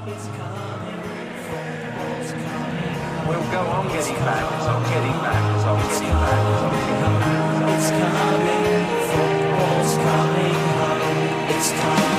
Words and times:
We'll 0.00 0.16
go 3.52 3.60
on 3.60 3.88
getting 3.88 4.14
back, 4.24 4.50
as 4.50 4.66
I'm 4.66 4.82
getting 4.84 5.12
back, 5.20 5.44
as 5.56 5.64
I'm 5.64 5.76
getting 5.76 6.08
back, 6.08 6.40
as 6.40 6.62
I'm 6.62 6.72
getting 6.72 7.00
back. 7.00 7.68
It's 7.76 7.90
coming, 7.90 8.86
football's 9.10 9.92
coming 9.96 10.56
home. 10.80 11.50
It's 11.50 11.70
coming 11.72 12.09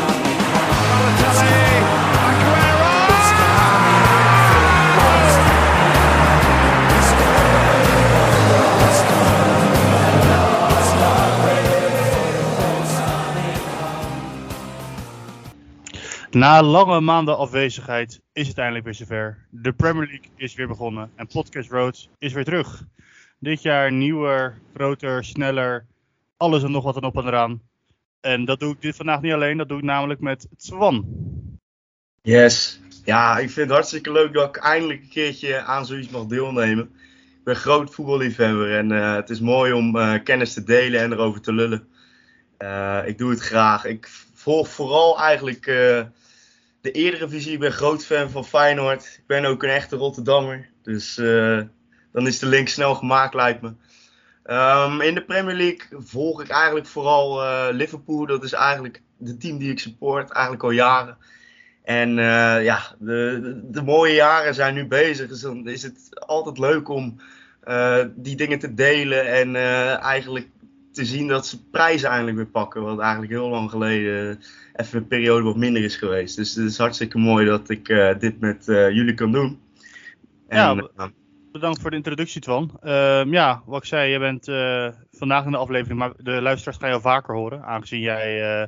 Na 16.42 16.64
lange 16.64 17.00
maanden 17.00 17.38
afwezigheid 17.38 18.22
is 18.34 18.48
het 18.48 18.58
eindelijk 18.58 18.86
weer 18.86 18.94
zover. 18.94 19.48
De 19.50 19.74
Premier 19.74 20.08
League 20.08 20.30
is 20.36 20.54
weer 20.54 20.68
begonnen 20.68 21.12
en 21.16 21.28
Podcast 21.28 21.70
Road 21.70 22.10
is 22.18 22.34
weer 22.34 22.44
terug. 22.44 22.84
Dit 23.40 23.62
jaar 23.62 23.92
nieuwer, 23.92 24.62
groter, 24.74 25.24
sneller, 25.24 25.86
alles 26.38 26.64
en 26.64 26.72
nog 26.72 26.84
wat 26.84 26.96
en 26.96 27.04
op 27.04 27.18
en 27.18 27.26
eraan. 27.26 27.62
En 28.22 28.46
dat 28.46 28.60
doe 28.60 28.74
ik 28.74 28.82
dit 28.82 28.96
vandaag 28.96 29.22
niet 29.22 29.34
alleen, 29.34 29.58
dat 29.58 29.70
doe 29.70 29.78
ik 29.78 29.84
namelijk 29.84 30.20
met 30.20 30.48
Twan. 30.58 31.06
Yes. 32.22 32.80
Ja, 33.06 33.38
ik 33.38 33.50
vind 33.50 33.68
het 33.68 33.76
hartstikke 33.76 34.12
leuk 34.12 34.34
dat 34.34 34.56
ik 34.56 34.64
eindelijk 34.64 35.02
een 35.02 35.10
keertje 35.10 35.62
aan 35.62 35.86
zoiets 35.86 36.10
mag 36.10 36.26
deelnemen. 36.26 36.84
Ik 37.38 37.44
ben 37.44 37.56
groot 37.56 37.94
voetballiefhebber 37.94 38.78
en 38.78 38.92
eh, 38.92 39.16
het 39.16 39.30
is 39.30 39.40
mooi 39.40 39.74
om 39.74 39.98
eh, 39.98 40.24
kennis 40.24 40.54
te 40.54 40.64
delen 40.64 41.02
en 41.02 41.12
erover 41.12 41.42
te 41.42 41.54
lullen. 41.54 41.88
Eh, 42.58 43.02
ik 43.06 43.18
doe 43.18 43.30
het 43.30 43.42
graag. 43.42 43.86
Ik 43.86 44.10
volg 44.34 44.70
vooral 44.70 45.20
eigenlijk 45.20 45.66
de 46.82 46.92
eerdere 46.92 47.30
visie. 47.30 47.54
Ik 47.54 47.60
ben 47.60 47.72
groot 47.72 48.06
fan 48.06 48.30
van 48.30 48.46
Feyenoord. 48.46 49.04
Ik 49.04 49.28
ben 49.28 49.46
ook 49.46 49.64
een 49.64 49.70
echte 49.70 49.96
Rotterdammer. 49.96 50.70
Dus 50.84 51.18
eh, 51.18 51.60
dan 52.12 52.28
is 52.28 52.40
de 52.40 52.46
link 52.46 52.68
snel 52.68 52.96
gemaakt, 52.96 53.34
lijkt 53.34 53.62
me. 53.62 53.74
Ehm, 54.44 55.02
in 55.02 55.14
de 55.14 55.24
Premier 55.24 55.56
League 55.56 55.88
volg 55.92 56.42
ik 56.42 56.50
eigenlijk 56.50 56.88
vooral 56.88 57.44
eh, 57.44 57.68
Liverpool. 57.72 58.26
Dat 58.26 58.44
is 58.44 58.54
eigenlijk 58.54 59.02
de 59.18 59.38
team 59.38 59.58
die 59.58 59.72
ik 59.72 59.80
support, 59.80 60.32
eigenlijk 60.32 60.64
al 60.64 60.72
jaren. 60.72 61.18
En 61.84 62.20
eh, 62.20 62.64
ja, 62.64 62.96
de, 63.00 63.40
de, 63.42 63.62
de 63.72 63.82
mooie 63.82 64.14
jaren 64.14 64.54
zijn 64.54 64.74
nu 64.74 64.86
bezig. 64.86 65.28
Dus 65.28 65.42
dan 65.42 65.68
is 65.68 65.84
het 65.84 66.26
altijd 66.28 66.58
leuk 66.58 66.90
om 66.90 67.20
die 68.16 68.36
dingen 68.36 68.60
te 68.60 68.74
delen. 68.74 69.28
En 69.28 69.56
eigenlijk 70.00 70.48
te 70.92 71.06
zien 71.06 71.28
dat 71.28 71.48
ze 71.48 71.70
prijzen 71.70 72.10
eindelijk 72.10 72.38
weer 72.38 72.46
pakken. 72.46 72.82
Wat 72.82 73.00
eigenlijk 73.00 73.32
heel 73.32 73.50
lang 73.50 73.70
geleden 73.70 74.40
even 74.74 74.98
een 74.98 75.08
periode 75.08 75.44
wat 75.44 75.56
minder 75.56 75.84
is 75.84 75.96
geweest. 75.96 76.36
Dus 76.36 76.56
het 76.56 76.66
is 76.66 76.78
hartstikke 76.78 77.18
mooi 77.18 77.46
dat 77.46 77.70
ik 77.70 77.90
eh, 77.90 78.20
dit 78.20 78.40
met 78.40 78.68
eh, 78.68 78.90
jullie 78.90 79.14
kan 79.14 79.32
doen. 79.32 79.60
En, 80.48 80.58
Ja, 80.58 80.90
eh, 80.98 81.06
Bedankt 81.52 81.82
voor 81.82 81.90
de 81.90 81.96
introductie 81.96 82.42
Twan. 82.42 82.78
Ehm, 82.82 83.34
ja, 83.34 83.62
wat 83.66 83.82
ik 83.82 83.88
zei, 83.88 84.12
je 84.12 84.20
bent 84.20 84.46
vandaag 85.12 85.46
in 85.46 85.52
de 85.52 85.58
aflevering, 85.58 86.00
maar 86.00 86.12
de 86.18 86.42
luisteraars 86.42 86.78
gaan 86.78 86.90
jou 86.90 87.02
vaker 87.02 87.36
horen. 87.36 87.64
Aangezien 87.64 88.00
jij 88.00 88.68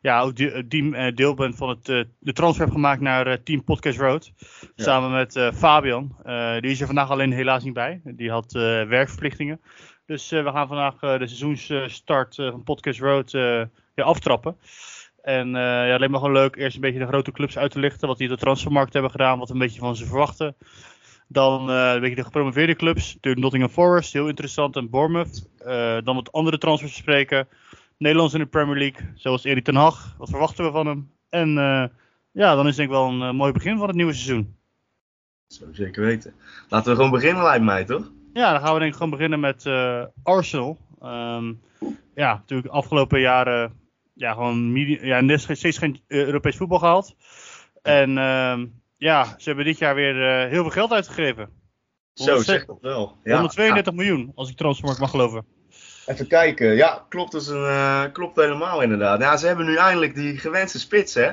ja, 0.00 0.20
ook 0.20 0.36
de- 0.36 1.12
deel 1.14 1.34
bent 1.34 1.56
van 1.56 1.68
het, 1.68 1.84
de 2.18 2.32
transfer 2.32 2.62
hebt 2.62 2.74
gemaakt 2.76 3.00
naar 3.00 3.42
Team 3.42 3.64
Podcast 3.64 3.98
Road. 3.98 4.32
Samen 4.76 5.10
met 5.10 5.50
Fabian. 5.54 6.16
Die 6.60 6.70
is 6.70 6.80
er 6.80 6.86
vandaag 6.86 7.10
alleen 7.10 7.32
helaas 7.32 7.64
niet 7.64 7.74
bij. 7.74 8.00
Die 8.04 8.30
had 8.30 8.52
werkverplichtingen. 8.88 9.60
Dus 10.06 10.32
eh, 10.32 10.44
we 10.44 10.50
gaan 10.50 10.68
vandaag 10.68 10.94
eh, 11.00 11.18
de 11.18 11.26
seizoensstart 11.26 12.38
eh, 12.38 12.50
van 12.50 12.62
Podcast 12.62 13.00
Road 13.00 13.30
ja, 13.30 13.68
aftrappen. 13.94 14.56
En 15.22 15.48
ja, 15.50 15.94
alleen 15.94 16.10
maar 16.10 16.20
gewoon 16.20 16.34
leuk 16.34 16.56
eerst 16.56 16.74
een 16.74 16.80
beetje 16.80 16.98
de 16.98 17.06
grote 17.06 17.32
clubs 17.32 17.58
uit 17.58 17.70
te 17.70 17.78
lichten. 17.78 18.08
Wat 18.08 18.18
die 18.18 18.28
de 18.28 18.36
transfermarkt 18.36 18.92
hebben 18.92 19.10
gedaan. 19.10 19.38
Wat 19.38 19.50
een 19.50 19.58
beetje 19.58 19.80
van 19.80 19.96
ze 19.96 20.06
verwachten. 20.06 20.56
Dan 21.28 21.68
een 21.68 22.00
beetje 22.00 22.16
de 22.16 22.24
gepromoveerde 22.24 22.74
clubs. 22.74 23.16
De 23.20 23.34
Nottingham 23.34 23.70
Forest, 23.70 24.12
heel 24.12 24.28
interessant. 24.28 24.76
En 24.76 24.90
Bournemouth. 24.90 25.48
Dan 26.04 26.14
wat 26.14 26.32
andere 26.32 26.58
transfers 26.58 26.92
bespreken. 26.92 27.48
Nederlands 27.98 28.34
in 28.34 28.40
de 28.40 28.46
Premier 28.46 28.76
League. 28.76 29.12
Zoals 29.14 29.44
Erik 29.44 29.64
ten 29.64 29.74
Hag. 29.74 30.14
Wat 30.18 30.30
verwachten 30.30 30.64
we 30.64 30.70
van 30.70 30.86
hem? 30.86 31.10
En 31.28 31.50
ja, 32.32 32.54
dan 32.54 32.66
is 32.66 32.76
denk 32.76 32.88
ik 32.88 32.94
wel 32.94 33.08
een 33.08 33.36
mooi 33.36 33.52
begin 33.52 33.78
van 33.78 33.86
het 33.86 33.96
nieuwe 33.96 34.12
seizoen. 34.12 34.56
Zo 35.46 35.64
zeker 35.72 36.04
weten. 36.04 36.34
Laten 36.68 36.90
we 36.90 36.96
gewoon 36.96 37.10
beginnen, 37.10 37.42
lijkt 37.42 37.64
mij, 37.64 37.84
toch? 37.84 38.10
Ja, 38.34 38.52
dan 38.52 38.60
gaan 38.60 38.72
we 38.72 38.78
denk 38.78 38.90
ik 38.90 38.96
gewoon 38.96 39.10
beginnen 39.10 39.40
met 39.40 39.66
eh, 39.66 40.04
Arsenal. 40.22 40.78
Ehm, 41.00 41.52
ja, 42.14 42.34
natuurlijk 42.34 42.72
afgelopen 42.72 43.20
jaren 43.20 43.72
ja, 44.14 44.32
gewoon 44.32 44.76
ja, 45.00 45.36
steeds 45.36 45.78
geen 45.78 46.00
eh, 46.06 46.24
Europees 46.24 46.56
voetbal 46.56 46.78
gehaald. 46.78 47.16
En 47.82 48.18
ehm, 48.18 48.66
ja, 48.96 49.24
ze 49.24 49.44
hebben 49.44 49.64
dit 49.64 49.78
jaar 49.78 49.94
weer 49.94 50.28
eh, 50.28 50.50
heel 50.50 50.62
veel 50.62 50.70
geld 50.70 50.92
uitgegeven. 50.92 51.48
Zo, 52.14 52.24
100 52.24 52.46
zeg 52.46 52.64
dat 52.64 52.78
wel. 52.80 53.16
Ja, 53.22 53.32
132 53.32 53.92
miljoen, 53.94 54.32
als 54.34 54.50
ik 54.50 54.56
transfermarkt 54.56 55.00
mag 55.00 55.10
geloven. 55.10 55.46
Even 56.06 56.26
kijken. 56.26 56.74
Ja, 56.74 57.06
klopt, 57.08 57.32
dus 57.32 57.46
een, 57.46 58.12
klopt 58.12 58.36
helemaal 58.36 58.82
inderdaad. 58.82 59.20
Ja, 59.20 59.36
ze 59.36 59.46
hebben 59.46 59.66
nu 59.66 59.76
eindelijk 59.76 60.14
die 60.14 60.38
gewenste 60.38 60.78
spits, 60.78 61.14
hè? 61.14 61.32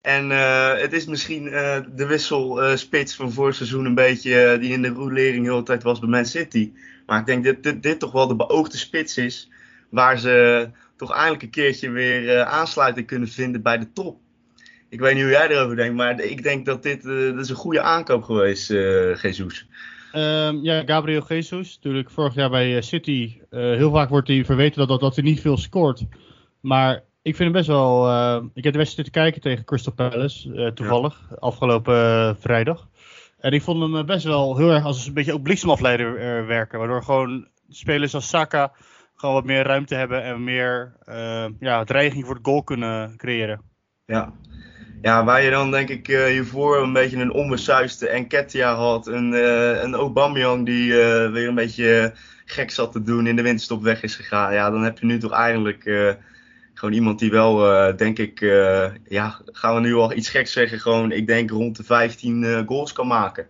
En 0.00 0.30
eh, 0.30 0.80
het 0.80 0.92
is 0.92 1.06
misschien 1.06 1.48
eh, 1.48 1.80
de 1.94 2.06
wisselspits 2.06 3.14
van 3.14 3.32
vorig 3.32 3.54
seizoen 3.54 3.84
een 3.84 3.94
beetje 3.94 4.42
eh, 4.42 4.60
die 4.60 4.72
in 4.72 4.82
de 4.82 4.88
rolering 4.88 5.44
heel 5.44 5.56
de 5.56 5.62
tijd 5.62 5.82
was 5.82 5.98
bij 5.98 6.08
Man 6.08 6.26
City. 6.26 6.72
Maar 7.06 7.20
ik 7.20 7.26
denk 7.26 7.44
dat 7.44 7.62
dit, 7.62 7.82
dit 7.82 7.98
toch 7.98 8.12
wel 8.12 8.26
de 8.26 8.36
beoogde 8.36 8.76
spits 8.76 9.16
is. 9.16 9.50
Waar 9.90 10.18
ze 10.18 10.68
toch 10.96 11.12
eindelijk 11.12 11.42
een 11.42 11.50
keertje 11.50 11.90
weer 11.90 12.36
eh, 12.36 12.42
aansluiting 12.42 13.06
kunnen 13.06 13.28
vinden 13.28 13.62
bij 13.62 13.78
de 13.78 13.92
top. 13.92 14.18
Ik 14.88 15.00
weet 15.00 15.14
niet 15.14 15.22
hoe 15.22 15.32
jij 15.32 15.48
erover 15.48 15.76
denkt, 15.76 15.94
maar 15.96 16.20
ik 16.20 16.42
denk 16.42 16.66
dat 16.66 16.82
dit 16.82 17.04
eh, 17.04 17.38
is 17.38 17.48
een 17.48 17.56
goede 17.56 17.80
aankoop 17.80 18.22
geweest, 18.22 18.70
eh 18.70 19.22
Jesus. 19.22 19.66
Ehm, 20.12 20.56
ja, 20.62 20.82
Gabriel 20.86 21.24
Jesus, 21.28 21.74
natuurlijk 21.74 22.10
vorig 22.10 22.34
jaar 22.34 22.50
bij 22.50 22.76
eh, 22.76 22.82
City. 22.82 23.36
eh, 23.50 23.60
heel 23.60 23.90
vaak 23.90 24.08
wordt 24.08 24.28
hij 24.28 24.44
verweten 24.44 24.78
dat, 24.78 24.88
dat, 24.88 25.00
dat 25.00 25.14
hij 25.14 25.24
niet 25.24 25.40
veel 25.40 25.56
scoort. 25.56 26.04
Maar 26.60 27.02
ik 27.22 27.36
vind 27.36 27.38
hem 27.38 27.52
best 27.52 27.66
wel. 27.66 28.08
eh, 28.08 28.42
ik 28.54 28.64
heb 28.64 28.72
de 28.72 28.78
wedstrijd 28.78 29.12
te 29.12 29.18
kijken 29.18 29.40
tegen 29.40 29.64
Crystal 29.64 29.92
Palace, 29.92 30.54
eh, 30.54 30.66
toevallig, 30.66 31.28
afgelopen 31.38 31.94
eh, 31.94 32.34
vrijdag. 32.38 32.88
En 33.38 33.52
ik 33.52 33.62
vond 33.62 33.92
hem 33.92 34.06
best 34.06 34.24
wel 34.24 34.56
heel 34.56 34.70
erg 34.70 34.84
als 34.84 35.06
een 35.06 35.14
beetje 35.14 35.32
ook 35.32 35.42
bliksemafleider 35.42 36.46
werken. 36.46 36.78
Waardoor 36.78 37.02
gewoon 37.02 37.48
spelers 37.68 38.14
als 38.14 38.28
Saka 38.28 38.72
gewoon 39.14 39.34
wat 39.34 39.44
meer 39.44 39.62
ruimte 39.62 39.94
hebben 39.94 40.22
en 40.22 40.44
meer 40.44 40.92
ja, 41.60 41.84
dreiging 41.84 42.24
voor 42.24 42.34
het 42.34 42.44
goal 42.44 42.62
kunnen 42.62 43.16
creëren. 43.16 43.60
Ja. 44.06 44.32
ja, 45.02 45.24
waar 45.24 45.42
je 45.42 45.50
dan 45.50 45.70
denk 45.70 45.88
ik 45.88 46.06
hiervoor 46.06 46.82
een 46.82 46.92
beetje 46.92 47.16
een 47.16 47.32
onbesuiste 47.32 48.08
Enketia 48.08 48.74
had. 48.74 49.06
Een, 49.06 49.32
een 49.84 49.94
Aubameyang 49.94 50.66
die 50.66 50.92
weer 51.32 51.48
een 51.48 51.54
beetje 51.54 52.12
gek 52.44 52.70
zat 52.70 52.92
te 52.92 53.02
doen 53.02 53.26
in 53.26 53.36
de 53.36 53.42
winterstop 53.42 53.82
weg 53.82 54.02
is 54.02 54.14
gegaan. 54.16 54.52
Ja, 54.52 54.70
dan 54.70 54.82
heb 54.82 54.98
je 54.98 55.06
nu 55.06 55.18
toch 55.18 55.32
eigenlijk 55.32 55.84
gewoon 56.80 56.94
iemand 56.94 57.18
die 57.18 57.30
wel, 57.30 57.72
eh, 57.72 57.96
denk 57.96 58.18
ik, 58.18 58.40
eh, 58.40 58.86
ja, 59.08 59.40
gaan 59.44 59.74
we 59.74 59.80
nu 59.80 59.94
al 59.94 60.12
iets 60.12 60.28
geks 60.28 60.52
zeggen, 60.52 60.80
gewoon 60.80 61.12
ik 61.12 61.26
denk 61.26 61.50
rond 61.50 61.76
de 61.76 61.82
15 61.84 62.44
eh, 62.44 62.62
goals 62.66 62.92
kan 62.92 63.06
maken. 63.06 63.46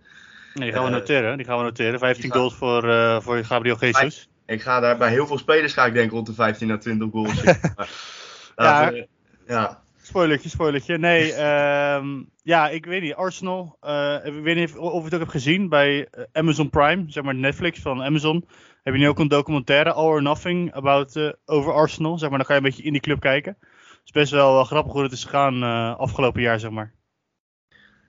Nee, 0.53 0.65
die 0.69 0.73
gaan 0.77 0.83
we 0.85 0.89
noteren. 0.89 1.37
Die 1.37 1.45
gaan 1.45 1.57
we 1.57 1.63
noteren. 1.63 1.99
15 1.99 2.21
die 2.21 2.31
gaan- 2.31 2.39
goals 2.39 2.55
voor, 2.55 2.81
voor 3.21 3.43
Gabriel 3.43 3.77
Jesus. 3.79 4.29
Ik 4.45 4.61
ga 4.61 4.79
daar 4.79 4.97
bij 4.97 5.09
heel 5.09 5.27
veel 5.27 5.37
spelers 5.37 5.73
ga 5.73 5.85
ik 5.85 5.93
denk 5.93 6.11
rond 6.11 6.25
de 6.27 6.33
15 6.33 6.71
à 6.71 6.77
20 6.77 7.09
goals 7.11 7.41
Ja. 8.55 8.89
we- 8.91 9.07
ja. 9.47 9.81
Spoilertje, 10.01 10.49
spoilertje. 10.49 10.97
Nee, 10.97 11.33
ehm, 11.47 12.07
ja, 12.43 12.69
ik 12.69 12.85
weet 12.85 13.01
niet. 13.01 13.13
Arsenal, 13.13 13.77
ik 14.23 14.43
weet 14.43 14.55
niet 14.55 14.75
of 14.77 14.97
je 14.97 15.03
het 15.03 15.13
ook 15.13 15.19
hebt 15.19 15.31
gezien 15.31 15.69
bij 15.69 16.07
Amazon 16.33 16.69
Prime, 16.69 17.03
zeg 17.07 17.23
maar 17.23 17.35
Netflix 17.35 17.79
van 17.79 18.03
Amazon. 18.03 18.45
Heb 18.83 18.93
je 18.93 18.99
nu 18.99 19.07
ook 19.07 19.19
een 19.19 19.27
documentaire, 19.27 19.93
All 19.93 20.05
or 20.05 20.21
Nothing, 20.21 20.73
about, 20.73 21.15
eh, 21.15 21.29
over 21.45 21.73
Arsenal. 21.73 22.17
Zeg 22.17 22.29
maar, 22.29 22.37
dan 22.37 22.47
ga 22.47 22.53
je 22.53 22.59
een 22.59 22.65
beetje 22.65 22.83
in 22.83 22.91
die 22.91 23.01
club 23.01 23.19
kijken. 23.19 23.57
Het 23.59 24.01
is 24.05 24.11
best 24.11 24.31
wel, 24.31 24.63
grappig 24.63 24.91
hoe 24.93 25.03
het 25.03 25.11
is 25.11 25.23
gegaan 25.23 25.63
eh, 25.63 25.95
afgelopen 25.97 26.41
jaar, 26.41 26.59
zeg 26.59 26.71
maar. 26.71 26.93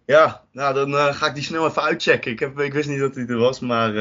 Ja, 0.07 0.43
nou 0.53 0.75
dan 0.75 0.97
eh, 0.97 1.15
ga 1.15 1.27
ik 1.27 1.35
die 1.35 1.43
snel 1.43 1.67
even 1.67 1.83
uitchecken. 1.83 2.31
Ik, 2.31 2.39
heb, 2.41 2.61
ik 2.61 2.73
wist 2.73 2.89
niet 2.89 2.99
dat 2.99 3.15
hij 3.15 3.27
er 3.27 3.37
was, 3.39 3.61
maar 3.61 3.93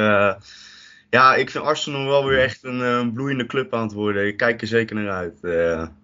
ja, 1.09 1.35
ik 1.35 1.50
vind 1.50 1.63
Arsenal 1.63 2.06
wel 2.06 2.25
weer 2.25 2.39
echt 2.39 2.63
een 2.63 3.13
bloeiende 3.13 3.45
club 3.45 3.73
aan 3.73 3.81
het 3.83 3.94
worden. 3.94 4.27
Ik 4.27 4.38
kijk 4.38 4.62
er 4.62 4.68
zeker 4.68 4.95
naar 4.95 5.09
uit. 5.09 5.39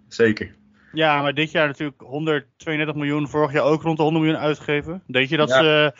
zeker. 0.08 0.56
Ja, 0.92 1.22
maar 1.22 1.34
dit 1.34 1.52
jaar 1.52 1.68
natuurlijk 1.68 2.02
132 2.02 2.96
miljoen, 2.96 3.28
vorig 3.28 3.52
jaar 3.52 3.64
ook 3.64 3.82
rond 3.82 3.98
de 3.98 4.04
100 4.04 4.24
miljoen 4.24 4.42
uitgegeven. 4.44 5.04
Denk 5.08 5.30
je 5.30 5.38
dat 5.38 5.50
Ja. 5.50 5.56
ze 5.62 5.94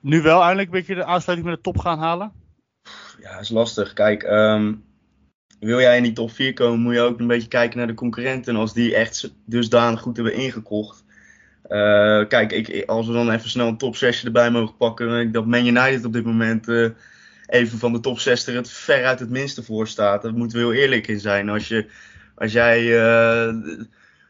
nu 0.00 0.22
wel 0.22 0.40
eindelijk 0.40 0.68
een 0.68 0.78
beetje 0.78 0.94
de 0.94 1.04
aansluiting 1.04 1.48
met 1.50 1.56
de 1.56 1.70
top 1.70 1.78
gaan 1.78 1.98
halen? 1.98 2.32
Ja, 3.20 3.38
is 3.38 3.48
lastig. 3.48 3.92
Kijk, 3.92 4.22
ehm, 4.22 4.74
wil 5.60 5.80
jij 5.80 5.96
in 5.96 6.02
die 6.02 6.12
top 6.12 6.30
4 6.30 6.52
komen, 6.52 6.80
moet 6.80 6.94
je 6.94 7.00
ook 7.00 7.18
een 7.18 7.26
beetje 7.26 7.48
kijken 7.48 7.78
naar 7.78 7.86
de 7.86 7.94
concurrenten. 7.94 8.54
En 8.54 8.60
als 8.60 8.72
die 8.72 8.94
echt 8.94 9.34
dusdanig 9.44 10.00
goed 10.00 10.16
hebben 10.16 10.34
ingekocht. 10.34 11.04
Eh, 11.62 12.26
kijk, 12.28 12.52
ik, 12.52 12.88
als 12.88 13.06
we 13.06 13.12
dan 13.12 13.30
even 13.30 13.50
snel 13.50 13.68
een 13.68 13.76
top 13.76 13.96
6 13.96 14.24
erbij 14.24 14.50
mogen 14.50 14.76
pakken. 14.76 15.20
Ik 15.20 15.32
dat 15.32 15.46
Man 15.46 15.66
United 15.66 16.04
op 16.04 16.12
dit 16.12 16.24
moment 16.24 16.68
eh, 16.68 16.88
even 17.46 17.78
van 17.78 17.92
de 17.92 18.00
top 18.00 18.18
6 18.18 18.46
er 18.46 18.54
het 18.54 18.70
ver 18.70 19.04
uit 19.04 19.20
het 19.20 19.30
minste 19.30 19.62
voor 19.62 19.88
staat. 19.88 20.22
Daar 20.22 20.34
moeten 20.34 20.58
we 20.58 20.64
heel 20.64 20.82
eerlijk 20.82 21.06
in 21.06 21.20
zijn. 21.20 21.48
Als, 21.48 21.68
je, 21.68 21.86
als 22.34 22.52
jij 22.52 23.00
eh, 23.00 23.54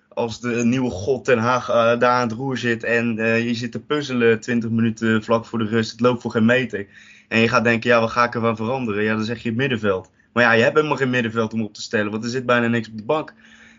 als 0.08 0.40
de 0.40 0.64
nieuwe 0.64 0.90
god 0.90 1.26
Den 1.26 1.38
Haag 1.38 1.67
daar 1.67 2.11
aan 2.11 2.29
het 2.29 2.37
roer 2.37 2.56
zit 2.56 2.85
en 2.85 3.17
je 3.44 3.55
zit 3.55 3.73
te 3.73 3.81
puzzelen 3.81 4.40
20 4.40 4.70
minuten 4.70 5.25
vlak 5.25 5.46
voor 5.46 5.58
de 5.58 5.64
rust, 5.64 5.90
het 5.90 6.00
loopt 6.00 6.23
voor 6.23 6.31
geen 6.31 6.44
meter. 6.44 6.87
En 7.28 7.38
je 7.38 7.48
gaat 7.48 7.64
denken, 7.64 7.90
ja, 7.90 8.00
wat 8.00 8.10
ga 8.10 8.25
ik 8.25 8.34
ervan 8.34 8.56
veranderen? 8.56 9.02
Ja, 9.02 9.14
dan 9.14 9.25
zeg 9.25 9.42
je 9.42 9.48
het 9.48 9.58
middenveld. 9.58 10.10
Maar 10.32 10.42
ja, 10.42 10.52
je 10.52 10.62
hebt 10.62 10.76
helemaal 10.76 10.96
geen 10.96 11.10
middenveld 11.10 11.52
om 11.52 11.62
op 11.62 11.75
te 11.75 11.82
stellen, 11.82 12.10
want 12.10 12.25
er 12.25 12.30
zit 12.30 12.46
bijna 12.46 12.66
niks 12.66 12.88
op 12.88 12.96
de 12.96 13.04
bank. 13.04 13.32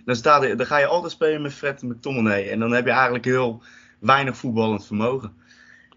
Dan, 0.05 0.15
staat 0.15 0.43
er, 0.43 0.57
dan 0.57 0.65
ga 0.65 0.77
je 0.77 0.85
altijd 0.85 1.11
spelen 1.11 1.41
met 1.41 1.53
Fred 1.53 1.81
en 1.81 1.87
McTominay. 1.87 2.49
En 2.49 2.59
dan 2.59 2.71
heb 2.71 2.85
je 2.85 2.91
eigenlijk 2.91 3.25
heel 3.25 3.63
weinig 3.99 4.37
voetballend 4.37 4.85
vermogen. 4.85 5.31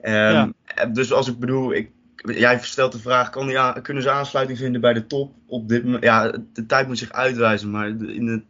Ehm, 0.01 0.51
Dus 0.93 1.13
als 1.13 1.29
ik 1.29 1.39
bedoel, 1.39 1.73
ik, 1.75 1.91
jij 2.17 2.59
stelt 2.63 2.93
de 2.93 2.99
vraag, 2.99 3.31
kan 3.31 3.47
die 3.47 3.59
aan- 3.59 3.83
kunnen 3.83 4.03
ze 4.03 4.11
aansluiting 4.11 4.59
vinden 4.59 4.81
bij 4.81 4.93
de 4.93 5.07
top? 5.07 5.33
Op 5.47 5.69
dit, 5.69 5.85
ja, 6.01 6.31
de 6.53 6.67
tijd 6.67 6.87
moet 6.87 6.99
zich 6.99 7.13
uitwijzen, 7.13 7.71
maar 7.71 7.89
in 7.89 8.27
het, 8.27 8.45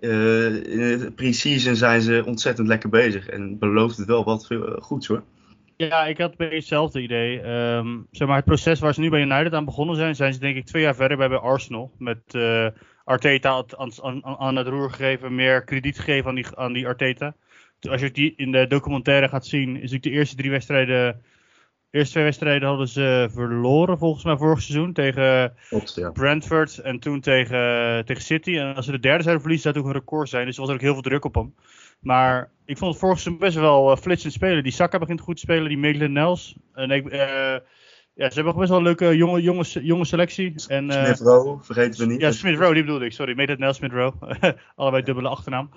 eh 0.00 0.54
in 0.72 0.80
het 0.80 1.14
pre-season 1.14 1.76
zijn 1.76 2.02
ze 2.02 2.22
ontzettend 2.26 2.68
lekker 2.68 2.88
bezig. 2.88 3.26
En 3.28 3.58
belooft 3.58 3.96
het 3.96 4.06
wel 4.06 4.24
wat 4.24 4.46
veel, 4.46 4.76
eh, 4.76 4.82
goeds 4.82 5.06
hoor. 5.06 5.22
Ja, 5.88 6.06
ik 6.06 6.18
had 6.18 6.30
een 6.30 6.36
beetje 6.36 6.56
hetzelfde 6.56 7.00
idee. 7.00 7.40
Ehm, 7.40 7.98
zeg 8.10 8.28
maar, 8.28 8.36
het 8.36 8.44
proces 8.44 8.80
waar 8.80 8.94
ze 8.94 9.00
nu 9.00 9.10
bij 9.10 9.20
United 9.20 9.52
aan 9.52 9.64
begonnen 9.64 9.96
zijn, 9.96 10.14
zijn 10.14 10.32
ze 10.32 10.38
denk 10.38 10.56
ik 10.56 10.66
twee 10.66 10.82
jaar 10.82 10.94
verder 10.94 11.16
bij, 11.16 11.28
bij 11.28 11.38
Arsenal. 11.38 11.92
Met 11.98 12.18
eh, 12.26 12.66
Arteta 13.04 13.64
aan, 13.76 13.90
aan, 14.02 14.24
aan 14.24 14.56
het 14.56 14.66
roer 14.66 14.90
gegeven, 14.90 15.34
meer 15.34 15.64
krediet 15.64 15.98
gegeven 15.98 16.28
aan 16.28 16.34
die, 16.34 16.46
aan 16.56 16.72
die 16.72 16.86
Arteta. 16.86 17.34
Als 17.80 18.00
je 18.00 18.10
die 18.10 18.32
in 18.36 18.52
de 18.52 18.66
documentaire 18.66 19.28
gaat 19.28 19.46
zien, 19.46 19.68
is 19.68 19.80
natuurlijk 19.80 20.02
de 20.02 20.10
eerste 20.10 20.36
drie 20.36 20.50
wedstrijden. 20.50 21.22
De 21.90 21.98
eerste 21.98 22.12
twee 22.12 22.24
wedstrijden 22.24 22.68
hadden 22.68 22.88
ze 22.88 23.28
verloren 23.32 23.98
volgens 23.98 24.24
mij 24.24 24.36
vorig 24.36 24.62
seizoen 24.62 24.92
tegen 24.92 25.54
ja. 25.94 26.10
Brentford 26.10 26.78
en 26.78 26.98
toen 26.98 27.20
tegen, 27.20 28.04
tegen 28.04 28.22
City. 28.22 28.56
En 28.56 28.74
als 28.74 28.84
ze 28.84 28.90
de 28.90 28.98
derde 28.98 29.22
zouden 29.22 29.42
verliezen, 29.42 29.72
zou 29.72 29.74
het 29.74 29.84
ook 29.84 29.94
een 29.94 30.00
record 30.00 30.28
zijn. 30.28 30.46
Dus 30.46 30.54
er 30.54 30.60
was 30.60 30.70
er 30.70 30.76
ook 30.76 30.82
heel 30.82 30.92
veel 30.92 31.02
druk 31.02 31.24
op 31.24 31.34
hem. 31.34 31.54
Maar 32.02 32.50
ik 32.64 32.78
vond 32.78 32.90
het 32.90 33.00
vorig 33.00 33.18
seizoen 33.18 33.40
best 33.40 33.56
wel 33.56 33.90
uh, 33.90 33.96
flitsend 33.96 34.32
spelen. 34.32 34.62
Die 34.62 34.72
Saka 34.72 34.98
begint 34.98 35.20
goed 35.20 35.36
te 35.36 35.42
spelen, 35.42 35.68
die 35.68 35.78
Maitland 35.78 36.12
Nels. 36.12 36.56
En 36.74 36.90
ik, 36.90 37.08
eh, 37.08 37.20
ja, 38.14 38.28
ze 38.28 38.34
hebben 38.34 38.52
ook 38.52 38.58
best 38.58 38.68
wel 38.68 38.78
een 38.78 38.84
leuke 38.84 39.16
jonge, 39.16 39.42
jonge, 39.42 39.64
jonge 39.82 40.04
selectie. 40.04 40.54
En, 40.66 40.90
eh, 40.90 41.04
Smith 41.04 41.20
Rowe, 41.20 41.62
vergeten 41.62 42.00
we 42.00 42.12
niet. 42.12 42.20
ja, 42.20 42.32
Smith 42.32 42.58
Rowe, 42.58 42.74
die 42.74 42.82
bedoelde 42.82 43.04
ik. 43.04 43.12
Sorry, 43.12 43.34
Maitland 43.34 43.60
Nels, 43.60 43.76
Smith 43.76 43.92
Rowe. 43.92 44.14
Allebei 44.76 45.02
dubbele 45.02 45.28
achternaam. 45.28 45.70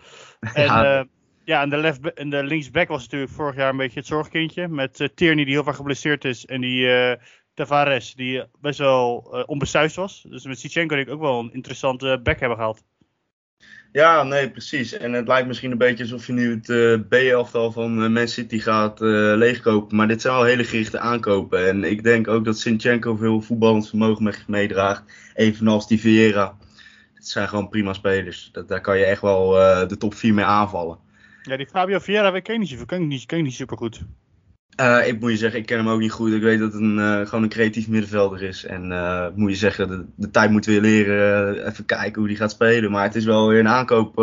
En, 0.53 0.63
Ja. 0.63 1.05
ja, 1.45 1.61
en 1.61 1.69
de, 1.69 1.77
left, 1.77 2.13
en 2.13 2.29
de 2.29 2.43
linksback 2.43 2.87
was 2.87 3.01
natuurlijk 3.01 3.31
vorig 3.31 3.55
jaar 3.55 3.69
een 3.69 3.77
beetje 3.77 3.99
het 3.99 4.07
zorgkindje. 4.07 4.67
Met 4.67 4.99
eh, 4.99 5.07
Tierney, 5.15 5.43
die 5.43 5.53
heel 5.53 5.63
vaak 5.63 5.75
geblesseerd 5.75 6.25
is. 6.25 6.45
En 6.45 6.61
die 6.61 6.87
eh, 6.87 7.21
Tavares, 7.53 8.13
die 8.15 8.39
eh, 8.39 8.47
best 8.61 8.79
wel 8.79 9.27
eh 9.33 9.43
onbesuisd 9.45 9.95
was. 9.95 10.25
Dus 10.29 10.45
met 10.45 10.59
Sichenko 10.59 10.95
denk 10.95 11.07
ik 11.07 11.13
ook 11.13 11.21
wel 11.21 11.39
een 11.39 11.53
interessante 11.53 12.19
back 12.23 12.39
hebben 12.39 12.57
gehaald. 12.57 12.83
Ja, 13.95 14.23
nee, 14.23 14.51
precies. 14.51 14.93
En 14.93 15.13
het 15.13 15.27
lijkt 15.27 15.47
misschien 15.47 15.71
een 15.71 15.77
beetje 15.77 16.03
alsof 16.03 16.27
je 16.27 16.33
nu 16.33 16.53
het 16.53 16.69
eh, 16.69 16.99
B-elftal 17.09 17.71
van 17.71 18.03
eh, 18.03 18.09
Man 18.09 18.27
City 18.27 18.59
gaat 18.59 19.01
eh, 19.01 19.07
leegkopen. 19.35 19.95
Maar 19.95 20.07
dit 20.07 20.21
zijn 20.21 20.35
wel 20.35 20.43
hele 20.43 20.63
gerichte 20.63 20.99
aankopen. 20.99 21.67
En 21.67 21.83
ik 21.83 22.03
denk 22.03 22.27
ook 22.27 22.45
dat 22.45 22.57
Sinchenko 22.57 23.15
veel 23.15 23.41
voetballend 23.41 23.89
vermogen 23.89 24.23
met 24.23 24.43
meedraagt. 24.47 25.03
Evenals 25.33 25.87
die 25.87 25.99
Vieira. 25.99 26.57
Het 27.13 27.27
zijn 27.27 27.47
gewoon 27.47 27.69
prima 27.69 27.93
spelers. 27.93 28.49
Dat, 28.51 28.67
daar 28.67 28.81
kan 28.81 28.97
je 28.97 29.05
echt 29.05 29.21
wel 29.21 29.49
de 29.87 29.97
top 29.97 30.13
4 30.13 30.33
mee 30.33 30.45
aanvallen. 30.45 30.97
Ja, 31.41 31.57
die 31.57 31.67
Fabio 31.67 31.99
Vieira 31.99 32.31
weet 32.31 32.49
ik 32.49 32.57
niet, 32.57 32.85
ken 32.85 33.01
ik 33.01 33.07
niet, 33.07 33.25
ken 33.25 33.43
niet 33.43 33.53
super 33.53 33.77
goed. 33.77 34.01
Eh, 34.75 35.07
ik 35.07 35.19
moet 35.19 35.31
je 35.31 35.37
zeggen, 35.37 35.59
ik 35.59 35.65
ken 35.65 35.77
hem 35.77 35.87
ook 35.87 35.99
niet 35.99 36.11
goed. 36.11 36.31
Ik 36.31 36.41
weet 36.41 36.59
dat 36.59 36.73
het 36.73 36.81
een, 36.81 36.99
eh, 36.99 37.27
gewoon 37.27 37.43
een 37.43 37.49
creatief 37.49 37.87
middenvelder 37.87 38.43
is. 38.43 38.65
En 38.65 38.91
eh, 38.91 39.27
moet 39.35 39.49
je 39.49 39.55
zeggen, 39.55 40.13
de, 40.15 40.31
tijd 40.31 40.51
moeten 40.51 40.73
we 40.73 40.81
leren. 40.81 41.67
even 41.67 41.85
kijken 41.85 42.19
hoe 42.19 42.27
die 42.27 42.37
gaat 42.37 42.51
spelen. 42.51 42.91
Maar 42.91 43.03
het 43.03 43.15
is 43.15 43.25
wel 43.25 43.47
weer 43.47 43.59
een 43.59 43.67
aankoop 43.67 44.15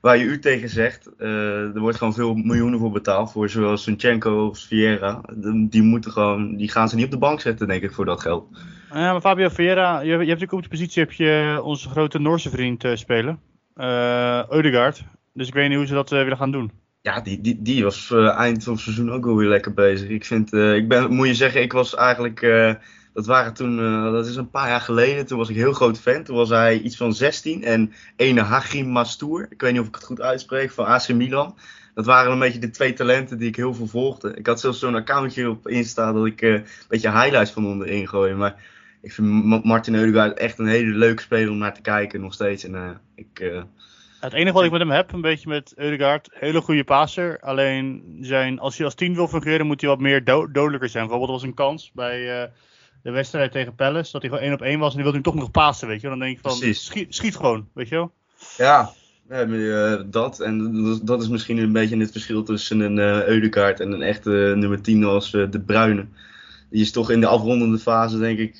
waar 0.00 0.16
je 0.16 0.24
u 0.24 0.38
tegen 0.38 0.68
zegt. 0.68 1.10
Er 1.18 1.80
wordt 1.80 1.98
gewoon 1.98 2.14
veel 2.14 2.34
miljoenen 2.34 2.78
voor 2.78 2.90
betaald. 2.90 3.32
Voor 3.32 3.48
zowel 3.48 3.76
Sinchenko 3.76 4.48
als 4.48 4.66
Vieira. 4.66 5.20
Die, 5.68 5.82
moeten 5.82 6.12
gewoon, 6.12 6.56
die 6.56 6.70
gaan 6.70 6.88
ze 6.88 6.94
niet 6.94 7.04
op 7.04 7.10
de 7.10 7.18
bank 7.18 7.40
zetten, 7.40 7.66
denk 7.66 7.82
ik, 7.82 7.92
voor 7.92 8.04
dat 8.04 8.20
geld. 8.20 8.46
Ja, 8.92 9.12
maar 9.12 9.20
Fabio 9.20 9.48
Vieira, 9.48 10.00
je, 10.00 10.06
je 10.06 10.10
hebt 10.10 10.26
natuurlijk 10.26 10.52
op 10.52 10.62
de 10.62 10.68
positie 10.68 11.02
heb 11.02 11.12
je 11.12 11.60
onze 11.62 11.88
grote 11.88 12.18
Noorse 12.18 12.50
vriend 12.50 12.84
spelen. 12.94 13.40
Eudegaard. 14.48 15.04
Dus 15.32 15.48
ik 15.48 15.54
weet 15.54 15.68
niet 15.68 15.76
hoe 15.76 15.86
ze 15.86 15.94
dat 15.94 16.10
willen 16.10 16.36
gaan 16.36 16.52
doen. 16.52 16.83
Ja, 17.04 17.20
die, 17.20 17.40
die, 17.40 17.62
die 17.62 17.84
was 17.84 18.10
eh, 18.10 18.28
eind 18.28 18.64
van 18.64 18.72
het 18.72 18.82
seizoen 18.82 19.10
ook 19.12 19.24
wel 19.24 19.36
weer 19.36 19.48
lekker 19.48 19.74
bezig. 19.74 20.08
Ik 20.08 20.24
vind, 20.24 20.52
eh, 20.52 20.74
ik 20.74 20.88
ben, 20.88 21.12
moet 21.14 21.26
je 21.26 21.34
zeggen, 21.34 21.62
ik 21.62 21.72
was 21.72 21.94
eigenlijk, 21.94 22.42
eh, 22.42 22.74
dat 23.12 23.26
waren 23.26 23.54
toen, 23.54 23.76
dat 24.12 24.26
is 24.26 24.36
een 24.36 24.50
paar 24.50 24.68
jaar 24.68 24.80
geleden, 24.80 25.26
toen 25.26 25.38
was 25.38 25.48
ik 25.48 25.56
heel 25.56 25.72
groot 25.72 25.98
fan. 26.00 26.22
Toen 26.22 26.36
was 26.36 26.48
hij 26.48 26.78
iets 26.78 26.96
van 26.96 27.14
16 27.14 27.64
en 27.64 27.92
ene 28.16 28.40
Hachim 28.40 28.86
Mastour, 28.88 29.46
ik 29.50 29.60
weet 29.60 29.72
niet 29.72 29.80
of 29.80 29.86
ik 29.86 29.94
het 29.94 30.04
goed 30.04 30.20
uitspreek, 30.20 30.70
van 30.70 30.86
AC 30.86 31.08
Milan. 31.08 31.56
Dat 31.94 32.06
waren 32.06 32.32
een 32.32 32.38
beetje 32.38 32.58
de 32.58 32.70
twee 32.70 32.92
talenten 32.92 33.38
die 33.38 33.48
ik 33.48 33.56
heel 33.56 33.74
veel 33.74 33.86
volgde. 33.86 34.34
Ik 34.34 34.46
had 34.46 34.60
zelfs 34.60 34.78
zo'n 34.78 34.94
accountje 34.94 35.50
op 35.50 35.68
Insta 35.68 36.12
dat 36.12 36.26
ik 36.26 36.40
een 36.40 36.64
beetje 36.88 37.10
highlights 37.10 37.50
van 37.50 37.66
onderin 37.66 38.08
gooi. 38.08 38.34
Maar 38.34 38.62
ik 39.02 39.12
vind 39.12 39.28
Ma- 39.44 39.60
Martin 39.62 39.94
Eudegaard 39.94 40.38
echt 40.38 40.58
een 40.58 40.66
hele 40.66 40.94
leuke 40.94 41.22
speler 41.22 41.50
om 41.50 41.58
naar 41.58 41.74
te 41.74 41.80
kijken 41.80 42.20
nog 42.20 42.34
steeds. 42.34 42.64
En 42.64 43.00
ik... 43.14 43.52
Het 44.24 44.32
enige 44.32 44.52
wat 44.54 44.64
ik 44.64 44.70
met 44.70 44.80
hem 44.80 44.90
heb, 44.90 45.12
een 45.12 45.20
beetje 45.20 45.48
met 45.48 45.72
Eudegaard, 45.76 46.28
hele 46.32 46.60
goede 46.60 46.84
passer. 46.84 47.40
Alleen 47.40 48.18
zijn, 48.20 48.58
als 48.58 48.76
hij 48.76 48.84
als 48.86 48.94
10 48.94 49.14
wil 49.14 49.28
fungeren, 49.28 49.66
moet 49.66 49.80
hij 49.80 49.90
wat 49.90 49.98
meer 50.00 50.24
do- 50.24 50.50
dodelijker 50.50 50.88
zijn. 50.88 51.06
Bijvoorbeeld 51.06 51.30
er 51.30 51.36
was 51.40 51.48
een 51.48 51.54
kans 51.64 51.90
bij 51.94 52.42
eh, 52.42 52.48
de 53.02 53.10
wedstrijd 53.10 53.52
tegen 53.52 53.74
Palace, 53.74 54.12
dat 54.12 54.22
hij 54.22 54.30
gewoon 54.30 54.44
1 54.44 54.54
op 54.54 54.62
1 54.62 54.78
was 54.78 54.88
en 54.88 54.94
die 54.94 55.02
wilde 55.02 55.18
hem 55.18 55.26
toch 55.32 55.42
nog 55.42 55.50
passen, 55.50 55.88
weet 55.88 56.00
je. 56.00 56.08
Dan 56.08 56.18
denk 56.18 56.36
ik 56.36 56.42
van, 56.42 56.50
schiet, 56.76 57.14
schiet 57.14 57.36
gewoon, 57.36 57.68
weet 57.74 57.88
je 57.88 57.94
wel. 57.94 58.12
Ja, 58.56 58.90
we 59.26 59.34
hebben 59.34 59.90
eh, 59.98 60.04
dat. 60.10 60.40
En 60.40 61.00
dat- 61.04 61.22
is 61.22 61.28
misschien 61.28 61.58
een 61.58 61.72
beetje 61.72 61.96
het 61.98 62.12
verschil 62.12 62.42
tussen 62.42 62.80
een 62.80 62.98
eh 62.98 63.26
Eudegaard 63.26 63.80
en 63.80 63.92
een 63.92 64.02
echte 64.02 64.30
nummer 64.56 64.82
10 64.82 65.04
als 65.04 65.30
De 65.30 65.62
Bruyne. 65.66 66.06
Die 66.70 66.80
is 66.82 66.92
toch 66.92 67.10
in 67.10 67.20
de 67.20 67.26
afrondende 67.26 67.78
fase, 67.78 68.18
denk 68.18 68.38
ik, 68.38 68.58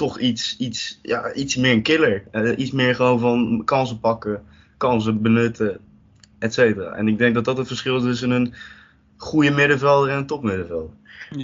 toch 0.00 0.18
iets, 0.18 0.56
iets, 0.56 0.98
ja, 1.02 1.32
iets 1.32 1.56
meer 1.56 1.72
een 1.72 1.82
killer. 1.82 2.24
Eh, 2.30 2.58
iets 2.58 2.70
meer 2.70 2.94
gewoon 2.94 3.18
van 3.18 3.62
kansen 3.64 4.00
pakken, 4.00 4.46
kansen 4.76 5.22
benutten, 5.22 5.80
et 6.38 6.54
cetera. 6.54 6.92
En 6.92 7.08
ik 7.08 7.18
denk 7.18 7.34
dat 7.34 7.44
dat 7.44 7.56
het 7.56 7.66
verschil 7.66 7.96
is 7.96 8.02
tussen 8.02 8.30
een 8.30 8.54
goede 9.16 9.50
middenvelder 9.50 10.10
en 10.10 10.16
een 10.16 10.26
topmiddenvelder. 10.26 10.90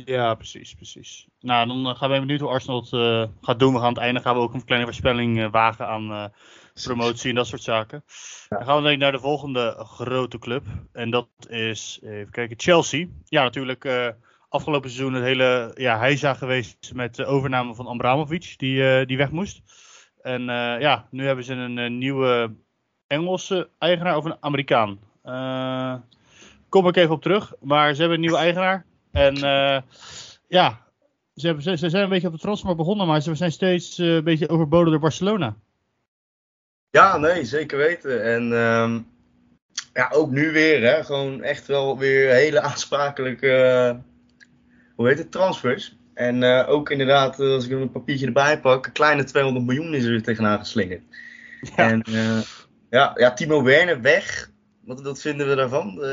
Ja, 0.04 0.34
precies, 0.34 0.74
precies. 0.74 1.26
Nou, 1.40 1.66
dan 1.66 1.86
eh, 1.86 1.96
gaan 1.96 2.10
we 2.10 2.18
benieuwd 2.18 2.40
hoe 2.40 2.48
Arsenal 2.48 2.80
het 2.80 2.92
eh, 2.92 3.24
gaat 3.40 3.58
doen. 3.58 3.72
We 3.72 3.78
gaan 3.78 3.86
aan 3.86 3.94
het 3.94 4.02
einde 4.02 4.20
gaan 4.20 4.34
we 4.34 4.40
ook 4.40 4.54
een 4.54 4.64
kleine 4.64 4.86
voorspelling 4.86 5.50
wagen 5.50 5.88
aan 5.88 6.32
promotie 6.84 7.28
en 7.28 7.34
dat 7.34 7.46
soort 7.46 7.62
zaken. 7.62 8.04
Dan 8.48 8.64
gaan 8.64 8.76
we 8.76 8.82
denk 8.82 8.94
ik 8.94 9.00
naar 9.00 9.12
de 9.12 9.18
volgende 9.18 9.74
grote 9.78 10.38
club. 10.38 10.64
En 10.92 11.10
dat 11.10 11.28
is, 11.48 12.00
even 12.02 12.30
kijken, 12.30 12.58
Chelsea. 12.58 13.06
Ja, 13.24 13.42
natuurlijk 13.42 13.84
afgelopen 14.56 14.90
seizoen 14.90 15.14
het 15.14 15.24
hele 15.24 15.72
ja, 15.74 15.98
heisa 15.98 16.34
geweest 16.34 16.92
met 16.94 17.14
de 17.14 17.24
overname 17.24 17.74
van 17.74 17.86
Abramovic, 17.86 18.54
die, 18.56 18.88
eh, 18.88 19.06
die 19.06 19.16
weg 19.16 19.30
moest. 19.30 19.62
En 20.22 20.40
eh, 20.40 20.80
ja, 20.80 21.08
nu 21.10 21.26
hebben 21.26 21.44
ze 21.44 21.52
een, 21.52 21.78
eh, 21.78 21.90
nieuwe 21.90 22.54
Engelse 23.06 23.68
eigenaar 23.78 24.16
of 24.16 24.24
een 24.24 24.36
Amerikaan. 24.40 24.98
Kom 26.68 26.88
ik 26.88 26.96
even 26.96 27.14
op 27.14 27.22
terug. 27.22 27.54
Maar 27.60 27.94
ze 27.94 28.00
hebben 28.00 28.14
een 28.14 28.24
nieuwe 28.24 28.38
eigenaar. 28.38 28.84
En 29.12 29.34
ja, 30.48 30.86
ze, 31.34 31.46
hebben, 31.46 31.62
ze, 31.62 31.76
ze 31.76 31.90
zijn 31.90 32.02
een 32.02 32.08
beetje 32.08 32.26
op 32.26 32.32
de 32.32 32.40
transfer 32.40 32.76
begonnen, 32.76 33.06
maar 33.06 33.20
ze 33.20 33.34
zijn 33.34 33.52
steeds 33.52 33.98
een 33.98 34.24
beetje 34.24 34.48
overboden 34.48 34.90
door 34.90 35.00
Barcelona. 35.00 35.56
Ja, 36.90 37.16
nee, 37.16 37.44
zeker 37.44 37.78
weten. 37.78 38.24
En 38.24 38.52
ehm, 38.52 39.00
ja, 39.92 40.10
ook 40.12 40.30
nu 40.30 40.52
weer, 40.52 40.82
hè, 40.82 41.04
gewoon 41.04 41.42
echt 41.42 41.66
wel 41.66 41.98
weer 41.98 42.30
hele 42.30 42.60
aansprakelijke, 42.60 43.96
hoe 44.96 45.08
heet 45.08 45.18
het, 45.18 45.30
transfers. 45.32 45.96
En 46.14 46.42
eh, 46.42 46.68
ook 46.68 46.90
inderdaad, 46.90 47.40
eh, 47.40 47.48
als 47.52 47.64
ik 47.64 47.70
een 47.70 47.90
papiertje 47.92 48.26
erbij 48.26 48.60
pak, 48.60 48.86
een 48.86 48.92
kleine 48.92 49.24
200 49.24 49.66
miljoen 49.66 49.94
is 49.94 50.04
er 50.04 50.22
tegenaan 50.22 50.58
geslingerd. 50.58 51.02
Ja. 51.60 51.90
En 51.90 52.02
eh, 52.02 52.38
ja, 52.90 53.12
ja, 53.14 53.32
Timo 53.32 53.62
Werner 53.62 54.00
weg. 54.00 54.50
Wat, 54.84 55.02
wat 55.02 55.20
vinden 55.20 55.48
we 55.48 55.54
daarvan? 55.54 56.04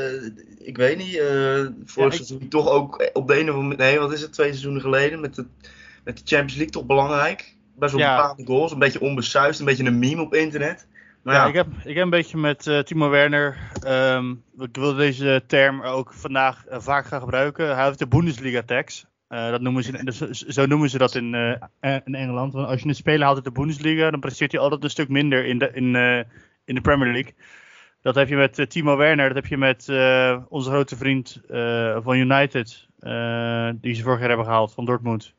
Ik 0.58 0.76
weet 0.76 0.96
niet. 0.96 1.16
vorig 1.84 1.94
Ja, 1.94 2.04
ik- 2.04 2.12
seizoen 2.12 2.48
toch 2.48 2.68
ook 2.68 3.10
op 3.12 3.28
de 3.28 3.40
een 3.40 3.50
of 3.50 3.56
andere 3.56 3.82
Nee, 3.82 3.98
wat 3.98 4.12
is 4.12 4.20
het? 4.20 4.32
Twee 4.32 4.48
seizoenen 4.48 4.80
geleden 4.80 5.20
met 5.20 5.34
de, 5.34 5.46
met 6.04 6.16
de 6.16 6.22
Champions 6.24 6.54
League 6.54 6.72
toch 6.72 6.86
belangrijk. 6.86 7.56
Best 7.78 7.92
wel 7.92 8.00
Ja. 8.00 8.16
bepaalde 8.16 8.44
goals. 8.46 8.72
Een 8.72 8.78
beetje 8.78 9.00
onbesuisd. 9.00 9.58
Een 9.60 9.66
beetje 9.66 9.84
een 9.84 9.98
meme 9.98 10.22
op 10.22 10.34
internet. 10.34 10.86
Maar 11.24 11.34
ja, 11.34 11.42
ja, 11.42 11.48
ik, 11.48 11.54
heb, 11.54 11.66
ik 11.84 11.94
heb 11.94 12.04
een 12.04 12.10
beetje 12.10 12.36
met 12.36 12.66
eh, 12.66 12.78
Timo 12.78 13.08
Werner. 13.08 13.56
ehm, 13.82 14.30
ik 14.58 14.76
wil 14.76 14.94
deze 14.94 15.42
term 15.46 15.82
ook 15.82 16.12
vandaag 16.12 16.66
eh, 16.66 16.80
vaak 16.80 17.06
gaan 17.06 17.20
gebruiken. 17.20 17.74
Hij 17.74 17.84
heeft 17.84 17.98
de 17.98 18.06
Bundesliga 18.06 18.62
tax. 18.62 19.06
Eh, 19.28 19.50
dat 19.50 19.60
noemen 19.60 19.82
ze, 19.82 20.04
dus, 20.04 20.18
zo 20.40 20.66
noemen 20.66 20.90
ze 20.90 20.98
dat 20.98 21.14
in, 21.14 21.34
in 21.80 22.14
Engeland. 22.14 22.52
Want 22.52 22.66
als 22.66 22.82
je 22.82 22.88
een 22.88 22.94
speler 22.94 23.22
haalt 23.22 23.36
uit 23.36 23.44
de 23.44 23.60
Bundesliga, 23.60 24.10
dan 24.10 24.20
presteert 24.20 24.52
hij 24.52 24.60
altijd 24.60 24.84
een 24.84 24.90
stuk 24.90 25.08
minder 25.08 25.44
in 25.44 25.58
de, 25.58 25.70
in, 25.72 25.94
in 26.64 26.74
de 26.74 26.80
Premier 26.80 27.12
League. 27.12 27.34
Dat 28.02 28.14
heb 28.14 28.28
je 28.28 28.36
met 28.36 28.70
Timo 28.70 28.96
Werner, 28.96 29.26
dat 29.26 29.36
heb 29.36 29.46
je 29.46 29.56
met 29.56 29.88
onze 30.48 30.70
grote 30.70 30.96
vriend 30.96 31.40
van 32.02 32.16
United, 32.16 32.88
die 33.80 33.94
ze 33.94 34.02
vorig 34.02 34.18
jaar 34.18 34.28
hebben 34.28 34.46
gehaald, 34.46 34.74
van 34.74 34.84
Dortmund. 34.84 35.34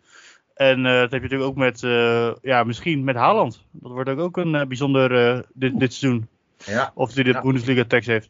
En 0.55 0.85
eh, 0.85 0.91
dat 1.00 1.12
heb 1.12 1.12
je 1.12 1.19
natuurlijk 1.19 1.50
ook 1.50 1.55
met, 1.55 1.83
eh, 1.83 2.31
ja, 2.41 2.63
misschien 2.63 3.03
met 3.03 3.15
Haaland. 3.15 3.63
Dat 3.71 3.91
wordt 3.91 4.09
ook, 4.09 4.19
ook 4.19 4.38
een 4.38 4.55
eh, 4.55 4.65
bijzonder 4.67 5.09
dit, 5.53 5.79
dit 5.79 5.93
seizoen. 5.93 6.27
Ja, 6.65 6.91
Of 6.93 7.13
hij 7.13 7.24
de 7.24 7.29
Ja. 7.29 7.41
Bundesliga 7.41 7.83
tekst 7.88 8.07
heeft. 8.09 8.29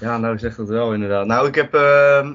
ja, 0.00 0.18
nou 0.18 0.38
zegt 0.38 0.56
dat 0.56 0.68
wel 0.68 0.92
inderdaad. 0.94 1.26
Nou, 1.26 1.48
ik 1.48 1.54
heb 1.54 1.74
ehm, 1.74 2.34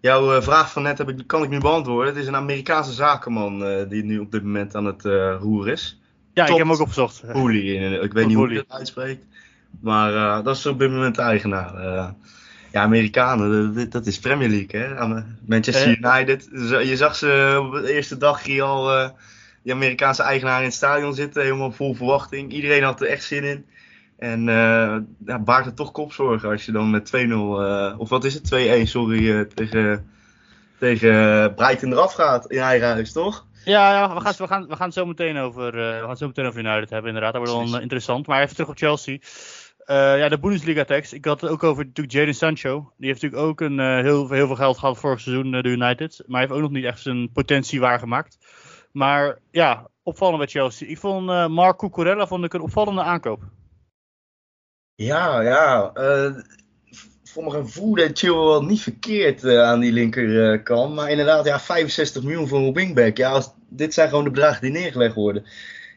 jouw 0.00 0.42
vraag 0.42 0.72
van 0.72 0.82
net 0.82 0.98
heb 0.98 1.08
ik, 1.08 1.26
kan 1.26 1.42
ik 1.42 1.48
nu 1.50 1.58
beantwoorden. 1.58 2.12
Het 2.14 2.22
is 2.22 2.28
een 2.28 2.36
Amerikaanse 2.36 2.92
zakenman 2.92 3.64
die 3.88 4.04
nu 4.04 4.18
op 4.18 4.30
dit 4.32 4.42
moment 4.42 4.74
aan 4.74 4.84
het 4.84 5.02
roer 5.40 5.68
is. 5.68 6.00
Ja, 6.32 6.42
ik 6.42 6.48
heb 6.48 6.58
hem 6.58 6.72
ook 6.72 6.80
opgezocht. 6.80 7.22
Hooley, 7.32 7.60
in- 7.60 8.02
ik 8.02 8.12
weet 8.12 8.26
niet 8.26 8.36
hoe 8.36 8.48
je 8.48 8.52
Hooley. 8.54 8.56
het 8.68 8.72
uitspreekt. 8.78 9.26
Maar 9.80 10.42
dat 10.42 10.56
is 10.56 10.66
op 10.66 10.78
dit 10.78 10.90
moment 10.90 11.14
de 11.14 11.22
eigenaar. 11.22 12.14
Eh, 12.70 12.80
ja, 12.80 12.82
Amerikanen, 12.82 13.74
dat, 13.74 13.90
dat 13.92 14.06
is 14.06 14.18
Premier 14.18 14.48
League, 14.48 14.80
hè? 14.80 14.96
Aan- 14.96 15.38
Manchester 15.46 15.98
United. 16.02 16.48
Zo- 16.68 16.78
Je 16.80 16.96
zag 16.96 17.16
ze 17.16 17.60
op 17.66 17.72
de 17.72 17.92
eerste 17.92 18.16
dag 18.16 18.42
hier 18.44 18.62
al 18.62 18.92
eh, 18.98 19.08
die 19.62 19.72
Amerikaanse 19.72 20.22
eigenaar 20.22 20.58
in 20.58 20.64
het 20.64 20.74
stadion 20.74 21.14
zitten, 21.14 21.42
helemaal 21.42 21.72
vol 21.72 21.94
verwachting. 21.94 22.52
Iedereen 22.52 22.82
had 22.82 23.00
er 23.00 23.06
echt 23.06 23.24
zin 23.24 23.44
in. 23.44 23.66
En 24.18 24.48
eh 24.48 24.96
ja, 25.26 25.38
baart 25.38 25.64
het 25.64 25.76
toch 25.76 25.92
kopzorgen 25.92 26.50
als 26.50 26.64
je 26.64 26.72
dan 26.72 26.90
met 26.90 27.06
2-0, 27.06 27.10
eh, 27.60 27.94
of 27.98 28.08
wat 28.08 28.24
is 28.24 28.34
het, 28.34 28.44
2-1, 28.44 28.86
sorry, 28.88 29.30
eh, 29.38 29.40
tegen, 29.54 30.06
tegen 30.78 31.54
Brighton 31.54 31.92
eraf 31.92 32.12
gaat 32.12 32.46
in 32.50 32.58
eigen 32.58 32.88
huis, 32.88 33.12
toch? 33.12 33.46
Ja, 33.64 33.92
ja 33.92 34.14
we, 34.14 34.20
gaan, 34.20 34.34
we, 34.38 34.46
gaan, 34.46 34.66
we 34.66 34.76
gaan 34.76 34.86
het 34.86 34.94
zo 34.94 35.06
meteen 35.06 35.36
over, 35.38 35.66
eh, 35.66 36.00
we 36.00 36.06
gaan 36.06 36.16
zo 36.16 36.26
meteen 36.26 36.46
over 36.46 36.60
United 36.64 36.90
hebben, 36.90 37.06
inderdaad. 37.08 37.32
Dat 37.32 37.46
wordt 37.48 37.68
wel 37.68 37.76
eh, 37.76 37.82
interessant. 37.82 38.26
Maar 38.26 38.42
even 38.42 38.54
terug 38.54 38.70
op 38.70 38.76
Chelsea. 38.78 39.18
Eh, 39.90 40.18
ja, 40.18 40.28
de 40.28 40.38
Bundesliga-tekst. 40.38 41.12
Ik 41.12 41.24
had 41.24 41.40
het 41.40 41.50
ook 41.50 41.62
over 41.62 41.84
natuurlijk 41.84 42.16
Jadon 42.16 42.34
Sancho. 42.34 42.92
Die 42.96 43.08
heeft 43.08 43.22
natuurlijk 43.22 43.48
ook 43.50 43.60
een, 43.60 43.80
eh, 43.80 44.00
heel, 44.00 44.30
heel 44.30 44.46
veel 44.46 44.56
geld 44.56 44.78
gehad 44.78 44.98
vorig 44.98 45.20
seizoen, 45.20 45.54
eh, 45.54 45.62
de 45.62 45.68
United. 45.68 46.22
Maar 46.26 46.40
hij 46.40 46.40
heeft 46.40 46.52
ook 46.52 46.60
nog 46.60 46.70
niet 46.70 46.84
echt 46.84 47.00
zijn 47.00 47.32
potentie 47.32 47.80
waargemaakt. 47.80 48.38
Maar 48.92 49.38
ja, 49.50 49.88
opvallend 50.02 50.38
bij 50.38 50.46
Chelsea. 50.46 50.88
Ik 50.88 50.98
vond 50.98 51.26
Marc 51.48 51.78
Cucurella 51.78 52.26
vond 52.26 52.44
ik 52.44 52.52
een 52.52 52.60
opvallende 52.60 53.02
aankoop. 53.02 53.42
Ja, 54.94 55.40
ja. 55.40 55.92
voor 57.24 57.44
mijn 57.44 57.64
gevoel 57.64 57.94
deed 57.94 58.18
Chilwell 58.18 58.44
wel 58.44 58.64
niet 58.64 58.82
verkeerd 58.82 59.44
aan 59.44 59.80
die 59.80 59.92
linkerkant. 59.92 60.94
maar 60.94 61.10
inderdaad, 61.10 61.44
ja, 61.44 61.60
65 61.60 62.22
miljoen 62.22 62.48
voor 62.48 62.58
een 62.58 62.72
wingback. 62.72 63.16
Ja, 63.16 63.42
dit 63.68 63.94
zijn 63.94 64.08
gewoon 64.08 64.24
de 64.24 64.30
bedragen 64.30 64.62
die 64.62 64.70
neergelegd 64.70 65.14
worden. 65.14 65.44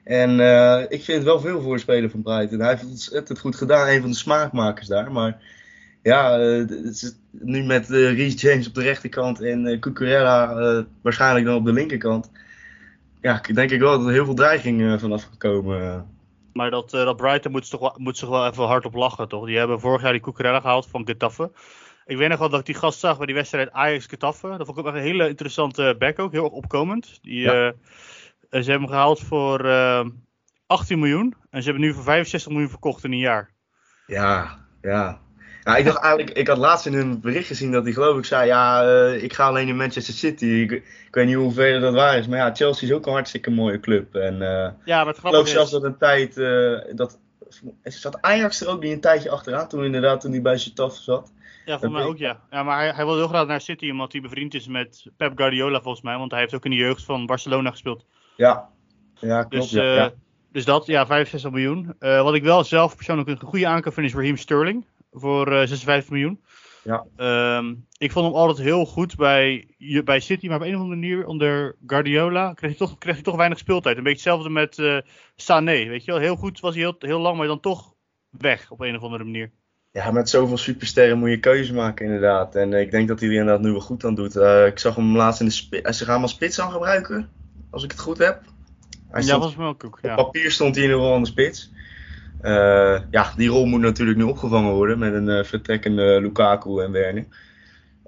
En 0.04 0.40
eh, 0.40 0.82
ik 0.82 1.04
vind 1.04 1.18
het 1.18 1.24
wel 1.24 1.40
veel 1.40 1.62
voor 1.62 1.74
een 1.74 1.80
speler 1.80 2.10
van 2.10 2.22
Brighton. 2.22 2.60
Hij 2.60 2.70
heeft 2.70 2.82
het 2.82 2.90
ontzettend 2.92 3.40
goed 3.40 3.56
gedaan. 3.56 3.88
Een 3.88 4.02
van 4.02 4.10
de 4.10 4.16
smaakmakers 4.16 4.88
daar. 4.88 5.12
Maar 5.12 5.42
ja, 6.02 6.40
eh, 6.40 6.64
nu 7.32 7.64
met 7.64 7.92
eh 7.92 8.18
Reece 8.18 8.38
James 8.38 8.68
op 8.68 8.74
de 8.74 8.82
rechterkant 8.82 9.42
en 9.42 9.66
eh 9.68 9.80
Cucurella 9.80 10.86
waarschijnlijk 11.02 11.46
dan 11.46 11.56
op 11.56 11.66
de 11.66 11.74
linkerkant. 11.74 12.32
Ja, 13.22 13.42
denk 13.54 13.72
ik 13.72 13.80
wel 13.80 13.98
dat 13.98 14.08
er 14.08 14.14
heel 14.14 14.26
veel 14.26 14.34
dreiging 14.34 15.00
vanaf 15.00 15.24
gekomen. 15.24 15.82
eh. 15.82 16.02
Maar 16.54 16.72
dat, 16.72 16.90
dat 16.90 17.18
Brighton 17.18 17.52
moet 17.52 17.68
zich, 17.68 17.80
wel, 17.80 17.96
moet 17.98 18.18
zich 18.18 18.30
wel 18.30 18.48
even 18.48 18.64
hard 18.64 18.86
op 18.86 18.94
lachen, 18.94 19.28
toch? 19.28 19.46
Die 19.46 19.58
hebben 19.58 19.80
vorig 19.80 20.02
jaar 20.02 20.12
die 20.12 20.22
Cucurella 20.22 20.60
gehaald 20.60 20.88
van 20.88 21.06
Getafe. 21.06 21.52
Ik 22.06 22.18
weet 22.18 22.30
nog 22.30 22.40
wel 22.40 22.50
dat 22.50 22.60
ik 22.60 22.66
die 22.66 22.76
gast 22.76 23.00
zag 23.00 23.18
bij 23.18 23.26
die 23.26 23.36
wedstrijd 23.36 23.72
Ajax-Getafe. 23.72 24.48
Dat 24.58 24.66
vond 24.66 24.78
ik 24.78 24.78
ook 24.78 24.86
echt 24.86 24.96
een 24.96 25.10
hele 25.12 25.28
interessante 25.30 25.96
back 26.00 26.20
ook. 26.20 26.32
Heel 26.32 26.44
erg 26.44 26.54
opkomend. 26.54 27.20
Die, 27.22 27.40
Ja. 27.42 27.74
Eh, 28.54 28.62
ze 28.62 28.70
hebben 28.70 28.88
hem 28.88 28.98
gehaald 28.98 29.20
voor 29.20 29.66
eh, 29.66 30.06
18 30.66 31.00
miljoen. 31.00 31.36
En 31.50 31.62
ze 31.62 31.70
hebben 31.70 31.88
nu 31.88 31.94
voor 31.94 32.04
65 32.04 32.52
miljoen 32.52 32.70
verkocht 32.70 33.04
in 33.04 33.12
een 33.12 33.18
jaar. 33.18 33.54
Ja, 34.08 34.60
ja. 34.82 35.22
Ja, 35.64 35.76
ik 35.76 35.86
dacht 35.86 36.02
eigenlijk, 36.02 36.38
ik 36.38 36.48
had 36.48 36.58
laatst 36.58 36.86
in 36.86 36.94
een 36.94 37.20
bericht 37.20 37.48
gezien 37.48 37.72
dat 37.72 37.84
hij 37.84 37.94
geloof 37.94 38.18
ik 38.18 38.26
zei, 38.26 38.46
ja, 38.46 38.84
eh, 38.84 39.24
ik 39.24 39.34
ga 39.34 39.48
alleen 39.48 39.68
in 39.68 39.76
Manchester 39.76 40.14
City. 40.14 40.46
Ik, 40.46 40.72
ik 40.72 41.08
weet 41.12 41.26
niet 41.26 41.36
hoeveel 41.36 41.80
dat 41.80 41.94
waar 41.94 42.18
is, 42.18 42.28
maar 42.28 42.38
ja, 42.38 42.54
Chelsea 42.54 42.88
is 42.88 42.94
ook 42.94 43.06
een 43.06 43.14
hartstikke 43.14 43.52
mooie 43.52 43.80
club. 43.80 44.16
En 44.16 44.42
eh, 44.42 44.72
Ja, 44.86 44.98
maar 44.98 45.14
het 45.14 45.16
ik 45.16 45.22
geloof 45.22 45.34
grappige 45.34 45.48
zelfs 45.48 45.72
is... 45.74 45.80
dat 45.80 45.84
een 45.84 45.98
tijd, 45.98 46.38
eh, 46.38 46.96
dat, 46.96 47.20
zat 47.84 48.22
Ajax 48.22 48.62
er 48.62 48.68
ook 48.68 48.82
niet 48.82 48.92
een 48.92 49.02
tijdje 49.02 49.30
achteraan, 49.30 49.68
toen 49.68 49.84
inderdaad, 49.84 50.22
toen 50.22 50.32
hij 50.32 50.42
bij 50.42 50.58
Getafe 50.58 51.02
zat. 51.02 51.34
Ja, 51.66 51.80
voor 51.80 51.92
mij 51.92 52.04
ook, 52.04 52.18
ja. 52.18 52.40
ja 52.50 52.64
maar 52.64 52.78
hij, 52.78 52.92
hij 52.92 53.06
wil 53.06 53.16
heel 53.16 53.28
graag 53.28 53.48
naar 53.48 53.62
City, 53.62 53.90
omdat 53.90 54.12
hij 54.12 54.22
bevriend 54.22 54.54
is 54.54 54.68
met 54.68 55.06
Pep 55.18 55.32
Guardiola, 55.36 55.82
volgens 55.82 56.04
mij. 56.04 56.18
Want 56.18 56.32
hij 56.32 56.40
heeft 56.40 56.54
ook 56.54 56.66
in 56.66 56.72
de 56.72 56.78
jeugd 56.78 57.04
van 57.04 57.26
Barcelona 57.26 57.70
gespeeld. 57.70 58.06
Ja, 58.36 58.70
ja 59.20 59.44
klopt. 59.44 59.64
Dus, 59.64 59.72
ja, 59.72 59.82
eh, 59.82 59.96
ja. 59.96 60.12
dus 60.52 60.66
dat, 60.66 60.86
ja, 60.86 61.06
65 61.06 61.52
miljoen. 61.52 61.96
Eh, 62.00 62.24
wat 62.24 62.34
ik 62.34 62.44
wel 62.44 62.64
zelf 62.64 62.96
persoonlijk 62.96 63.30
een 63.30 63.40
goede 63.40 63.68
aankoop 63.68 63.94
vind 63.94 64.08
is 64.08 64.14
Raheem 64.14 64.38
Sterling. 64.38 64.86
Voor 65.12 65.48
eh 65.48 65.68
56 65.68 66.10
miljoen. 66.10 66.42
Ja. 66.84 67.06
Ehm, 67.16 67.74
ik 67.98 68.12
vond 68.12 68.26
hem 68.26 68.36
altijd 68.36 68.58
heel 68.58 68.86
goed 68.86 69.16
bij, 69.16 69.68
bij 70.04 70.20
City, 70.20 70.48
maar 70.48 70.56
op 70.56 70.62
een 70.62 70.76
of 70.76 70.82
andere 70.82 71.00
manier 71.00 71.26
onder 71.26 71.76
Guardiola 71.86 72.54
kreeg 72.54 72.70
hij 72.70 72.88
toch, 72.88 72.98
kreeg 72.98 73.14
hij 73.14 73.24
toch 73.24 73.36
weinig 73.36 73.58
speeltijd. 73.58 73.98
Een 73.98 74.04
beetje 74.04 74.30
hetzelfde 74.30 74.50
met 74.50 74.80
eh 74.80 74.98
Sané, 75.36 75.88
weet 75.88 76.06
je 76.06 76.12
wel. 76.12 76.20
Heel 76.20 76.36
goed 76.36 76.60
was 76.60 76.74
hij 76.74 76.84
heel, 76.84 76.96
heel 77.00 77.20
lang, 77.20 77.38
maar 77.38 77.48
dan 77.48 77.60
toch 77.60 77.94
weg 78.30 78.72
op 78.72 78.80
een 78.80 78.96
of 78.96 79.02
andere 79.02 79.24
manier. 79.24 79.52
Ja, 79.92 80.12
met 80.12 80.30
zoveel 80.30 80.58
supersterren 80.58 81.18
moet 81.18 81.30
je 81.30 81.40
keuze 81.40 81.74
maken 81.74 82.06
inderdaad. 82.06 82.56
En 82.56 82.74
eh, 82.74 82.82
ik 82.82 82.92
denk 82.92 83.08
dat 83.08 83.20
hij 83.20 83.30
er 83.30 83.36
inderdaad 83.36 83.64
nu 83.64 83.72
wel 83.72 83.80
goed 83.80 84.06
aan 84.06 84.16
doet. 84.16 84.36
Eh, 84.36 84.66
ik 84.66 84.80
zag 84.80 84.96
hem 84.96 85.16
laatst 85.16 85.40
in 85.40 85.46
de 85.46 85.52
spits. 85.52 85.98
Ze 85.98 86.04
gaan 86.06 86.14
hem 86.14 86.24
als 86.24 86.32
spits 86.32 86.60
aan 86.60 86.72
gebruiken, 86.72 87.30
als 87.74 87.84
ik 87.84 87.92
het 87.92 88.00
goed 88.00 88.18
heb. 88.18 88.42
Hij 89.10 89.24
ja, 89.24 89.40
was 89.40 89.56
wel 89.56 89.68
ook. 89.68 89.84
Op 89.84 90.00
Ja. 90.02 90.16
papier 90.16 90.52
stond 90.52 90.76
hij 90.76 90.84
in 90.84 90.90
ieder 90.90 91.02
geval 91.04 91.18
aan 91.18 91.24
de 91.24 91.30
spits. 91.30 91.72
Eh, 92.42 93.00
ja, 93.12 93.34
die 93.36 93.50
rol 93.50 93.66
moet 93.66 93.82
natuurlijk 93.82 94.18
nu 94.18 94.24
opgevangen 94.24 94.74
worden 94.74 95.00
met 95.00 95.14
een 95.14 95.30
eh, 95.30 95.44
vertrekkende 95.44 96.22
Lukaku 96.22 96.82
en 96.82 96.92
Werner. 96.92 97.26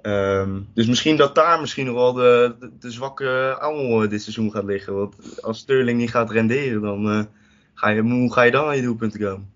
Ehm, 0.02 0.60
dus 0.74 0.86
misschien 0.86 1.16
dat 1.16 1.34
daar 1.34 1.60
misschien 1.60 1.86
nog 1.86 1.94
wel 1.94 2.12
de, 2.12 2.56
de, 2.60 2.70
de 2.78 2.90
zwakke 2.90 3.56
angel 3.60 4.02
eh, 4.02 4.10
dit 4.10 4.22
seizoen 4.22 4.50
gaat 4.50 4.64
liggen. 4.64 4.96
Want 4.96 5.42
als 5.42 5.58
Sterling 5.58 5.98
niet 5.98 6.10
gaat 6.10 6.30
renderen, 6.30 6.80
dan 6.80 7.28
ga 7.74 7.88
je, 7.88 8.02
hoe 8.02 8.32
ga 8.32 8.42
je 8.42 8.50
dan 8.50 8.66
aan 8.66 8.76
je 8.76 8.82
doelpunten 8.82 9.20
komen? 9.20 9.54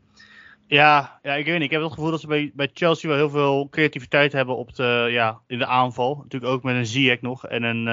Ja, 0.67 1.19
ja, 1.23 1.35
ik 1.35 1.45
weet 1.45 1.55
niet. 1.55 1.63
Ik 1.63 1.71
heb 1.71 1.83
het 1.83 1.93
gevoel 1.93 2.11
dat 2.11 2.21
ze 2.21 2.27
bij, 2.27 2.51
bij 2.55 2.71
Chelsea 2.75 3.09
wel 3.09 3.19
heel 3.19 3.31
veel 3.31 3.69
creativiteit 3.71 4.33
hebben 4.33 4.57
op 4.57 4.75
de, 4.75 5.09
ja, 5.11 5.41
in 5.47 5.59
de 5.59 5.67
aanval. 5.67 6.17
Natuurlijk 6.23 6.53
ook 6.53 6.63
met 6.63 6.75
een 6.75 6.87
Ziyech 6.87 7.21
nog 7.21 7.47
en 7.47 7.63
een, 7.63 7.87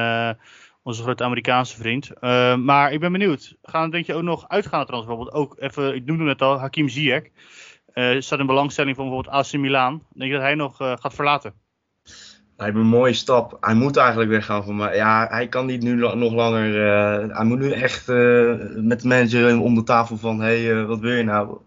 onze 0.88 1.02
grote 1.02 1.24
Amerikaanse 1.24 1.78
vriend. 1.78 2.12
Eh, 2.20 2.56
maar 2.56 2.92
ik 2.92 3.00
ben 3.00 3.12
benieuwd. 3.12 3.56
Gaan 3.62 3.90
denk 3.90 4.06
je 4.06 4.14
ook 4.14 4.24
nog 4.24 4.48
uitgaan 4.48 4.86
transfer? 4.86 5.16
Bijvoorbeeld 5.16 5.36
ook 5.36 5.56
even, 5.60 5.96
ik 5.96 6.06
noemde 6.06 6.30
het 6.30 6.42
al, 6.42 6.60
Hakim 6.60 6.90
Ziyech. 6.90 7.24
Eh 7.94 8.16
staat 8.20 8.40
in 8.40 8.46
belangstelling 8.46 8.96
van 8.96 9.06
bijvoorbeeld 9.06 9.36
AC 9.36 9.54
Milan. 9.54 10.04
Denk 10.14 10.32
je 10.32 10.38
dat 10.38 10.46
hij 10.46 10.56
nog 10.56 10.82
eh, 10.82 10.94
gaat 11.00 11.14
verlaten? 11.14 11.54
Lijkt 12.58 12.76
me 12.76 12.82
een 12.82 12.88
mooie 12.88 13.14
stap. 13.14 13.58
Hij 13.62 13.74
moet 13.74 13.98
eigenlijk 13.98 14.30
weggaan 14.30 14.64
van. 14.64 14.78
Ja, 14.78 15.28
hij 15.30 15.48
kan 15.48 15.66
niet 15.66 15.82
nu 15.82 15.96
nog 15.96 16.34
langer. 16.34 16.88
eh, 16.88 17.36
hij 17.36 17.46
moet 17.46 17.60
nu 17.60 17.72
echt 17.72 18.08
met 18.76 19.02
de 19.02 19.08
manager 19.08 19.60
om 19.60 19.76
de 19.76 19.84
tafel 19.84 20.18
van: 20.18 20.42
hé, 20.42 20.64
hey, 20.66 20.86
wat 20.86 21.00
wil 21.00 21.12
je 21.12 21.24
nou? 21.24 21.58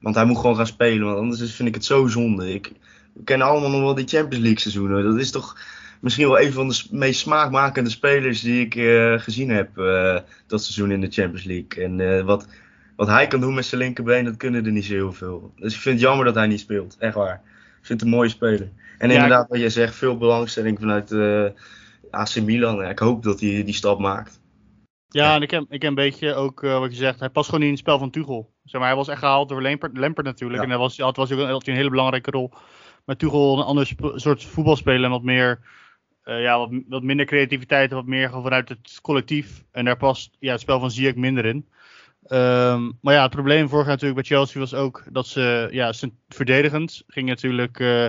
Want 0.00 0.14
hij 0.14 0.24
moet 0.24 0.38
gewoon 0.38 0.56
gaan 0.56 0.66
spelen, 0.66 1.06
want 1.06 1.18
anders 1.18 1.54
vind 1.54 1.68
ik 1.68 1.74
het 1.74 1.84
zo 1.84 2.06
zonde. 2.06 2.52
Ik, 2.52 2.72
we 3.14 3.24
kennen 3.24 3.46
allemaal 3.46 3.70
nog 3.70 3.80
wel 3.80 3.94
die 3.94 4.08
Champions 4.08 4.42
League 4.42 4.60
seizoenen. 4.60 5.04
Dat 5.04 5.18
is 5.18 5.30
toch 5.30 5.56
misschien 6.02 6.28
wel 6.28 6.40
een 6.40 6.52
van 6.52 6.68
de 6.68 6.86
meest 6.90 7.20
smaakmakende 7.20 7.90
spelers 7.90 8.40
die 8.40 8.64
ik 8.64 8.74
eh, 8.74 9.18
gezien 9.18 9.50
heb 9.50 9.78
eh, 9.78 10.18
dat 10.46 10.62
seizoen 10.62 10.90
in 10.90 11.00
de 11.00 11.10
Champions 11.10 11.44
League. 11.44 11.84
En 11.84 12.00
eh, 12.00 12.24
wat, 12.24 12.46
wat 12.96 13.08
hij 13.08 13.26
kan 13.26 13.40
doen 13.40 13.54
met 13.54 13.64
zijn 13.64 13.80
linkerbeen, 13.80 14.24
dat 14.24 14.36
kunnen 14.36 14.64
er 14.64 14.72
niet 14.72 14.84
zo 14.84 14.92
heel 14.92 15.12
veel. 15.12 15.52
Dus 15.56 15.74
ik 15.74 15.80
vind 15.80 15.94
het 15.94 16.04
jammer 16.04 16.24
dat 16.24 16.34
hij 16.34 16.46
niet 16.46 16.60
speelt. 16.60 16.96
Echt 16.98 17.14
waar. 17.14 17.40
Ik 17.80 17.86
vind 17.86 18.00
het 18.00 18.08
een 18.08 18.16
mooie 18.16 18.28
speler. 18.28 18.70
En 18.98 19.08
Ja, 19.08 19.14
inderdaad, 19.14 19.48
wat 19.48 19.58
jij 19.58 19.70
zegt, 19.70 19.94
veel 19.94 20.16
belangstelling 20.18 20.78
vanuit 20.78 21.12
AC 22.10 22.40
Milan. 22.40 22.84
Ik 22.84 22.98
hoop 22.98 23.22
dat 23.22 23.40
hij 23.40 23.64
die 23.64 23.74
stap 23.74 23.98
maakt. 23.98 24.40
Ja, 25.08 25.34
en 25.34 25.42
ik 25.42 25.50
heb, 25.50 25.64
ik 25.68 25.82
heb 25.82 25.90
een 25.90 25.94
beetje 25.94 26.34
ook 26.34 26.60
wat 26.60 26.90
je 26.90 26.96
zegt. 26.96 27.20
Hij 27.20 27.28
past 27.28 27.46
gewoon 27.46 27.60
niet 27.60 27.68
in 27.68 27.74
het 27.74 27.84
spel 27.84 27.98
van 27.98 28.10
Tuchel. 28.10 28.52
Zeg 28.64 28.80
maar, 28.80 28.88
hij 28.88 28.98
was 28.98 29.08
echt 29.08 29.18
gehaald 29.18 29.48
door 29.48 29.62
Lampert, 29.62 29.98
Lampert 29.98 30.26
natuurlijk. 30.26 30.58
Ja. 30.58 30.64
En 30.64 30.70
hij 30.70 30.78
was, 30.78 30.98
had, 30.98 31.16
was 31.16 31.32
ook 31.32 31.38
had 31.38 31.64
hij 31.64 31.74
een 31.74 31.80
hele 31.80 31.90
belangrijke 31.90 32.30
rol. 32.30 32.52
Maar 33.04 33.16
Tuchel 33.16 33.58
een 33.58 33.64
ander 33.64 33.92
soort 34.14 34.44
voetbal 34.44 34.76
spelen 34.76 35.04
en 35.04 35.10
wat 35.10 35.22
meer. 35.22 35.60
Eh, 36.24 36.42
ja, 36.42 36.58
wat, 36.58 36.70
wat 36.88 37.02
minder 37.02 37.26
creativiteit 37.26 37.90
en 37.90 37.96
wat 37.96 38.06
meer 38.06 38.30
vanuit 38.30 38.68
het 38.68 38.98
collectief. 39.02 39.64
En 39.70 39.84
daar 39.84 39.96
past 39.96 40.36
ja, 40.38 40.52
het 40.52 40.60
spel 40.60 40.80
van 40.80 40.90
Ziyech 40.90 41.14
minder 41.14 41.44
in. 41.44 41.66
Ehm, 42.26 42.90
maar 43.00 43.14
ja, 43.14 43.22
het 43.22 43.30
probleem 43.30 43.68
vorig 43.68 43.86
jaar 43.86 43.94
natuurlijk 43.94 44.28
bij 44.28 44.36
Chelsea 44.36 44.60
was 44.60 44.74
ook 44.74 45.04
dat 45.10 45.26
ze, 45.26 45.68
ja, 45.70 45.92
ze 45.92 46.12
verdedigend 46.28 47.02
ging 47.06 47.28
natuurlijk, 47.28 47.80
eh, 47.80 48.06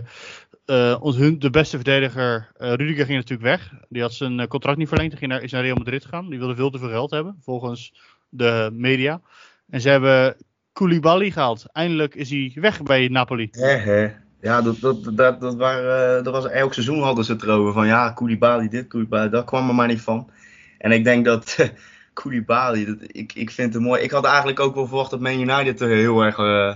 eh, 0.65 1.35
de 1.37 1.49
beste 1.51 1.75
verdediger, 1.75 2.51
eh 2.57 2.73
Rudiger 2.73 3.05
ging 3.05 3.17
natuurlijk 3.17 3.49
weg. 3.49 3.73
Die 3.89 4.01
had 4.01 4.13
zijn 4.13 4.39
eh, 4.39 4.47
contract 4.47 4.77
niet 4.77 4.87
verlengd, 4.87 5.17
ging 5.17 5.31
naar, 5.31 5.41
is 5.41 5.51
naar 5.51 5.61
Real 5.61 5.77
Madrid 5.77 6.03
gegaan. 6.03 6.29
Die 6.29 6.39
wilde 6.39 6.55
veel 6.55 6.69
te 6.69 6.79
veel 6.79 6.89
geld 6.89 7.11
hebben, 7.11 7.37
volgens 7.41 7.93
de 8.29 8.69
media. 8.73 9.21
En 9.69 9.81
ze 9.81 9.89
hebben 9.89 10.35
Koulibaly 10.73 11.31
gehaald. 11.31 11.65
Eindelijk 11.71 12.15
is 12.15 12.29
hij 12.29 12.51
weg 12.55 12.83
bij 12.83 13.07
Napoli. 13.07 13.47
Hè, 13.51 13.67
hè. 13.67 14.11
Ja, 14.43 14.61
dat, 14.61 14.79
dat, 14.79 15.03
dat, 15.17 15.41
dat, 15.41 15.55
waren, 15.55 16.17
eh, 16.17 16.23
dat 16.23 16.33
was 16.33 16.47
elk 16.49 16.73
seizoen 16.73 17.01
hadden 17.01 17.25
ze 17.25 17.31
het 17.31 17.43
erover. 17.43 17.73
Van 17.73 17.87
ja, 17.87 18.09
Koulibaly 18.11 18.67
dit, 18.69 18.87
Koulibaly 18.87 19.29
dat. 19.29 19.45
kwam 19.45 19.67
er 19.69 19.75
maar 19.75 19.87
niet 19.87 20.01
van. 20.01 20.29
En 20.77 20.91
ik 20.91 21.03
denk 21.03 21.25
dat 21.25 21.57
Koulibaly, 22.13 22.85
dat, 22.85 22.97
ik, 23.01 23.33
ik 23.33 23.51
vind 23.51 23.73
het 23.73 23.83
mooi. 23.83 24.01
Ik 24.01 24.11
had 24.11 24.25
eigenlijk 24.25 24.59
ook 24.59 24.75
wel 24.75 24.87
verwacht 24.87 25.11
dat 25.11 25.19
Man 25.19 25.39
United 25.39 25.81
er 25.81 25.89
heel 25.89 26.21
erg 26.21 26.37
eh, 26.37 26.75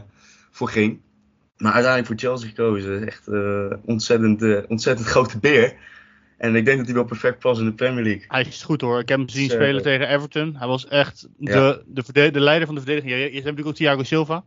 voor 0.51 0.69
ging. 0.69 0.99
Maar 1.57 1.73
uiteindelijk 1.73 2.07
voor 2.21 2.29
Chelsea 2.29 2.47
gekozen. 2.49 3.07
Echt 3.07 3.27
eh 3.27 3.71
ontzettend, 3.85 4.67
ontzettend 4.67 5.07
grote 5.07 5.39
beer. 5.39 5.73
En 6.37 6.55
ik 6.55 6.65
denk 6.65 6.77
dat 6.77 6.85
hij 6.85 6.95
wel 6.95 7.05
perfect 7.05 7.39
past 7.39 7.59
in 7.59 7.65
de 7.65 7.73
Premier 7.73 8.03
League. 8.03 8.23
Hij 8.27 8.41
is 8.41 8.63
goed 8.63 8.81
hoor. 8.81 8.99
Ik 8.99 9.09
heb 9.09 9.17
hem 9.17 9.29
zien 9.29 9.49
spelen 9.49 9.81
tegen 9.81 10.09
Everton. 10.09 10.55
Hij 10.57 10.67
was 10.67 10.87
echt 10.87 11.27
de, 11.37 11.51
Ja. 11.51 11.77
de, 11.85 12.03
verde- 12.03 12.31
de 12.31 12.39
leider 12.39 12.65
van 12.65 12.75
de 12.75 12.81
verdediging. 12.81 13.13
Je, 13.13 13.19
je 13.19 13.23
hebt 13.25 13.35
natuurlijk 13.43 13.67
ook 13.67 13.75
Thiago 13.75 14.03
Silva. 14.03 14.43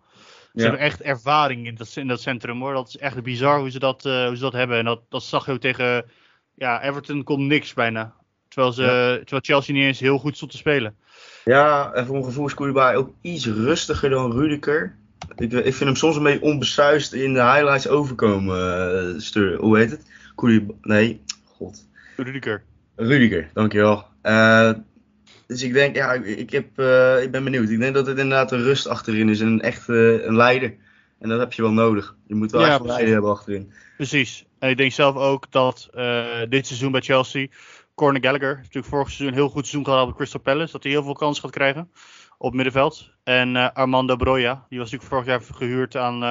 Ze 0.55 0.63
hebben 0.63 0.81
echt 0.81 1.01
ervaring 1.01 1.67
in 1.67 1.75
dat, 1.75 1.93
in 1.97 2.09
dat 2.09 2.21
centrum 2.21 2.61
hoor. 2.61 2.73
Dat 2.73 2.89
is 2.89 2.97
echt 2.97 3.23
bizar 3.23 3.59
hoe 3.59 3.71
ze 3.71 3.79
dat, 3.79 4.05
eh, 4.05 4.27
hoe 4.27 4.37
ze 4.37 4.43
dat 4.43 4.53
hebben. 4.53 4.79
En 4.79 4.85
dat, 4.85 5.01
dat 5.09 5.23
zag 5.23 5.47
je 5.47 5.53
ook 5.53 5.61
tegen 5.61 6.05
ja, 6.55 6.83
Everton 6.83 7.23
kon 7.23 7.47
niks 7.47 7.75
bijna. 7.75 8.15
Terwijl, 8.49 8.73
ze, 8.73 9.17
terwijl 9.19 9.43
Chelsea 9.43 9.75
niet 9.75 9.85
eens 9.85 10.01
heel 10.01 10.19
goed 10.19 10.37
stond 10.37 10.51
te 10.51 10.57
spelen. 10.57 10.97
Ja, 11.45 11.93
en 11.93 12.05
voor 12.05 12.15
mijn 12.15 12.27
gevoel 12.27 12.47
is 12.47 12.55
Koulibaly 12.55 12.97
ook 12.97 13.11
iets 13.21 13.47
rustiger 13.47 14.11
dan 14.11 14.33
Rudiger. 14.33 14.97
Ik, 15.37 15.53
ik 15.53 15.75
vind 15.75 15.79
hem 15.79 15.97
soms 15.97 16.17
een 16.17 16.23
beetje 16.23 16.43
onbesuist 16.43 17.13
in 17.13 17.33
de 17.33 17.43
highlights 17.43 17.89
overkomen. 17.89 18.57
eh, 19.35 19.59
hoe 19.59 19.79
heet 19.79 19.91
het? 19.91 20.11
Koulibaly, 20.35 20.79
nee, 20.83 21.21
god. 21.45 21.89
Rudiger. 22.17 22.63
Rudiger, 22.97 23.51
dankjewel. 23.53 24.05
Eh 24.23 24.73
dus 25.51 25.63
ik 25.63 25.73
denk, 25.73 25.97
ja, 25.97 26.13
ik, 26.13 26.51
heb, 26.51 26.79
eh, 26.79 27.23
ik 27.23 27.31
ben 27.31 27.45
benieuwd. 27.45 27.69
Ik 27.71 27.79
denk 27.79 27.95
dat 27.95 28.07
het 28.07 28.19
inderdaad 28.19 28.53
een 28.53 28.63
rust 28.63 28.87
achterin 28.87 29.29
is 29.29 29.41
en 29.41 29.47
een 29.47 29.61
echt 29.61 29.89
een 29.89 30.37
leider. 30.37 30.75
En 31.19 31.29
dat 31.29 31.39
heb 31.39 31.53
je 31.53 31.63
wel 31.63 31.73
nodig. 31.73 32.17
Je 32.27 32.35
moet 32.35 32.51
wel 32.51 32.61
Ja, 32.61 32.69
echt 32.69 32.81
een 32.81 32.87
leider 32.87 33.13
hebben 33.13 33.31
achterin. 33.31 33.73
Precies. 33.97 34.45
En 34.59 34.71
ik 34.71 34.77
denk 34.77 34.93
zelf 34.93 35.17
ook 35.17 35.51
dat 35.51 35.89
eh, 35.95 36.25
dit 36.49 36.67
seizoen 36.67 36.93
bij 36.93 37.01
Chelsea, 37.01 37.47
Conor 37.95 38.23
Gallagher, 38.23 38.57
natuurlijk 38.57 38.87
vorig 38.87 39.07
seizoen 39.07 39.27
een 39.29 39.35
heel 39.35 39.49
goed 39.49 39.67
seizoen 39.67 39.85
gehad 39.93 40.09
op 40.09 40.17
Crystal 40.17 40.41
Palace, 40.41 40.73
dat 40.73 40.83
hij 40.83 40.93
heel 40.93 41.03
veel 41.03 41.13
kans 41.13 41.41
gaat 41.41 41.51
krijgen 41.51 41.91
op 42.39 42.55
middenveld. 42.55 43.11
En 43.25 43.57
eh, 43.57 43.69
Armando 43.73 44.17
Broja, 44.17 44.67
die 44.69 44.79
was 44.79 44.91
natuurlijk 44.91 45.11
vorig 45.11 45.27
jaar 45.27 45.57
gehuurd 45.57 45.97
aan, 45.97 46.25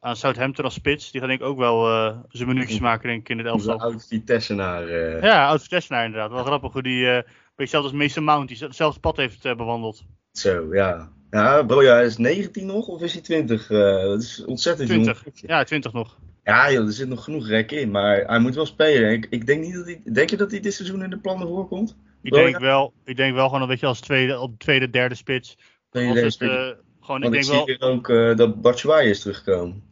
aan 0.00 0.16
Southampton 0.16 0.64
als 0.64 0.74
spits. 0.74 1.10
Die 1.10 1.20
gaat 1.20 1.28
denk 1.28 1.40
ik 1.40 1.46
ook 1.46 1.58
wel 1.58 1.84
zijn 2.28 2.48
minuutjes 2.48 2.80
maken 2.80 3.08
denk 3.08 3.20
ik 3.20 3.28
in 3.28 3.38
het 3.38 3.46
elftal. 3.46 3.80
oud 3.80 4.06
Vitesse 4.08 4.54
naar. 4.54 4.88
eh, 4.88 5.22
Ja, 5.22 5.46
oud 5.48 5.62
Vitesse 5.62 5.94
inderdaad. 5.94 6.30
Wel 6.30 6.44
grappig 6.44 6.72
hoe 6.72 6.82
die, 6.82 7.22
eh 7.60 7.66
beetje 7.66 7.80
zelfs 7.80 7.86
als 7.86 7.96
Mason 8.02 8.24
Mount, 8.24 8.48
die 8.48 8.58
hetzelfde 8.60 9.00
pad 9.00 9.16
heeft 9.16 9.44
eh, 9.44 9.56
bewandeld. 9.56 10.02
Zo, 10.32 10.74
ja. 10.74 11.12
Ja, 11.30 11.62
bro, 11.62 11.82
ja, 11.82 12.00
is 12.00 12.16
19 12.16 12.66
nog 12.66 12.86
of 12.86 13.02
is 13.02 13.12
hij 13.12 13.22
20? 13.22 13.70
Eh, 13.70 13.78
dat 14.02 14.22
is 14.22 14.44
ontzettend 14.44 14.88
20. 14.88 15.22
jong. 15.24 15.40
Ja, 15.40 15.64
20 15.64 15.92
nog. 15.92 16.18
Ja, 16.44 16.72
joh, 16.72 16.86
er 16.86 16.92
zit 16.92 17.08
nog 17.08 17.24
genoeg 17.24 17.46
rek 17.48 17.70
in, 17.72 17.90
maar 17.90 18.16
hij 18.26 18.38
moet 18.38 18.54
wel 18.54 18.66
spelen. 18.66 19.10
Ik, 19.12 19.26
ik 19.30 19.46
denk 19.46 19.62
niet 19.62 19.74
dat 19.74 19.84
hij. 19.84 20.00
Denk 20.12 20.30
je 20.30 20.36
dat 20.36 20.50
hij 20.50 20.60
dit 20.60 20.74
seizoen 20.74 21.02
in 21.02 21.10
de 21.10 21.18
plannen 21.18 21.48
voorkomt? 21.48 21.96
Ik 22.22 22.30
Broja? 22.30 22.44
denk 22.44 22.58
wel, 22.58 22.92
ik 23.04 23.16
denk 23.16 23.34
wel 23.34 23.48
gewoon, 23.48 23.68
weet 23.68 23.80
je, 23.80 23.86
als 23.86 24.00
tweede, 24.00 24.38
op 24.38 24.58
tweede, 24.58 24.90
derde 24.90 25.14
spits. 25.14 25.58
Nee, 25.92 26.06
het, 26.06 26.32
spelen. 26.32 26.70
eh, 26.70 26.76
gewoon, 27.00 27.22
ik 27.22 27.22
Want 27.22 27.34
ik 27.34 27.46
denk 27.46 27.66
zie 27.66 27.76
wel, 27.78 27.90
ook 27.90 28.36
dat 28.36 28.60
Batshuayi 28.60 29.10
is 29.10 29.20
teruggekomen. 29.20 29.82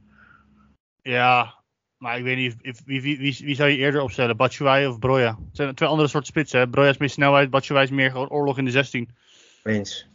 ja, 1.02 1.57
maar 1.98 2.18
ik 2.18 2.24
weet 2.24 2.36
niet, 2.36 2.56
wie, 2.84 3.02
wie, 3.02 3.18
wie, 3.18 3.38
wie 3.44 3.54
zou 3.54 3.70
je 3.70 3.76
eerder 3.76 4.02
opstellen, 4.02 4.36
Batshuayi 4.36 4.86
of 4.86 4.98
Broja? 4.98 5.28
Het 5.28 5.56
zijn 5.56 5.74
twee 5.74 5.88
andere 5.88 6.08
soorten 6.08 6.30
spitsen, 6.30 6.60
hè. 6.60 6.68
Broja 6.68 6.88
is 6.88 6.96
meer 6.96 7.10
snelheid, 7.10 7.50
Batshuayi 7.50 7.84
is 7.84 7.90
meer 7.90 8.10
gewoon 8.10 8.28
oorlog 8.28 8.58
in 8.58 8.64
de 8.64 8.70
16. 8.70 9.08
Eens. 9.64 10.08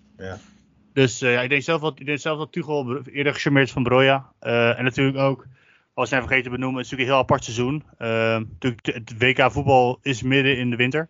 Dus 0.94 1.22
eh, 1.22 1.34
ja, 1.34 1.42
ik 1.42 1.50
denk 1.50 1.62
zelf 1.62 1.82
dat, 1.82 2.00
ik 2.00 2.06
denk 2.06 2.20
zelf 2.20 2.38
dat 2.38 2.52
Tuchel 2.52 3.02
eerder 3.06 3.34
gecharmeerd 3.34 3.68
is 3.68 3.74
van 3.74 3.84
Broja. 3.84 4.32
Eh, 4.40 4.78
en 4.78 4.84
natuurlijk 4.84 5.18
ook, 5.18 5.46
wat 5.94 6.04
we 6.04 6.10
zijn 6.10 6.22
vergeten 6.22 6.44
te 6.44 6.50
benoemen, 6.50 6.78
het 6.78 6.86
is 6.86 6.92
natuurlijk 6.92 7.10
een 7.10 7.16
heel 7.16 7.36
apart 7.36 7.44
seizoen. 7.44 7.84
Eh, 7.98 8.08
natuurlijk, 8.38 8.86
het 8.86 9.18
WK 9.18 9.52
voetbal 9.52 10.00
is 10.02 10.22
midden 10.22 10.58
in 10.58 10.70
de 10.70 10.76
winter. 10.76 11.10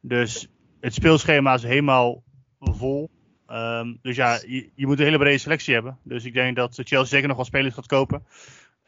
Dus 0.00 0.48
het 0.80 0.94
speelschema 0.94 1.54
is 1.54 1.62
helemaal 1.62 2.22
vol. 2.58 3.10
Ehm, 3.46 3.94
dus 4.02 4.16
ja, 4.16 4.40
je, 4.46 4.70
je 4.74 4.86
moet 4.86 4.98
een 4.98 5.04
hele 5.04 5.18
brede 5.18 5.38
selectie 5.38 5.74
hebben. 5.74 5.98
Dus 6.02 6.24
ik 6.24 6.32
denk 6.32 6.56
dat 6.56 6.74
Chelsea 6.74 7.04
zeker 7.04 7.28
nog 7.28 7.36
wel 7.36 7.46
spelers 7.46 7.74
gaat 7.74 7.86
kopen. 7.86 8.24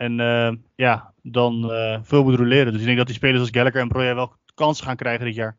En 0.02 0.21
eh, 0.21 0.52
ja, 0.75 1.12
dan 1.23 1.73
eh, 1.73 1.99
veel 2.02 2.23
moet 2.23 2.38
roleren. 2.38 2.73
Dus 2.73 2.80
ik 2.80 2.87
denk 2.87 2.99
dat 2.99 3.06
die 3.06 3.16
spelers 3.16 3.40
als 3.40 3.50
Gallagher 3.50 3.80
en 3.80 3.88
Broja 3.88 4.14
wel 4.14 4.32
kansen 4.54 4.87
gaan 4.87 4.97
krijgen 4.97 5.25
dit 5.25 5.35
jaar. 5.35 5.56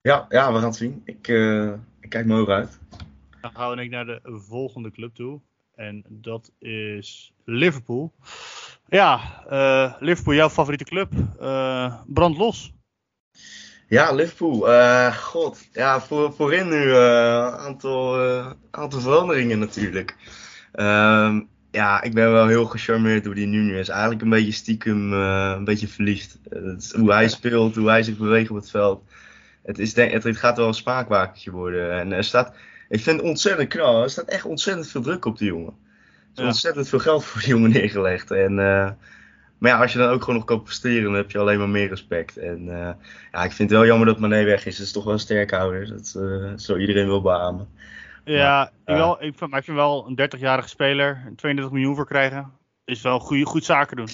Ja, 0.00 0.26
ja, 0.28 0.52
we 0.52 0.58
gaan 0.58 0.68
het 0.68 0.76
zien. 0.76 1.02
Ik, 1.04 1.28
eh, 1.28 1.72
ik 2.00 2.08
kijk 2.08 2.26
me 2.26 2.46
uit. 2.46 2.78
Dan 3.40 3.50
gaan 3.54 3.76
we 3.76 3.82
ik 3.82 3.90
naar 3.90 4.06
de 4.06 4.20
volgende 4.24 4.90
club 4.90 5.14
toe. 5.14 5.40
En 5.74 6.04
dat 6.08 6.52
is 6.58 7.32
Liverpool. 7.44 8.12
Ja, 8.86 9.20
Liverpool, 10.00 10.34
jouw 10.34 10.50
favoriete 10.50 10.84
club. 10.84 11.10
Brand 12.06 12.36
los. 12.36 12.72
Ja, 13.88 14.12
Liverpool. 14.12 14.66
God. 15.12 15.68
Ja, 15.72 16.00
voor, 16.00 16.32
voorin 16.32 16.68
nu 16.68 16.92
een 16.92 17.52
aantal, 17.52 18.18
aantal 18.70 19.00
veranderingen 19.00 19.58
natuurlijk. 19.58 20.16
Ja, 21.72 22.02
ik 22.02 22.14
ben 22.14 22.32
wel 22.32 22.46
heel 22.46 22.64
gecharmeerd 22.64 23.24
door 23.24 23.34
die 23.34 23.46
Nunez. 23.46 23.88
Eigenlijk 23.88 24.22
een 24.22 24.28
beetje 24.30 24.52
stiekem, 24.52 25.12
eh, 25.12 25.54
een 25.56 25.64
beetje 25.64 25.88
verliefd. 25.88 26.38
Eh, 26.50 26.60
hoe 27.00 27.12
hij 27.12 27.28
speelt, 27.28 27.74
hoe 27.76 27.88
hij 27.88 28.02
zich 28.02 28.16
beweegt 28.16 28.50
op 28.50 28.56
het 28.56 28.70
veld. 28.70 29.02
Het, 29.62 29.78
is, 29.78 29.94
denk- 29.94 30.12
het, 30.12 30.24
het 30.24 30.36
gaat 30.36 30.56
wel 30.56 30.66
een 30.66 30.74
spaakwakertje 30.74 31.50
worden. 31.50 31.92
En 32.00 32.12
er 32.12 32.24
staat, 32.24 32.54
ik 32.88 33.00
vind 33.00 33.20
het 33.20 33.28
ontzettend 33.28 33.68
knal. 33.68 34.02
Er 34.02 34.10
staat 34.10 34.28
echt 34.28 34.44
ontzettend 34.44 34.88
veel 34.88 35.00
druk 35.02 35.24
op 35.24 35.38
die 35.38 35.46
jongen. 35.48 35.72
Er 35.72 36.32
is 36.34 36.40
Ja. 36.40 36.44
ontzettend 36.46 36.88
veel 36.88 36.98
geld 36.98 37.24
voor 37.24 37.40
die 37.40 37.50
jongen 37.50 37.70
neergelegd. 37.70 38.30
En, 38.30 38.58
eh, 38.58 38.90
maar 39.58 39.70
ja, 39.70 39.80
als 39.80 39.92
je 39.92 39.98
dan 39.98 40.10
ook 40.10 40.20
gewoon 40.20 40.34
nog 40.36 40.44
kan 40.44 40.62
presteren, 40.62 41.02
dan 41.04 41.14
heb 41.14 41.30
je 41.30 41.38
alleen 41.38 41.58
maar 41.58 41.68
meer 41.68 41.88
respect. 41.88 42.36
En 42.36 42.64
ja, 43.32 43.44
ik 43.44 43.52
vind 43.52 43.70
het 43.70 43.78
wel 43.78 43.86
jammer 43.86 44.06
dat 44.06 44.18
Mané 44.18 44.44
weg 44.44 44.66
is. 44.66 44.76
Dat 44.76 44.86
is 44.86 44.92
toch 44.92 45.04
wel 45.04 45.12
een 45.12 45.18
sterkhouder. 45.18 45.88
Dat 45.88 46.14
eh 46.16 46.52
zou 46.56 46.78
iedereen 46.80 47.06
wel 47.06 47.22
beamen. 47.22 47.68
Ja, 48.24 48.66
ik, 48.66 48.70
ja. 48.86 48.94
wel, 48.94 49.22
ik, 49.22 49.34
vind- 49.38 49.50
maar 49.50 49.58
ik 49.58 49.64
vind 49.64 49.76
wel 49.76 50.06
een 50.06 50.30
30-jarige 50.36 50.68
speler 50.68 51.32
32 51.36 51.70
miljoen 51.74 51.94
voor 51.96 52.06
krijgen. 52.06 52.52
Is 52.84 53.02
wel 53.02 53.18
goede, 53.18 53.44
goed 53.44 53.64
zaken 53.64 53.96
doen. 53.96 54.08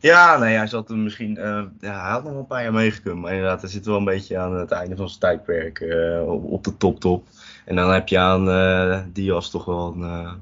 Ja, 0.00 0.38
nee, 0.38 0.56
hij 0.56 0.66
zat 0.66 0.90
er 0.90 0.96
misschien. 0.96 1.36
eh, 1.36 1.62
ja, 1.80 2.00
hij 2.02 2.10
had 2.10 2.22
nog 2.22 2.32
wel 2.32 2.40
een 2.40 2.46
paar 2.46 2.62
jaar 2.62 2.72
meegekund. 2.72 3.20
Maar 3.20 3.32
inderdaad, 3.32 3.60
hij 3.60 3.70
zit 3.70 3.86
wel 3.86 3.96
een 3.96 4.04
beetje 4.04 4.38
aan 4.38 4.54
het 4.54 4.70
einde 4.70 4.96
van 4.96 5.08
zijn 5.08 5.20
tijdperk. 5.20 5.80
eh, 5.80 6.22
op, 6.26 6.64
de 6.64 6.76
top, 6.76 7.00
top. 7.00 7.26
En 7.64 7.76
dan 7.76 7.92
heb 7.92 8.08
je 8.08 8.18
aan 8.18 8.50
eh 8.50 9.00
Diaz 9.12 9.50
toch 9.50 9.64
wel 9.64 9.92
een 9.96 10.02
eh, 10.02 10.32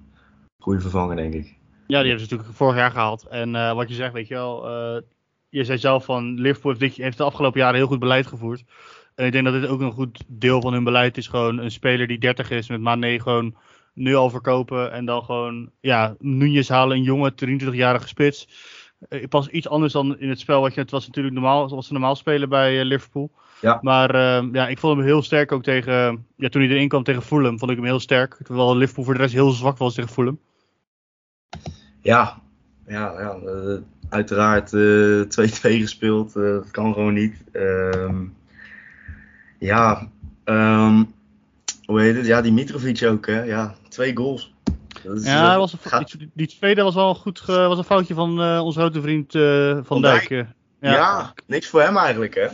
goede 0.63 0.81
vervanger, 0.81 1.17
denk 1.17 1.35
ik. 1.35 1.55
Ja, 1.87 2.01
die 2.01 2.09
hebben 2.09 2.27
ze 2.27 2.31
natuurlijk 2.33 2.59
vorig 2.59 2.77
jaar 2.77 2.91
gehaald. 2.91 3.27
En 3.27 3.55
eh, 3.55 3.73
wat 3.73 3.89
je 3.89 3.95
zegt, 3.95 4.13
weet 4.13 4.29
je 4.29 4.35
wel. 4.35 4.69
eh, 4.69 5.03
je 5.49 5.65
zei 5.65 5.79
zelf 5.79 6.05
van 6.05 6.41
Liverpool 6.41 6.71
heeft, 6.73 6.95
dit- 6.95 7.05
heeft 7.05 7.17
de 7.17 7.25
afgelopen 7.25 7.61
jaren 7.61 7.77
heel 7.77 7.87
goed 7.87 7.99
beleid 7.99 8.27
gevoerd. 8.27 8.65
En 9.17 9.27
ik 9.27 9.33
denk 9.33 9.45
dat 9.45 9.55
dit 9.55 9.67
ook 9.67 9.81
een 9.81 9.93
goed 9.93 10.25
deel 10.27 10.61
van 10.61 10.73
hun 10.73 10.85
beleid 10.85 11.17
is. 11.17 11.29
Gewoon 11.29 11.59
een 11.59 11.71
speler 11.71 12.07
die 12.07 12.19
30 12.19 12.51
is 12.51 12.69
met 12.69 12.81
Mané 12.81 13.21
gewoon 13.21 13.57
nu 13.95 14.15
al 14.15 14.31
verkopen. 14.31 14.93
En 14.93 15.05
dan 15.05 15.23
gewoon, 15.23 15.71
ja, 15.81 16.15
Nunez 16.19 16.69
halen, 16.69 16.97
een 16.97 17.03
jonge 17.03 17.33
23-jarige 17.33 18.09
spits. 18.09 18.49
Eh, 19.09 19.29
pas 19.29 19.49
iets 19.49 19.69
anders 19.69 19.93
dan 19.93 20.19
in 20.19 20.29
het 20.29 20.41
spel 20.41 20.61
wat 20.61 20.75
je 20.75 20.81
het 20.81 20.91
was 20.91 21.07
natuurlijk 21.07 21.35
normaal, 21.35 21.69
zoals 21.69 21.87
ze 21.87 21.93
normaal 21.93 22.17
spelen 22.17 22.49
bij 22.49 22.81
eh, 22.81 22.85
Liverpool. 22.85 23.31
Ja. 23.61 23.79
Maar 23.83 24.15
eh, 24.15 24.49
ja, 24.53 24.69
ik 24.69 24.79
vond 24.79 24.97
hem 24.97 25.07
heel 25.07 25.23
sterk 25.23 25.53
ook 25.53 25.63
tegen, 25.63 26.27
ja, 26.37 26.49
toen 26.49 26.63
hij 26.63 26.71
erin 26.71 26.89
kwam 26.89 27.03
tegen 27.03 27.23
Fulham, 27.23 27.59
vond 27.59 27.71
ik 27.71 27.77
hem 27.77 27.87
heel 27.87 28.01
sterk. 28.01 28.39
Terwijl 28.43 28.77
Liverpool 28.77 29.05
voor 29.05 29.15
de 29.15 29.21
rest 29.21 29.35
heel 29.35 29.51
zwak 29.51 29.79
was 29.79 29.95
tegen 29.95 30.11
Fulham. 30.11 30.39
Ja, 32.01 32.43
ja, 32.87 33.21
ja 33.21 33.37
eh, 33.37 33.79
uiteraard 34.09 34.73
eh 34.73 35.21
2-2 35.23 35.81
gespeeld. 35.85 36.33
dat 36.33 36.71
kan 36.71 36.93
gewoon 36.93 37.15
niet. 37.15 37.45
Ehm, 37.53 38.25
ja, 39.67 40.09
ehm, 40.45 41.03
hoe 41.87 42.01
heet 42.01 42.17
het? 42.17 42.27
Ja, 42.27 42.41
die 42.41 42.53
Mitrovic 42.53 43.03
ook, 43.05 43.27
hè? 43.27 43.43
Ja, 43.43 43.75
twee 43.89 44.17
goals. 44.17 44.55
Dat 45.03 45.17
is- 45.17 45.25
Ja, 45.25 45.49
dat 45.51 45.59
was 45.59 45.73
een, 45.73 45.79
gaat- 45.83 46.19
die, 46.19 46.31
die 46.35 46.47
tweede 46.47 46.83
was 46.83 46.95
wel 46.95 47.15
goed, 47.15 47.41
ge- 47.41 47.53
was 47.67 47.79
een 47.79 47.85
foutje 47.85 48.15
van 48.15 48.41
eh, 48.43 48.61
onze 48.65 48.79
grote 48.79 49.01
vriend 49.01 49.35
eh, 49.35 49.73
Van, 49.75 49.85
Van 49.85 50.03
Dijk. 50.03 50.29
Dijk. 50.29 50.49
eh. 50.81 50.93
ja. 50.93 51.35
niks 51.47 51.67
voor 51.69 51.83
hem 51.83 51.97
eigenlijk, 51.97 52.35
hè? 52.35 52.47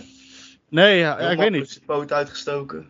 Nee, 0.68 0.98
ja, 0.98 1.18
ik 1.18 1.38
weet 1.38 1.50
niet. 1.50 1.70
zijn 1.70 1.84
poot 1.84 2.12
uitgestoken. 2.12 2.86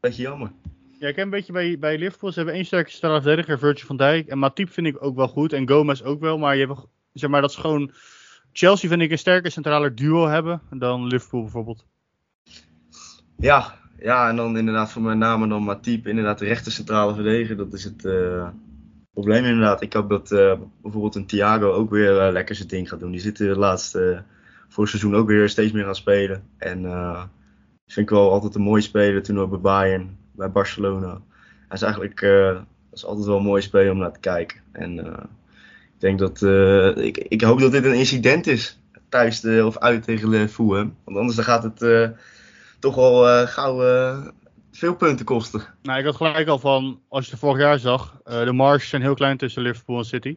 Beetje 0.00 0.22
jammer. 0.22 0.50
Ja, 0.98 1.08
ik 1.08 1.16
heb 1.16 1.24
een 1.24 1.30
beetje 1.30 1.52
bij, 1.52 1.78
bij 1.78 1.98
Liverpool. 1.98 2.30
Ze 2.30 2.36
hebben 2.36 2.54
één 2.54 2.64
sterke 2.64 2.90
centrale 2.90 3.22
verdediger, 3.22 3.58
Virgil 3.58 3.86
van 3.86 3.96
Dijk. 3.96 4.28
En 4.28 4.38
Matip 4.38 4.72
vind 4.72 4.86
ik 4.86 5.02
ook 5.04 5.16
wel 5.16 5.28
goed. 5.28 5.52
En 5.52 5.68
Gomez 5.68 6.02
ook 6.02 6.20
wel. 6.20 6.38
Maar 6.38 6.56
je 6.56 6.66
hebt, 6.66 6.80
zeg 7.12 7.30
maar, 7.30 7.40
dat 7.40 7.50
is 7.50 7.56
gewoon... 7.56 7.90
Chelsea 8.52 8.88
vind 8.88 9.02
ik 9.02 9.10
een 9.10 9.18
sterker 9.18 9.50
centrale 9.50 9.94
duo 9.94 10.26
hebben 10.26 10.60
dan 10.70 11.06
Liverpool 11.06 11.42
bijvoorbeeld. 11.42 11.84
Ja, 13.38 13.74
ja, 13.98 14.28
en 14.28 14.36
dan 14.36 14.58
inderdaad 14.58 14.92
voor 14.92 15.02
mijn 15.02 15.18
namen 15.18 15.48
dan 15.48 15.62
Matip, 15.62 16.06
inderdaad 16.06 16.38
de 16.38 16.44
rechter 16.44 16.72
centrale 16.72 17.14
verdediger. 17.14 17.56
Dat 17.56 17.72
is 17.72 17.84
het 17.84 18.04
eh, 18.04 18.48
probleem 19.12 19.44
inderdaad. 19.44 19.82
Ik 19.82 19.92
hoop 19.92 20.08
dat 20.08 20.32
eh, 20.32 20.54
bijvoorbeeld 20.82 21.14
een 21.14 21.26
Thiago 21.26 21.72
ook 21.72 21.90
weer 21.90 22.20
eh, 22.20 22.32
lekker 22.32 22.54
zijn 22.54 22.68
ding 22.68 22.88
gaat 22.88 23.00
doen. 23.00 23.10
Die 23.10 23.20
zit 23.20 23.36
de 23.36 23.56
laatste 23.58 24.22
voor 24.68 24.88
seizoen 24.88 25.16
ook 25.16 25.28
weer 25.28 25.48
steeds 25.48 25.72
meer 25.72 25.84
gaan 25.84 25.94
spelen. 25.94 26.42
En 26.58 26.82
vind 27.86 28.10
ik 28.10 28.14
wel 28.14 28.30
altijd 28.30 28.54
een 28.54 28.62
mooie 28.62 28.82
speler. 28.82 29.22
Toen 29.22 29.40
ook 29.40 29.50
bij 29.50 29.58
Bayern, 29.58 30.16
bij 30.32 30.50
Barcelona. 30.50 31.20
Hij 31.68 31.76
is 31.76 31.82
eigenlijk 31.82 32.20
is 32.92 33.04
altijd 33.04 33.26
wel 33.26 33.36
een 33.36 33.42
mooie 33.42 33.62
speler 33.62 33.92
om 33.92 33.98
naar 33.98 34.12
te 34.12 34.20
kijken. 34.20 34.60
En 34.72 34.98
ik 34.98 36.00
denk 36.00 36.18
dat, 36.18 36.42
ik, 36.98 37.18
ik 37.18 37.40
hoop 37.40 37.60
dat 37.60 37.72
dit 37.72 37.84
een 37.84 37.94
incident 37.94 38.46
is. 38.46 38.80
Thuis 39.08 39.44
of 39.44 39.78
uit 39.78 40.02
tegen 40.02 40.48
Fulham. 40.48 40.96
Want 41.04 41.16
anders 41.16 41.36
dan 41.36 41.44
gaat 41.44 41.62
het 41.62 41.80
toch 42.86 42.94
wel 42.94 43.28
eh, 43.28 43.46
gauw 43.46 43.84
eh, 43.84 44.26
veel 44.72 44.96
punten 44.96 45.24
kosten. 45.24 45.62
Nou, 45.82 45.98
ik 45.98 46.04
had 46.04 46.16
gelijk 46.16 46.48
al 46.48 46.58
van, 46.58 47.00
als 47.08 47.24
je 47.24 47.30
het 47.30 47.40
vorig 47.40 47.60
jaar 47.60 47.78
zag, 47.78 48.20
eh, 48.24 48.44
de 48.44 48.52
marges 48.52 48.88
zijn 48.88 49.02
heel 49.02 49.14
klein 49.14 49.36
tussen 49.36 49.62
Liverpool 49.62 49.98
en 49.98 50.04
City. 50.04 50.36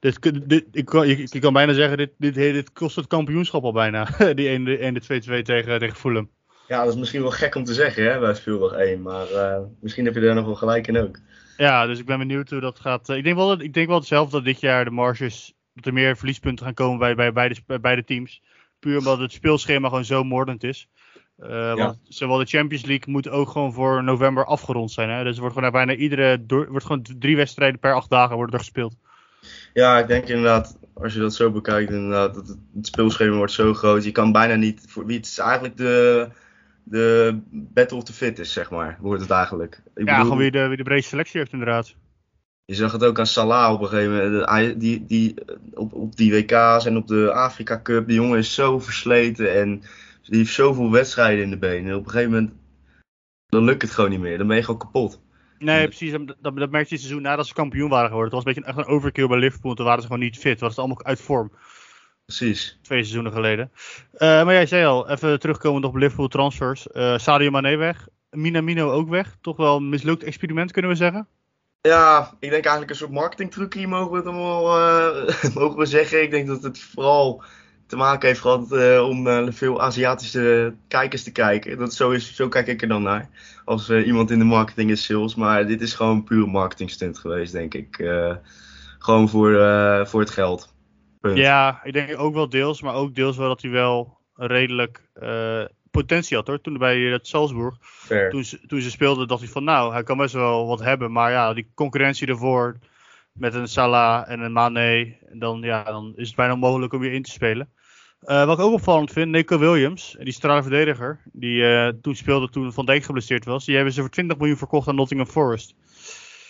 Dit, 0.00 0.26
ik, 0.72 0.84
kan, 0.84 1.04
ik, 1.04 1.30
ik 1.30 1.40
kan 1.40 1.52
bijna 1.52 1.72
zeggen, 1.72 1.96
dit, 1.96 2.10
dit, 2.18 2.34
dit 2.34 2.72
kost 2.72 2.96
het 2.96 3.06
kampioenschap 3.06 3.64
al 3.64 3.72
bijna. 3.72 4.08
Die 4.34 4.58
1-2-2 4.58 5.42
tegen, 5.42 5.78
tegen 5.78 5.96
Fulham. 5.96 6.30
Ja, 6.68 6.84
dat 6.84 6.92
is 6.92 6.98
misschien 6.98 7.22
wel 7.22 7.30
gek 7.30 7.54
om 7.54 7.64
te 7.64 7.74
zeggen 7.74 8.12
hè, 8.12 8.18
bij 8.18 8.34
speeldag 8.34 8.72
1. 8.72 9.02
Maar 9.02 9.26
misschien 9.80 10.04
heb 10.04 10.14
je 10.14 10.20
daar 10.20 10.34
nog 10.34 10.44
wel 10.44 10.54
gelijk 10.54 10.86
in 10.86 10.98
ook. 10.98 11.18
Ja, 11.56 11.86
dus 11.86 11.98
ik 11.98 12.06
ben 12.06 12.18
benieuwd 12.18 12.50
hoe 12.50 12.60
dat 12.60 12.80
gaat. 12.80 13.08
Ik 13.08 13.24
denk 13.24 13.36
wel, 13.36 13.48
dat, 13.48 13.62
ik 13.62 13.74
denk 13.74 13.88
wel 13.88 14.02
zelf 14.02 14.30
dat 14.30 14.44
dit 14.44 14.60
jaar 14.60 14.84
de 14.84 14.90
marges, 14.90 15.54
dat 15.74 15.86
er 15.86 15.92
meer 15.92 16.16
verliespunten 16.16 16.64
gaan 16.64 16.74
komen 16.74 16.98
bij, 16.98 17.14
bij, 17.14 17.32
beide, 17.32 17.56
bij 17.66 17.80
beide 17.80 18.04
teams. 18.04 18.42
Puur 18.78 18.98
omdat 18.98 19.18
het 19.18 19.32
speelschema 19.32 19.88
gewoon 19.88 20.04
zo 20.04 20.24
moordend 20.24 20.64
is. 20.64 20.88
Eh, 21.42 21.74
Want 21.74 21.98
zowel 22.08 22.38
de 22.38 22.44
Champions 22.44 22.84
League 22.84 23.12
moet 23.12 23.28
ook 23.28 23.48
gewoon 23.48 23.72
voor 23.72 24.04
november 24.04 24.44
afgerond 24.44 24.90
zijn. 24.90 25.10
Hè? 25.10 25.24
Dus 25.24 25.34
er 25.34 25.40
wordt 25.40 25.56
gewoon 25.56 25.72
bijna 25.72 25.94
iedere, 25.94 26.46
door, 26.46 26.68
wordt 26.70 26.86
gewoon 26.86 27.06
drie 27.18 27.36
wedstrijden 27.36 27.80
per 27.80 27.94
acht 27.94 28.10
dagen 28.10 28.36
worden 28.36 28.54
er 28.54 28.60
gespeeld. 28.60 28.96
Ja, 29.72 29.98
ik 29.98 30.06
denk 30.06 30.28
inderdaad, 30.28 30.78
als 30.94 31.14
je 31.14 31.20
dat 31.20 31.34
zo 31.34 31.50
bekijkt, 31.50 31.90
inderdaad, 31.90 32.34
dat 32.34 32.48
het, 32.48 32.58
het 32.74 32.86
speelschema 32.86 33.36
wordt 33.36 33.52
zo 33.52 33.74
groot. 33.74 34.04
Je 34.04 34.12
kan 34.12 34.32
bijna 34.32 34.54
niet, 34.54 34.84
voor 34.88 35.06
wie 35.06 35.16
het 35.16 35.26
is 35.26 35.38
eigenlijk 35.38 35.76
de, 35.76 36.28
de 36.84 37.38
battle 37.50 37.96
of 37.96 38.04
the 38.04 38.12
fittest, 38.12 38.52
zeg 38.52 38.70
maar, 38.70 38.98
wordt 39.00 39.22
het 39.22 39.30
eigenlijk. 39.30 39.82
Ik 39.94 40.08
ja, 40.08 40.20
gewoon 40.20 40.38
wie 40.38 40.50
de, 40.50 40.66
wie 40.66 40.76
de 40.76 40.82
breedste 40.82 41.08
selectie 41.08 41.40
heeft 41.40 41.52
inderdaad. 41.52 41.94
Je 42.64 42.74
zag 42.74 42.92
het 42.92 43.04
ook 43.04 43.18
aan 43.18 43.26
Salah 43.26 43.72
op 43.72 43.80
een 43.80 43.88
gegeven 43.88 44.32
moment. 44.32 44.80
Die, 44.80 45.04
die, 45.04 45.34
op, 45.74 45.94
op 45.94 46.16
die 46.16 46.32
WK's 46.32 46.86
en 46.86 46.96
op 46.96 47.06
de 47.06 47.32
Afrika 47.32 47.80
Cup. 47.82 48.06
Die 48.06 48.16
jongen 48.16 48.38
is 48.38 48.54
zo 48.54 48.78
versleten 48.78 49.54
en 49.54 49.82
die 50.30 50.38
heeft 50.38 50.52
zoveel 50.52 50.90
wedstrijden 50.90 51.44
in 51.44 51.50
de 51.50 51.58
benen. 51.58 51.96
Op 51.96 52.04
een 52.04 52.10
gegeven 52.10 52.32
moment 52.32 52.52
dan 53.46 53.64
lukt 53.64 53.82
het 53.82 53.90
gewoon 53.90 54.10
niet 54.10 54.20
meer. 54.20 54.38
Dan 54.38 54.46
ben 54.46 54.56
je 54.56 54.62
gewoon 54.62 54.80
kapot. 54.80 55.20
Nee, 55.58 55.86
precies. 55.86 56.12
Dat, 56.12 56.26
dat, 56.26 56.56
dat 56.56 56.70
merkte 56.70 56.88
je 56.88 56.94
het 56.94 57.00
seizoen 57.00 57.22
nadat 57.22 57.46
ze 57.46 57.54
kampioen 57.54 57.88
waren 57.88 58.08
geworden. 58.08 58.34
Het 58.34 58.44
was 58.44 58.54
een 58.54 58.62
beetje 58.62 58.78
echt 58.78 58.88
een 58.88 58.94
overkill 58.94 59.26
bij 59.26 59.38
Liverpool. 59.38 59.74
Toen 59.74 59.84
waren 59.84 60.00
ze 60.00 60.06
gewoon 60.06 60.22
niet 60.22 60.38
fit. 60.38 60.58
Toen 60.58 60.68
was 60.68 60.76
het 60.76 60.78
allemaal 60.78 61.04
uit 61.04 61.20
vorm. 61.20 61.52
Precies. 62.24 62.78
Twee 62.82 62.98
seizoenen 62.98 63.32
geleden. 63.32 63.72
Eh, 64.12 64.44
maar 64.44 64.52
jij 64.52 64.66
zei 64.66 64.84
al, 64.84 65.08
even 65.08 65.40
terugkomen 65.40 65.84
op 65.84 65.94
Liverpool 65.94 66.28
transfers. 66.28 66.88
Eh 66.88 67.18
Sadio 67.18 67.50
Mane 67.50 67.76
weg. 67.76 68.08
Minamino 68.30 68.90
ook 68.90 69.08
weg. 69.08 69.36
Toch 69.40 69.56
wel 69.56 69.76
een 69.76 69.88
mislukt 69.88 70.22
experiment 70.22 70.72
kunnen 70.72 70.90
we 70.90 70.96
zeggen. 70.96 71.28
Ja, 71.80 72.34
ik 72.38 72.50
denk 72.50 72.64
eigenlijk 72.64 72.90
een 72.90 72.96
soort 72.96 73.10
marketingtrucje 73.10 73.86
mogen 73.86 74.10
we 74.10 74.16
het 74.16 74.26
allemaal 74.26 74.78
eh, 74.78 75.54
mogen 75.54 75.78
we 75.78 75.86
zeggen. 75.86 76.22
Ik 76.22 76.30
denk 76.30 76.46
dat 76.46 76.62
het 76.62 76.78
vooral 76.78 77.42
te 77.90 77.96
maken 77.96 78.28
heeft 78.28 78.40
gehad 78.40 78.72
eh, 78.72 79.08
om 79.08 79.22
naar 79.22 79.52
veel 79.52 79.82
Aziatische 79.82 80.74
kijkers 80.88 81.22
te 81.22 81.32
kijken. 81.32 81.78
Dat 81.78 81.94
zo, 81.94 82.10
is, 82.10 82.34
zo 82.34 82.48
kijk 82.48 82.66
ik 82.66 82.82
er 82.82 82.88
dan 82.88 83.02
naar. 83.02 83.28
Als 83.64 83.88
eh, 83.88 84.06
iemand 84.06 84.30
in 84.30 84.38
de 84.38 84.44
marketing 84.44 84.90
is 84.90 85.04
sales. 85.04 85.34
Maar 85.34 85.66
dit 85.66 85.80
is 85.80 85.94
gewoon 85.94 86.24
puur 86.24 86.48
marketing 86.48 86.90
stunt 86.90 87.18
geweest, 87.18 87.52
denk 87.52 87.74
ik. 87.74 87.98
Eh, 87.98 88.34
gewoon 88.98 89.28
voor, 89.28 89.60
eh, 89.60 90.06
voor 90.06 90.20
het 90.20 90.30
geld. 90.30 90.74
Punt. 91.20 91.36
Ja, 91.36 91.80
ik 91.84 91.92
denk 91.92 92.18
ook 92.18 92.34
wel 92.34 92.48
deels. 92.48 92.82
Maar 92.82 92.94
ook 92.94 93.14
deels 93.14 93.36
wel 93.36 93.48
dat 93.48 93.62
hij 93.62 93.70
wel 93.70 94.18
redelijk 94.34 95.08
eh, 95.14 95.64
potentie 95.90 96.36
had 96.36 96.46
hoor. 96.46 96.60
Toen 96.60 96.78
bij 96.78 97.00
het 97.00 97.26
Salzburg. 97.26 97.76
Fair. 97.80 98.30
Toen 98.30 98.44
ze, 98.44 98.66
toen 98.66 98.80
ze 98.80 98.90
speelden 98.90 99.28
dacht 99.28 99.42
ik 99.42 99.48
van 99.48 99.64
nou, 99.64 99.92
hij 99.92 100.02
kan 100.02 100.16
best 100.16 100.34
wel 100.34 100.66
wat 100.66 100.80
hebben. 100.80 101.12
Maar 101.12 101.30
ja, 101.30 101.54
die 101.54 101.70
concurrentie 101.74 102.26
ervoor 102.26 102.78
met 103.32 103.54
een 103.54 103.68
Salah 103.68 104.30
en 104.30 104.40
een 104.40 104.52
Mane. 104.52 105.16
Dan, 105.32 105.60
ja, 105.60 105.82
dan 105.82 106.12
is 106.16 106.26
het 106.26 106.36
bijna 106.36 106.52
onmogelijk 106.52 106.92
om 106.92 107.00
weer 107.00 107.12
in 107.12 107.22
te 107.22 107.30
spelen. 107.30 107.68
Eh, 108.20 108.44
wat 108.44 108.58
ik 108.58 108.64
ook 108.64 108.72
opvallend 108.72 109.12
vind, 109.12 109.30
Nico 109.30 109.58
Williams, 109.58 110.16
die 110.18 110.32
centrale 110.32 110.62
verdediger, 110.62 111.18
die 111.32 111.64
eh, 111.64 111.92
toen 112.02 112.14
speelde 112.14 112.50
toen 112.50 112.72
Van 112.72 112.86
Dijk 112.86 113.04
geblesseerd 113.04 113.44
was, 113.44 113.64
die 113.64 113.74
hebben 113.74 113.92
ze 113.92 114.00
voor 114.00 114.10
20 114.10 114.38
miljoen 114.38 114.56
verkocht 114.56 114.88
aan 114.88 114.94
Nottingham 114.94 115.28
Forest. 115.28 115.74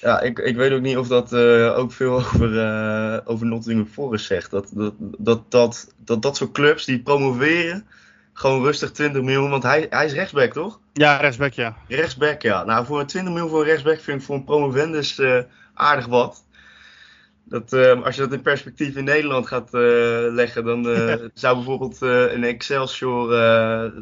Ja, 0.01 0.21
ik, 0.21 0.39
ik 0.39 0.57
weet 0.57 0.73
ook 0.73 0.81
niet 0.81 0.97
of 0.97 1.09
dat 1.09 1.33
eh, 1.33 1.79
ook 1.79 1.93
veel 1.93 2.15
over, 2.25 3.27
over 3.27 3.47
Nottingham 3.47 3.87
Forest 3.87 4.27
zegt. 4.27 4.51
Dat 4.51 4.71
dat, 4.75 4.95
dat, 4.99 5.51
dat, 5.51 5.95
dat 6.05 6.23
dat 6.23 6.37
soort 6.37 6.53
clubs 6.53 6.85
die 6.85 7.03
promoveren, 7.03 7.87
gewoon 8.33 8.63
rustig 8.63 8.91
20 8.91 9.23
miljoen. 9.23 9.51
Want 9.51 9.63
hij, 9.63 9.87
hij 9.91 10.05
is 10.05 10.13
rechtsback, 10.13 10.53
toch? 10.53 10.81
Ja, 10.93 11.17
rechtsback 11.17 11.53
ja. 11.53 11.77
Rechtsback, 11.89 12.43
ja. 12.43 12.65
Nou, 12.65 12.87
voor 12.87 13.01
een 13.01 13.07
20 13.07 13.33
miljoen 13.33 13.51
voor 13.51 13.61
een 13.61 13.67
rechtsback 13.67 14.01
vind 14.01 14.21
ik 14.21 14.27
voor 14.27 14.35
een 14.35 14.45
promovendus 14.45 15.21
aardig 15.75 16.07
wat. 16.07 16.45
Dat, 17.51 17.73
eh, 17.73 18.03
als 18.03 18.15
je 18.15 18.21
dat 18.21 18.33
in 18.33 18.43
perspectief 18.43 18.97
in 18.97 19.05
Nederland 19.05 19.47
gaat 19.47 19.75
eh, 19.75 19.81
leggen, 20.31 20.65
dan 20.65 20.89
eh, 20.89 21.15
zou 21.35 21.57
bijvoorbeeld 21.57 22.03
eh, 22.03 22.33
een 22.33 22.45
Excelsior 22.45 23.29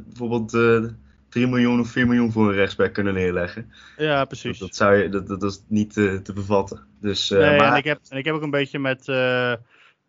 bijvoorbeeld 0.06 0.54
eh 0.54 0.84
3 1.28 1.46
miljoen 1.46 1.80
of 1.80 1.90
4 1.90 2.06
miljoen 2.06 2.32
voor 2.32 2.48
een 2.48 2.54
rechtsback 2.54 2.92
kunnen 2.92 3.14
neerleggen. 3.14 3.72
Ja, 3.96 4.24
precies. 4.24 4.58
dat, 4.58 4.76
zou 4.76 4.96
je, 4.96 5.08
dat, 5.08 5.26
dat, 5.28 5.42
is 5.42 5.62
niet 5.66 5.92
te 5.92 6.32
bevatten. 6.34 6.86
Dus, 7.00 7.28
Nee, 7.28 7.58
maar, 7.58 7.72
en, 7.72 7.76
ik 7.76 7.84
heb, 7.84 8.00
en 8.08 8.18
ik 8.18 8.24
heb 8.24 8.34
ook 8.34 8.42
een 8.42 8.50
beetje 8.50 8.78
met 8.78 9.04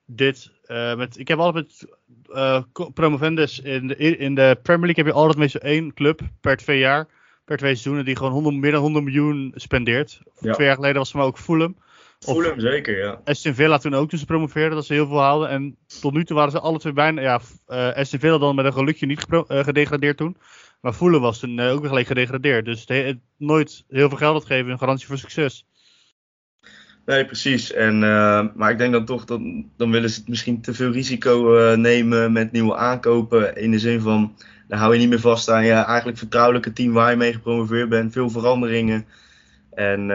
dit. 0.06 0.52
met, 0.96 1.20
ik 1.20 1.28
heb 1.28 1.40
altijd 1.40 1.86
met 2.28 2.94
promovendus 2.94 3.60
in 3.60 3.88
de, 3.88 3.96
in 3.96 4.36
de 4.36 4.58
Premier 4.62 4.86
League 4.86 5.04
heb 5.04 5.14
je 5.14 5.20
altijd 5.20 5.38
meestal 5.38 5.62
één 5.62 5.94
club 5.94 6.22
per 6.42 6.58
twee 6.58 6.80
jaar, 6.80 7.08
per 7.46 7.58
twee 7.58 7.76
seizoenen, 7.76 8.06
die 8.06 8.16
gewoon 8.16 8.32
100, 8.32 8.56
meer 8.56 8.72
dan 8.72 8.82
100 8.82 9.06
miljoen 9.06 9.52
spendeert. 9.56 10.22
Ja. 10.40 10.54
Twee 10.54 10.68
jaar 10.68 10.76
geleden 10.76 10.98
was 10.98 11.08
het 11.08 11.18
maar 11.18 11.26
ook 11.26 11.38
Fulham. 11.38 11.76
Fulham 12.20 12.60
zeker, 12.60 12.98
ja. 12.98 13.22
Aston 13.24 13.54
Villa 13.54 13.78
toen 13.78 13.94
ook, 13.94 14.10
toen 14.10 14.20
ze 14.20 14.26
promoveerden, 14.26 14.76
dat 14.76 14.86
ze 14.86 14.94
heel 14.94 15.08
veel 15.08 15.20
haalden. 15.22 15.50
En 15.50 15.78
tot 16.02 16.14
nu 16.14 16.24
toe 16.26 16.36
waren 16.36 16.52
ze 16.52 16.60
alle 16.60 16.80
twee 16.80 16.94
bijna, 16.94 17.22
ja, 17.22 17.40
eh 17.68 17.94
Aston 17.96 18.20
Villa 18.20 18.38
dan 18.38 18.56
met 18.56 18.66
een 18.66 18.74
gelukje 18.74 19.06
niet 19.06 19.26
eh, 19.30 19.64
gedegradeerd 19.64 20.18
toen. 20.18 20.38
Maar 20.82 20.94
Fulham 20.94 21.22
was 21.22 21.40
toen 21.40 21.60
eh, 21.60 21.72
ook 21.72 21.80
weer 21.80 21.90
gelijk 21.90 22.08
gedegradeerd. 22.08 22.66
Dus 22.66 22.80
het, 22.80 22.90
he- 22.90 23.04
het 23.04 23.18
nooit 23.38 23.84
heel 23.88 24.10
veel 24.10 24.18
geld 24.18 24.34
uitgeven, 24.34 24.72
een 24.72 24.78
garantie 24.78 25.08
voor 25.08 25.18
succes. 25.18 25.66
Nee, 27.06 27.26
precies. 27.26 27.74
En, 27.74 28.00
maar 28.56 28.72
ik 28.72 28.78
denk 28.78 28.92
dan 28.94 29.06
toch, 29.06 29.26
dat, 29.26 29.42
dan 29.78 29.92
willen 29.92 30.10
ze 30.10 30.22
misschien 30.28 30.62
te 30.62 30.74
veel 30.74 30.92
risico 30.92 31.56
nemen 31.78 32.32
met 32.32 32.52
nieuwe 32.52 32.76
aankopen. 32.76 33.56
In 33.56 33.72
de 33.72 33.80
zin 33.80 34.02
van, 34.02 34.36
dan 34.68 34.80
hou 34.80 34.94
je 34.94 35.00
niet 35.00 35.10
meer 35.10 35.20
vast 35.20 35.50
aan 35.50 35.66
je 35.66 35.72
eigenlijk 35.74 36.18
vertrouwelijke 36.18 36.74
team 36.74 36.94
waar 36.94 37.12
je 37.12 37.18
mee 37.18 37.34
gepromoveerd 37.34 37.90
bent. 37.90 38.14
Veel 38.14 38.30
veranderingen. 38.30 39.06
En 39.74 40.10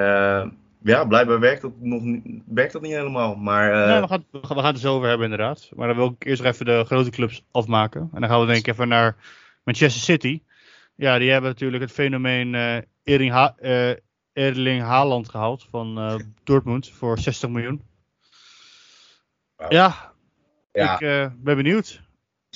ja, 0.84 1.04
blijkbaar 1.04 1.40
werkt 1.40 1.62
dat 1.62 1.72
nog 1.80 2.02
niet, 2.02 2.42
werkt 2.46 2.72
dat 2.72 2.82
niet 2.82 2.92
helemaal. 2.92 3.34
Maar 3.34 3.72
eh, 3.72 3.88
Nee, 3.88 4.00
we, 4.00 4.08
gaan, 4.08 4.24
we 4.30 4.38
gaan 4.42 4.56
we 4.56 4.62
gaan 4.62 4.64
het 4.64 4.74
er 4.74 4.80
zo 4.80 4.94
over 4.94 5.08
hebben 5.08 5.30
inderdaad. 5.30 5.70
Maar 5.74 5.86
dan 5.86 5.96
wil 5.96 6.16
ik 6.18 6.24
eerst 6.24 6.42
nog 6.42 6.52
even 6.52 6.66
de 6.66 6.84
grote 6.86 7.10
clubs 7.10 7.44
afmaken. 7.50 8.00
En 8.12 8.20
dan 8.20 8.30
gaan 8.30 8.40
we 8.40 8.46
denk 8.46 8.58
ik 8.58 8.66
even 8.66 8.88
naar 8.88 9.16
Manchester 9.62 10.02
City. 10.02 10.42
Ja, 10.94 11.18
die 11.18 11.30
hebben 11.30 11.50
natuurlijk 11.50 11.82
het 11.82 11.92
fenomeen 11.92 12.54
eh 12.54 12.76
Erling, 13.02 13.32
ha 13.32 13.54
eh, 13.58 13.96
Erling 14.32 14.82
Haaland 14.82 15.28
gehaald 15.28 15.66
van 15.70 16.18
Dortmund 16.44 16.90
voor 16.90 17.18
60 17.18 17.48
miljoen. 17.48 17.82
Ja, 19.68 20.12
ja, 20.72 21.00
ik 21.00 21.32
ben 21.42 21.56
benieuwd. 21.56 22.02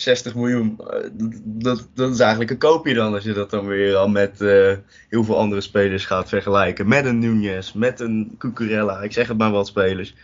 60 0.00 0.34
miljoen, 0.34 0.80
eh, 0.90 1.10
dat, 1.44 2.10
is 2.10 2.20
eigenlijk 2.20 2.50
een 2.50 2.58
koopje 2.58 2.94
dan. 2.94 3.14
Als 3.14 3.24
je 3.24 3.32
dat 3.32 3.50
dan 3.50 3.66
weer 3.66 3.96
al 3.96 4.08
met 4.08 4.40
eh, 4.40 4.72
heel 5.08 5.24
veel 5.24 5.38
andere 5.38 5.60
spelers 5.60 6.06
gaat 6.06 6.28
vergelijken. 6.28 6.88
Met 6.88 7.04
een 7.04 7.18
Nunez, 7.18 7.72
met 7.72 8.00
een 8.00 8.34
Cucurella. 8.38 9.00
Ik 9.00 9.12
zeg 9.12 9.28
het 9.28 9.38
maar 9.38 9.50
wat 9.50 9.66
spelers. 9.66 10.14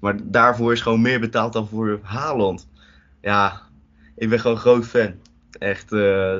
Maar 0.00 0.16
daarvoor 0.22 0.72
is 0.72 0.80
gewoon 0.80 1.00
meer 1.00 1.20
betaald 1.20 1.52
dan 1.52 1.68
voor 1.68 1.98
Haaland. 2.02 2.68
Ja, 3.20 3.62
ik 4.16 4.28
ben 4.28 4.40
gewoon 4.40 4.56
groot 4.56 4.86
fan. 4.86 5.14
Echt, 5.58 5.92
eh, 5.92 6.36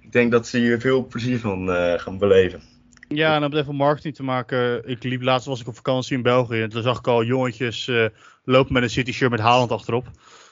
ik 0.00 0.12
denk 0.12 0.30
dat 0.30 0.46
ze 0.46 0.58
hier 0.58 0.80
veel 0.80 1.06
plezier 1.06 1.38
van 1.38 1.68
gaan 1.98 2.18
beleven. 2.18 2.62
Ja, 3.08 3.34
en 3.34 3.44
om 3.44 3.50
het 3.50 3.60
even 3.60 3.74
marketing 3.74 4.14
te 4.14 4.22
maken. 4.22 4.88
Ik 4.88 5.02
liep 5.02 5.22
laatst 5.22 5.46
was 5.46 5.60
ik 5.60 5.68
op 5.68 5.74
vakantie 5.74 6.16
in 6.16 6.22
België. 6.22 6.62
En 6.62 6.68
toen 6.68 6.82
zag 6.82 6.98
ik 6.98 7.06
al 7.06 7.24
jongetjes 7.24 7.90
lopen 8.44 8.72
met 8.72 8.82
een 8.82 8.90
City 8.90 9.12
shirt 9.12 9.30
met 9.30 9.40
Haaland 9.40 9.70
achterop. 9.70 10.06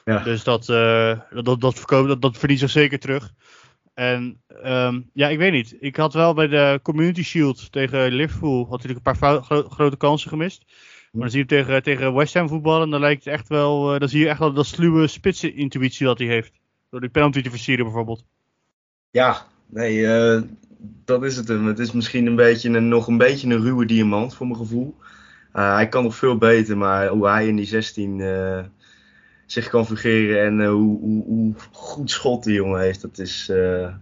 Ja. 0.05 0.23
Dus 0.23 0.43
dat, 0.43 0.69
eh, 0.69 1.19
dat, 1.29 1.45
dat, 1.45 1.61
dat, 1.61 1.75
verkoopt, 1.75 2.07
dat, 2.07 2.21
dat 2.21 2.37
verdient 2.37 2.59
zich 2.59 2.69
zeker 2.69 2.99
terug. 2.99 3.33
En 3.93 4.41
ehm, 4.63 5.01
ja, 5.13 5.27
ik 5.27 5.37
weet 5.37 5.51
niet. 5.51 5.75
Ik 5.79 5.95
had 5.95 6.13
wel 6.13 6.33
bij 6.33 6.47
de 6.47 6.79
Community 6.83 7.23
Shield 7.23 7.71
tegen 7.71 8.11
Liverpool 8.11 8.65
had 8.69 8.83
hij 8.83 8.95
een 8.95 9.01
paar 9.01 9.15
gro- 9.41 9.69
grote 9.69 9.97
kansen 9.97 10.29
gemist. 10.29 10.63
Maar 11.11 11.21
dan 11.21 11.29
zie 11.29 11.45
je 11.47 11.55
hem 11.55 11.65
tegen, 11.65 11.83
tegen 11.83 12.13
West 12.13 12.33
Ham 12.33 12.47
voetballen. 12.47 12.83
En 12.83 12.89
dan 12.89 12.99
lijkt 12.99 13.23
het 13.25 13.33
echt 13.33 13.47
wel. 13.47 13.93
eh, 13.93 13.99
dan 13.99 14.09
zie 14.09 14.19
je 14.19 14.29
echt 14.29 14.39
wel 14.39 14.53
dat 14.53 14.65
sluwe 14.65 15.07
spitsen 15.07 15.55
intuïtie 15.55 16.05
dat 16.05 16.17
hij 16.17 16.27
heeft. 16.27 16.59
Door 16.89 16.99
die 16.99 17.09
penalty 17.09 17.41
te 17.41 17.49
versieren 17.49 17.85
bijvoorbeeld. 17.85 18.25
Ja, 19.11 19.45
nee, 19.65 20.07
eh, 20.07 20.41
dat 21.05 21.23
is 21.23 21.35
het 21.35 21.47
hem. 21.47 21.65
Het 21.65 21.79
is 21.79 21.91
misschien 21.91 22.25
een 22.25 22.35
beetje 22.35 22.69
een, 22.69 22.87
nog 22.87 23.07
een 23.07 23.17
beetje 23.17 23.47
een 23.49 23.61
ruwe 23.61 23.85
diamant 23.85 24.35
voor 24.35 24.47
mijn 24.47 24.59
gevoel. 24.59 24.95
Eh, 25.53 25.73
hij 25.73 25.87
kan 25.89 26.03
nog 26.03 26.15
veel 26.15 26.37
beter, 26.37 26.77
maar 26.77 27.07
hoe 27.07 27.27
hij 27.27 27.47
in 27.47 27.55
die 27.55 27.65
16 27.65 28.21
eh, 28.21 28.59
zich 29.51 29.69
kan 29.69 29.85
fungeren 29.85 30.45
en 30.45 30.61
eh, 30.61 30.69
hoe, 30.69 30.99
hoe, 30.99 31.23
hoe 31.25 31.53
goed 31.71 32.11
schot 32.11 32.43
die 32.43 32.53
jongen 32.53 32.81
heeft, 32.81 33.01
dat 33.01 33.17
is 33.17 33.49
eh, 33.49 33.93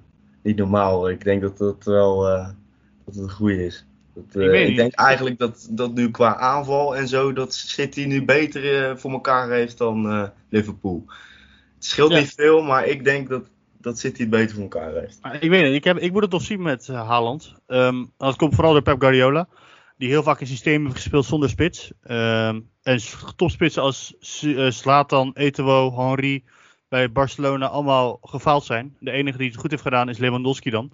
niet 0.43 0.57
normaal. 0.57 1.09
Ik 1.09 1.23
denk 1.23 1.41
dat 1.41 1.57
dat 1.57 1.83
wel 1.83 2.27
eh, 2.27 2.47
dat 3.05 3.15
het 3.15 3.23
een 3.23 3.31
goede 3.31 3.65
is. 3.65 3.85
Dat, 4.13 4.43
Ik 4.43 4.67
ik 4.67 4.75
denk 4.75 4.93
eigenlijk 4.93 5.37
dat, 5.37 5.67
dat 5.71 5.93
nu 5.93 6.11
qua 6.11 6.35
aanval 6.35 6.95
en 6.95 7.07
zo, 7.07 7.33
dat 7.33 7.53
City 7.53 8.05
nu 8.05 8.25
beter 8.25 8.97
voor 8.99 9.11
elkaar 9.11 9.49
heeft 9.49 9.77
dan 9.77 10.31
Liverpool. 10.49 11.03
Het 11.75 11.85
scheelt 11.85 12.11
Ja. 12.11 12.19
niet 12.19 12.33
veel, 12.33 12.61
maar 12.61 12.85
ik 12.85 13.03
denk 13.03 13.29
dat, 13.29 13.43
dat 13.77 13.99
City 13.99 14.21
het 14.21 14.29
beter 14.29 14.53
voor 14.55 14.63
elkaar 14.63 14.93
heeft. 14.93 15.19
Ik 15.39 15.49
weet 15.49 15.63
het, 15.65 15.73
ik, 15.73 15.83
heb, 15.83 15.97
ik 15.97 16.11
moet 16.11 16.21
het 16.21 16.31
nog 16.31 16.41
zien 16.41 16.61
met 16.61 16.87
Haaland. 16.87 17.53
Ehm, 17.67 18.05
dat 18.17 18.35
komt 18.35 18.55
vooral 18.55 18.73
door 18.73 18.81
Pep 18.81 19.01
Guardiola. 19.01 19.47
Die 19.97 20.09
heel 20.09 20.23
vaak 20.23 20.41
een 20.41 20.47
systeem 20.47 20.83
heeft 20.83 20.95
gespeeld 20.95 21.25
zonder 21.25 21.49
spits. 21.49 21.91
Ehm, 22.03 22.59
en 22.87 22.99
topspitsen 23.35 23.81
als 23.81 24.15
S- 24.19 24.43
eh, 24.43 25.31
Eto'o, 25.33 25.93
Henry 25.97 26.43
bij 26.87 27.11
Barcelona 27.11 27.67
allemaal 27.67 28.19
gefaald 28.21 28.63
zijn. 28.63 28.95
De 28.99 29.11
enige 29.11 29.37
die 29.37 29.47
het 29.49 29.59
goed 29.59 29.71
heeft 29.71 29.81
gedaan 29.83 30.09
is 30.09 30.17
Lewandowski 30.17 30.69
dan. 30.69 30.91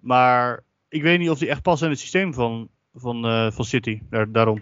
Maar 0.00 0.60
ik 0.88 1.02
weet 1.02 1.18
niet 1.18 1.30
of 1.30 1.38
die 1.38 1.48
echt 1.48 1.62
past 1.62 1.82
in 1.82 1.90
het 1.90 1.98
systeem 1.98 2.34
van 2.34 2.68
van, 2.94 3.24
eh, 3.24 3.50
van 3.50 3.64
City. 3.64 4.00
Daar, 4.10 4.32
daarom. 4.32 4.60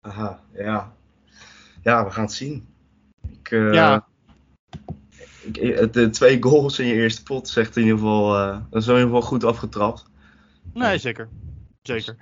Aha, 0.00 0.40
ja. 0.54 0.92
Ja, 1.82 2.04
we 2.04 2.10
gaan 2.10 2.24
het 2.24 2.32
zien. 2.32 2.66
Ik, 3.32 3.50
eh, 3.50 3.72
Ja. 3.72 4.06
ik- 5.52 5.92
de 5.92 6.10
twee 6.10 6.42
goals 6.42 6.78
in 6.78 6.86
je 6.86 6.94
eerste 6.94 7.22
pot 7.22 7.48
zegt 7.48 7.76
in 7.76 7.82
ieder 7.82 7.98
geval, 7.98 8.36
eh, 8.36 8.58
dat 8.70 8.82
is 8.82 8.88
in 8.88 8.92
ieder 8.94 9.06
geval 9.08 9.22
goed 9.28 9.44
afgetrapt. 9.44 10.04
Nee, 10.74 10.98
zeker. 10.98 11.28
Zeker. 11.82 12.16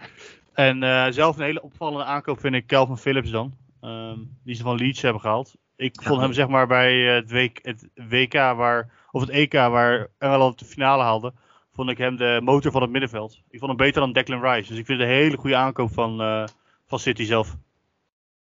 En 0.55 0.83
eh, 0.83 1.07
zelf 1.11 1.37
een 1.37 1.45
hele 1.45 1.63
opvallende 1.63 2.05
aankoop 2.05 2.41
vind 2.41 2.55
ik 2.55 2.67
Calvin 2.67 2.97
Phillips 2.97 3.31
dan. 3.31 3.55
Ehm, 3.81 4.19
die 4.45 4.55
ze 4.55 4.63
van 4.63 4.77
Leeds 4.77 5.03
hebben 5.03 5.21
gehaald. 5.21 5.55
Ik 5.77 6.03
vond 6.03 6.21
hem 6.21 6.33
zeg 6.33 6.49
maar 6.49 6.67
bij 6.67 7.09
eh, 7.09 7.15
het, 7.15 7.31
WK, 7.31 7.59
het 7.63 7.89
WK 8.09 8.33
waar, 8.33 8.91
of 9.11 9.21
het 9.21 9.31
EK 9.31 9.53
waar 9.53 10.09
Engeland 10.19 10.59
de 10.59 10.65
finale 10.65 11.03
haalde, 11.03 11.33
vond 11.73 11.91
ik 11.91 11.99
hem 11.99 12.17
de 12.17 12.41
motor 12.43 12.73
van 12.73 12.83
het 12.83 12.91
middenveld. 12.91 13.43
Ik 13.51 13.59
vond 13.59 13.71
hem 13.71 13.87
beter 13.87 14.01
dan 14.01 14.13
Declan 14.13 14.43
Rice. 14.43 14.69
Dus 14.69 14.79
ik 14.79 14.87
vind 14.87 15.01
het 15.01 15.09
een 15.09 15.15
hele 15.15 15.37
goede 15.37 15.57
aankoop 15.57 15.93
van, 15.93 16.21
eh, 16.21 16.45
van 16.87 16.99
City 16.99 17.25
zelf. 17.25 17.57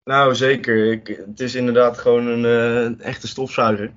Nou, 0.04 0.36
zeker. 0.36 0.92
Ik, 0.92 1.08
het 1.08 1.40
is 1.40 1.56
inderdaad 1.56 1.98
gewoon 1.98 2.28
een, 2.28 2.46
eh, 2.46 2.84
een 2.84 3.02
echte 3.02 3.28
stofzuiger. 3.28 3.94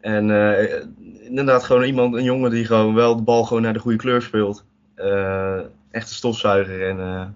En 0.00 0.30
eh, 0.30 0.84
inderdaad 1.20 1.64
gewoon 1.64 1.84
iemand, 1.84 2.14
een 2.14 2.24
jongen 2.24 2.50
die 2.50 2.64
gewoon 2.64 2.94
wel 2.94 3.16
de 3.16 3.22
bal 3.22 3.44
gewoon 3.44 3.62
naar 3.62 3.72
de 3.72 3.78
goede 3.78 3.98
kleur 3.98 4.22
speelt. 4.22 4.64
Eh 4.94 5.60
echte 5.90 6.14
stofzuiger. 6.14 6.88
En 6.88 7.00
eh, 7.00 7.26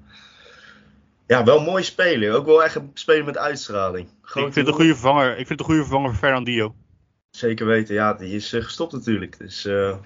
ja, 1.26 1.44
wel 1.44 1.60
mooi 1.60 1.82
spelen. 1.82 2.34
Ook 2.34 2.46
wel 2.46 2.64
echt 2.64 2.74
een 2.74 2.90
speler 2.94 3.24
met 3.24 3.38
uitstraling. 3.38 4.08
ik 4.08 4.30
vind 4.30 4.54
het 4.54 4.66
een 4.66 4.72
goede 4.72 4.94
vervanger. 4.94 5.30
Ik 5.30 5.46
vind 5.46 5.48
het 5.48 5.60
een 5.60 5.64
goede 5.64 5.80
vervanger 5.80 6.10
voor 6.10 6.18
Fernandinho. 6.18 6.74
Zeker 7.30 7.66
weten, 7.66 7.94
ja, 7.94 8.14
die 8.14 8.34
is 8.34 8.52
eh, 8.52 8.62
gestopt 8.62 8.92
natuurlijk. 8.92 9.38
Dus 9.38 9.64
eh, 9.64 9.96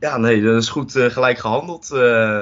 ja, 0.00 0.16
nee, 0.16 0.42
dat 0.42 0.62
is 0.62 0.68
goed 0.68 0.92
gelijk 0.92 1.38
gehandeld. 1.38 1.90
Eh, 1.90 2.40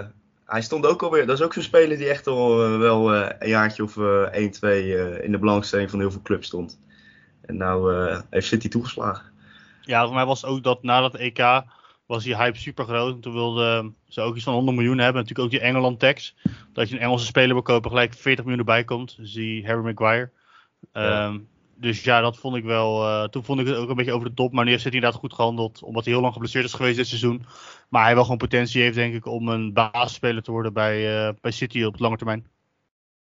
hij 0.53 0.63
stond 0.63 0.87
ook 0.87 1.03
alweer, 1.03 1.27
dat 1.27 1.39
is 1.39 1.45
ook 1.45 1.53
zo'n 1.53 1.63
speler 1.63 1.97
die 1.97 2.09
echt 2.09 2.27
al 2.27 2.57
wel 2.79 3.15
eh, 3.15 3.29
een 3.39 3.49
jaartje 3.49 3.83
of 3.83 3.97
eh 3.97 4.23
1, 4.23 4.51
2 4.51 4.97
eh, 4.97 5.25
in 5.25 5.33
de 5.33 5.39
belangstelling 5.39 5.91
van 5.91 5.99
heel 5.99 6.11
veel 6.11 6.23
clubs 6.23 6.47
stond. 6.47 6.81
En 7.41 7.57
nou 7.57 7.95
eh, 7.95 8.21
heeft 8.31 8.47
City 8.47 8.69
toegeslagen. 8.69 9.25
Ja, 9.81 10.05
voor 10.05 10.15
mij 10.15 10.27
was 10.27 10.43
het 10.43 10.51
ook 10.51 10.63
dat 10.63 10.83
na 10.83 11.01
dat 11.01 11.15
EK 11.15 11.39
was 12.13 12.25
die 12.25 12.37
hype 12.37 12.59
super 12.59 12.85
groot. 12.85 13.15
En 13.15 13.21
toen 13.21 13.33
wilden 13.33 13.97
ze 14.09 14.21
ook 14.21 14.35
iets 14.35 14.45
van 14.45 14.55
100 14.55 14.77
miljoen 14.77 14.99
hebben. 14.99 15.23
En 15.23 15.29
natuurlijk 15.29 15.55
ook 15.55 15.61
die 15.61 15.69
Engeland 15.69 15.99
tax. 15.99 16.35
Dat 16.73 16.89
je 16.89 16.95
een 16.95 17.01
Engelse 17.01 17.27
speler 17.27 17.53
wil 17.53 17.63
kopen, 17.63 17.91
gelijk 17.91 18.15
40 18.15 18.45
miljoen 18.45 18.61
erbij 18.61 18.85
komt. 18.85 19.17
Dus 19.17 19.33
die 19.33 19.67
Harry 19.67 19.83
Maguire. 19.83 20.31
Ja. 20.93 21.27
Ehm, 21.27 21.39
dus 21.77 22.05
ja, 22.05 22.21
dat 22.21 22.37
vond 22.37 22.57
ik 22.57 22.65
wel. 22.65 23.07
eh, 23.07 23.29
toen 23.29 23.45
vond 23.45 23.61
ik 23.61 23.67
het 23.67 23.77
ook 23.77 23.89
een 23.89 23.97
beetje 23.97 24.13
over 24.13 24.29
de 24.29 24.35
top. 24.35 24.53
Maar 24.53 24.65
nu 24.65 24.71
heeft 24.71 24.83
hij 24.85 24.93
inderdaad 24.93 25.21
goed 25.21 25.35
gehandeld. 25.35 25.83
Omdat 25.83 26.05
hij 26.05 26.13
heel 26.13 26.23
lang 26.23 26.33
geblesseerd 26.33 26.65
is 26.65 26.73
geweest 26.73 26.97
dit 26.97 27.07
seizoen. 27.07 27.45
Maar 27.89 28.05
hij 28.05 28.15
wel 28.15 28.23
gewoon 28.23 28.39
potentie 28.39 28.83
heeft, 28.83 28.95
denk 28.95 29.15
ik, 29.15 29.27
om 29.27 29.49
een 29.49 29.73
basisspeler 29.73 30.43
te 30.43 30.51
worden 30.51 30.73
bij, 30.73 31.27
eh, 31.27 31.33
bij 31.41 31.51
City 31.51 31.83
op 31.83 31.99
lange 31.99 32.17
termijn. 32.17 32.47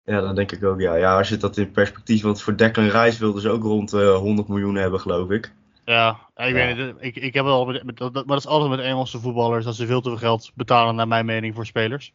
Ja, 0.04 0.20
dat 0.20 0.36
denk 0.36 0.52
ik 0.52 0.64
ook, 0.64 0.80
ja. 0.80 0.94
Ja, 0.94 1.16
als 1.18 1.28
je 1.28 1.36
dat 1.36 1.56
in 1.56 1.70
perspectief, 1.70 2.22
want 2.22 2.42
voor 2.42 2.56
Declan 2.56 2.88
Rice 2.88 3.18
wilden 3.18 3.42
ze 3.42 3.50
ook 3.50 3.62
rond 3.62 3.92
eh 3.92 4.16
100 4.16 4.48
miljoen 4.48 4.74
hebben, 4.74 5.00
geloof 5.00 5.30
ik. 5.30 5.52
Ja, 5.88 6.18
ik 6.36 6.52
weet 6.52 6.76
het. 6.76 6.96
Ik, 6.98 7.16
ik 7.16 7.34
heb 7.34 7.44
het 7.44 7.54
al 7.54 7.64
met, 7.66 7.96
dat, 7.96 8.12
maar 8.12 8.24
dat 8.26 8.38
is 8.38 8.46
altijd 8.46 8.70
met 8.70 8.80
Engelse 8.80 9.20
voetballers 9.20 9.64
dat 9.64 9.76
ze 9.76 9.86
veel 9.86 10.00
te 10.00 10.08
veel 10.08 10.18
geld 10.18 10.50
betalen, 10.54 10.94
naar 10.94 11.08
mijn 11.08 11.26
mening, 11.26 11.54
voor 11.54 11.66
spelers. 11.66 12.12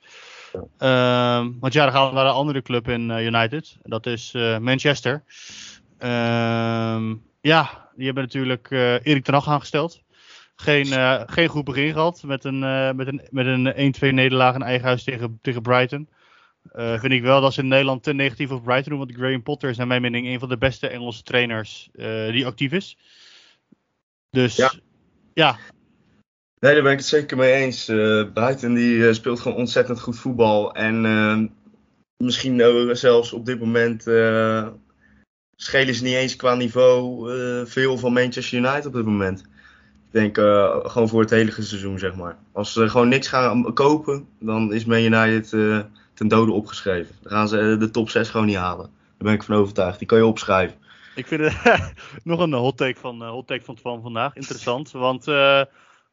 Ehm, 0.77 1.51
want 1.59 1.73
ja, 1.73 1.83
dan 1.83 1.93
gaan 1.93 2.07
we 2.07 2.13
naar 2.13 2.25
een 2.25 2.31
andere 2.31 2.62
club 2.62 2.89
in 2.89 3.12
eh, 3.12 3.25
United. 3.25 3.77
Dat 3.83 4.05
is 4.05 4.33
eh, 4.33 4.57
Manchester. 4.57 5.23
Ehm, 5.97 7.15
ja, 7.41 7.89
die 7.95 8.05
hebben 8.05 8.23
natuurlijk 8.23 8.71
eh 8.71 8.93
Erik 8.93 9.23
ten 9.23 9.33
Hag 9.33 9.47
aangesteld. 9.47 10.01
Geen, 10.55 10.86
geen 11.29 11.47
goed 11.47 11.63
begin 11.63 11.93
gehad 11.93 12.23
met 12.25 12.43
een, 12.43 12.59
met 12.95 13.07
een, 13.07 13.21
met 13.31 13.45
een 13.45 13.93
1-2 14.12 14.13
nederlaag 14.13 14.55
in 14.55 14.62
eigen 14.62 14.88
huis 14.88 15.03
tegen, 15.03 15.39
tegen 15.41 15.62
Brighton. 15.62 16.09
Vind 16.73 17.13
ik 17.13 17.21
wel 17.21 17.41
dat 17.41 17.53
ze 17.53 17.62
in 17.62 17.67
Nederland 17.67 18.03
te 18.03 18.13
negatief 18.13 18.51
over 18.51 18.63
Brighton 18.63 18.89
doen. 18.89 18.97
Want 18.97 19.12
Graham 19.12 19.43
Potter 19.43 19.69
is 19.69 19.77
naar 19.77 19.88
mijn 19.88 20.01
mening 20.01 20.27
een 20.27 20.39
van 20.39 20.49
de 20.49 20.57
beste 20.57 20.88
Engelse 20.88 21.23
trainers 21.23 21.89
die 22.31 22.45
actief 22.45 22.71
is. 22.71 22.97
Dus 24.33 24.55
Ja. 24.55 24.73
ja, 25.33 25.57
Nee, 26.63 26.73
daar 26.73 26.83
ben 26.83 26.91
ik 26.91 26.97
het 26.97 27.07
zeker 27.07 27.37
mee 27.37 27.53
eens. 27.53 27.87
Eh 27.87 28.23
Brighton 28.33 28.73
die 28.73 29.07
eh, 29.07 29.13
speelt 29.13 29.39
gewoon 29.39 29.57
ontzettend 29.57 29.99
goed 29.99 30.19
voetbal. 30.19 30.73
En 30.73 31.05
eh, 31.05 31.39
misschien 32.17 32.95
zelfs 32.95 33.33
op 33.33 33.45
dit 33.45 33.59
moment 33.59 34.07
eh, 34.07 34.67
schelen 35.55 35.95
ze 35.95 36.03
niet 36.03 36.13
eens 36.13 36.35
qua 36.35 36.55
niveau 36.55 37.29
veel 37.67 37.97
van 37.97 38.13
Manchester 38.13 38.57
United 38.57 38.85
op 38.85 38.93
dit 38.93 39.05
moment. 39.05 39.39
Ik 39.39 40.11
denk 40.11 40.37
gewoon 40.91 41.09
voor 41.09 41.21
het 41.21 41.29
hele 41.29 41.51
seizoen, 41.51 41.99
zeg 41.99 42.15
maar. 42.15 42.37
Als 42.51 42.73
ze 42.73 42.89
gewoon 42.89 43.07
niks 43.07 43.27
gaan 43.27 43.73
kopen, 43.73 44.27
dan 44.39 44.73
is 44.73 44.85
Man 44.85 44.99
United 44.99 45.49
ten 46.13 46.27
dode 46.27 46.51
opgeschreven. 46.51 47.15
Dan 47.21 47.31
gaan 47.31 47.47
ze 47.47 47.75
de 47.79 47.89
top 47.89 48.09
6 48.09 48.29
gewoon 48.29 48.45
niet 48.45 48.55
halen. 48.55 48.85
Daar 48.85 49.17
ben 49.17 49.33
ik 49.33 49.43
van 49.43 49.55
overtuigd. 49.55 49.97
Die 49.99 50.07
kan 50.07 50.17
je 50.17 50.25
opschrijven. 50.25 50.77
Ik 51.15 51.28
vind 51.28 51.41
het 51.41 51.93
nog 52.23 52.39
een 52.39 52.54
hot 52.54 52.78
take 52.78 52.99
van, 52.99 53.23
eh, 53.23 53.30
hot 53.30 53.47
take 53.47 53.63
van, 53.63 53.78
van 53.78 54.02
vandaag. 54.02 54.36
Interessant. 54.36 54.91
Want 54.91 55.28
eh, 55.28 55.62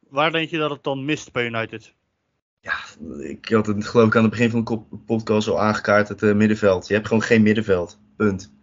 waar 0.09 0.31
denk 0.31 0.49
je 0.49 0.57
dat 0.57 0.69
het 0.69 0.83
dan 0.83 1.05
mist 1.05 1.31
bij 1.31 1.45
United? 1.45 1.93
Ja, 2.61 2.73
ik 3.19 3.49
had 3.49 3.65
het 3.65 3.87
geloof 3.87 4.07
ik 4.07 4.15
aan 4.15 4.21
het 4.21 4.31
begin 4.31 4.49
van 4.49 4.63
de 4.63 4.97
podcast 5.05 5.47
al 5.47 5.61
aangekaart, 5.61 6.07
het 6.07 6.23
eh, 6.23 6.33
middenveld. 6.33 6.87
Je 6.87 6.93
hebt 6.93 7.07
gewoon 7.07 7.23
geen 7.23 7.41
middenveld. 7.41 7.99
Punt. 8.15 8.53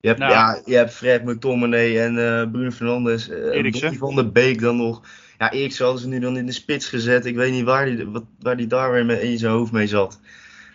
Je 0.00 0.08
hebt, 0.08 0.20
Nou. 0.20 0.32
ja, 0.32 0.62
je 0.64 0.74
hebt 0.74 0.92
Fred 0.92 1.24
McTominay 1.24 2.00
en 2.00 2.18
eh, 2.18 2.50
Bruno 2.50 2.70
Fernandes. 2.70 3.26
Donny 3.26 3.96
van 3.98 4.14
der 4.14 4.32
Beek 4.32 4.60
dan 4.60 4.76
nog. 4.76 5.02
Ja, 5.38 5.52
Eriksen 5.52 5.84
hadden 5.84 6.02
ze 6.02 6.08
nu 6.08 6.18
dan 6.18 6.36
in 6.36 6.46
de 6.46 6.52
spits 6.52 6.88
gezet. 6.88 7.26
Ik 7.26 7.34
weet 7.34 7.52
niet 7.52 7.64
waar 7.64 7.84
die, 7.84 8.06
wat, 8.06 8.24
waar 8.40 8.56
die 8.56 8.66
daar 8.66 8.92
weer 8.92 9.22
in 9.22 9.38
zijn 9.38 9.52
hoofd 9.52 9.72
mee 9.72 9.86
zat. 9.86 10.20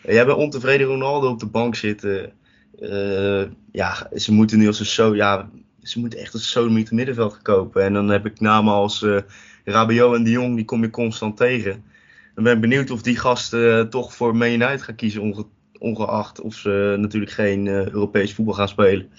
Eh, 0.03 0.13
jij 0.13 0.25
bent 0.25 0.37
ontevreden 0.37 0.87
Ronaldo 0.87 1.29
op 1.29 1.39
de 1.39 1.45
bank 1.45 1.75
zitten. 1.75 2.33
Eh, 2.79 3.43
ja, 3.71 4.09
ze 4.15 4.33
moeten 4.33 4.57
nu 4.57 4.67
als 4.67 4.79
een 4.79 4.85
zo... 4.85 5.15
Ja, 5.15 5.49
ze 5.81 5.99
moeten 5.99 6.19
echt 6.19 6.33
een 6.33 6.39
sodemiet 6.39 6.91
middenveld 6.91 7.41
kopen. 7.41 7.83
En 7.83 7.93
dan 7.93 8.09
heb 8.09 8.25
ik 8.25 8.39
namen 8.39 8.73
als 8.73 9.03
eh 9.03 9.17
Rabiot 9.63 10.15
en 10.15 10.23
de 10.23 10.29
Jong, 10.29 10.55
die 10.55 10.65
kom 10.65 10.81
je 10.81 10.89
constant 10.89 11.37
tegen. 11.37 11.83
Dan 12.35 12.43
ben 12.43 12.53
ik 12.53 12.61
benieuwd 12.61 12.91
of 12.91 13.01
die 13.01 13.17
gasten 13.17 13.79
eh, 13.79 13.85
toch 13.85 14.13
voor 14.13 14.35
Man 14.35 14.47
United 14.47 14.81
gaan 14.81 14.95
kiezen, 14.95 15.21
onge- 15.21 15.47
ongeacht 15.79 16.41
of 16.41 16.55
ze 16.55 16.95
natuurlijk 16.99 17.31
geen 17.31 17.67
Europees 17.67 18.33
voetbal 18.33 18.53
gaan 18.53 18.67
spelen. 18.67 19.09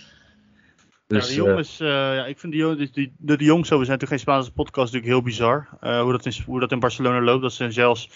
Dus, 1.07 1.29
ja, 1.29 1.35
de 1.35 1.35
Jong 1.35 1.59
is, 1.59 1.81
eh, 1.81 1.89
ja, 1.89 2.27
ik 2.27 2.39
vind 2.39 2.53
de 2.53 2.89
de, 2.93 3.37
de 3.37 3.45
Jong 3.45 3.67
zo, 3.67 3.79
we 3.79 3.85
zijn 3.85 3.99
natuurlijk 3.99 4.09
geen 4.11 4.19
Spaanse 4.19 4.53
podcast, 4.53 4.93
natuurlijk 4.93 5.13
heel 5.13 5.23
bizar. 5.23 5.69
hoe, 5.81 6.13
dat 6.13 6.27
in, 6.27 6.33
hoe 6.47 6.61
dat 6.61 6.73
in 6.73 6.81
Barcelona 6.81 7.21
loopt. 7.21 7.43
Dat 7.43 7.53
ze 7.53 7.71
zelfs 7.71 8.11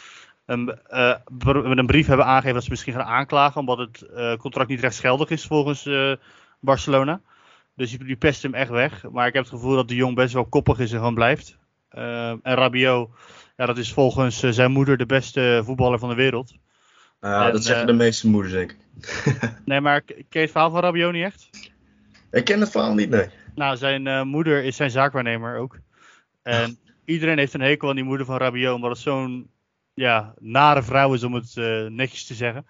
een, 0.47 0.79
eh, 0.87 1.15
met 1.45 1.79
een 1.79 1.87
brief 1.87 2.07
hebben 2.07 2.27
aangegeven 2.27 2.55
dat 2.55 2.65
ze 2.65 2.71
misschien 2.71 2.93
gaan 2.93 3.03
aanklagen. 3.03 3.61
Omdat 3.61 3.79
het 3.79 4.03
eh, 4.03 4.37
contract 4.37 4.69
niet 4.69 4.81
rechtsgeldig 4.81 5.31
is 5.31 5.47
volgens 5.47 5.87
eh, 5.87 6.13
Barcelona. 6.61 7.21
Dus 7.77 7.91
die, 7.91 8.05
die 8.05 8.17
pest 8.17 8.43
hem 8.43 8.55
echt 8.55 8.71
weg. 8.71 9.11
Maar 9.11 9.27
ik 9.27 9.35
heb 9.35 9.43
het 9.43 9.53
gevoel 9.53 9.75
dat 9.75 9.89
de 9.89 9.95
Jong 9.95 10.15
best 10.15 10.35
wel 10.35 10.47
koppig 10.47 10.79
is 10.79 10.93
en 10.93 10.99
gewoon 10.99 11.15
blijft. 11.15 11.61
En 11.89 12.41
Rabiot, 12.43 13.11
ja, 13.57 13.67
dat 13.67 13.79
is 13.79 13.93
volgens 13.93 14.39
zijn 14.41 14.71
moeder 14.71 14.97
de 14.97 15.07
beste 15.07 15.63
voetballer 15.65 15.99
van 15.99 16.09
de 16.09 16.15
wereld. 16.15 16.55
nou, 17.21 17.47
en, 17.47 17.53
dat 17.53 17.65
zeggen 17.65 17.87
de 17.87 17.93
meeste 17.93 18.29
moeders, 18.29 18.53
denk 18.53 18.71
ik. 18.71 18.79
Nee, 19.65 19.81
maar 19.81 20.01
ken 20.01 20.25
je 20.29 20.39
het 20.39 20.51
verhaal 20.51 20.71
van 20.71 20.81
Rabiot 20.81 21.13
niet 21.13 21.25
echt? 21.25 21.49
Ik 22.31 22.45
ken 22.45 22.61
het 22.61 22.71
verhaal 22.71 22.95
niet, 22.95 23.11
nee. 23.11 23.29
Nou, 23.55 23.77
zijn 23.77 24.29
moeder 24.29 24.65
is 24.65 24.77
zijn 24.77 24.91
zaakwaarnemer 24.91 25.59
ook. 25.59 25.79
En 26.43 26.79
iedereen 27.05 27.39
heeft 27.39 27.55
een 27.55 27.61
hekel 27.61 27.89
aan 27.89 27.95
die 27.95 28.05
moeder 28.05 28.27
van 28.27 28.37
Rabiot, 28.37 28.75
omdat 28.75 28.91
het 28.91 28.99
zo'n 28.99 29.51
ja, 29.95 30.35
nare 30.39 30.83
vrouw 30.83 31.15
is, 31.15 31.23
om 31.23 31.35
het 31.35 31.57
eh, 31.57 31.87
netjes 31.87 32.27
te 32.27 32.35
zeggen. 32.35 32.67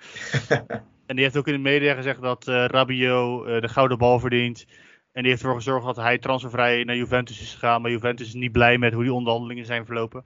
en 1.06 1.16
die 1.16 1.24
heeft 1.24 1.36
ook 1.36 1.46
in 1.46 1.52
de 1.52 1.58
media 1.58 1.94
gezegd 1.94 2.20
dat 2.20 2.48
eh 2.48 2.64
Rabiot 2.64 3.46
eh, 3.46 3.60
de 3.60 3.68
gouden 3.68 3.98
bal 3.98 4.18
verdient. 4.18 4.66
En 5.12 5.22
die 5.22 5.30
heeft 5.30 5.42
ervoor 5.42 5.58
gezorgd 5.58 5.86
dat 5.86 5.96
hij 5.96 6.18
transfervrij 6.18 6.84
naar 6.84 6.96
Juventus 6.96 7.40
is 7.40 7.52
gegaan. 7.52 7.82
Maar 7.82 7.90
Juventus 7.90 8.26
is 8.26 8.34
niet 8.34 8.52
blij 8.52 8.78
met 8.78 8.92
hoe 8.92 9.02
die 9.02 9.12
onderhandelingen 9.12 9.66
zijn 9.66 9.86
verlopen. 9.86 10.24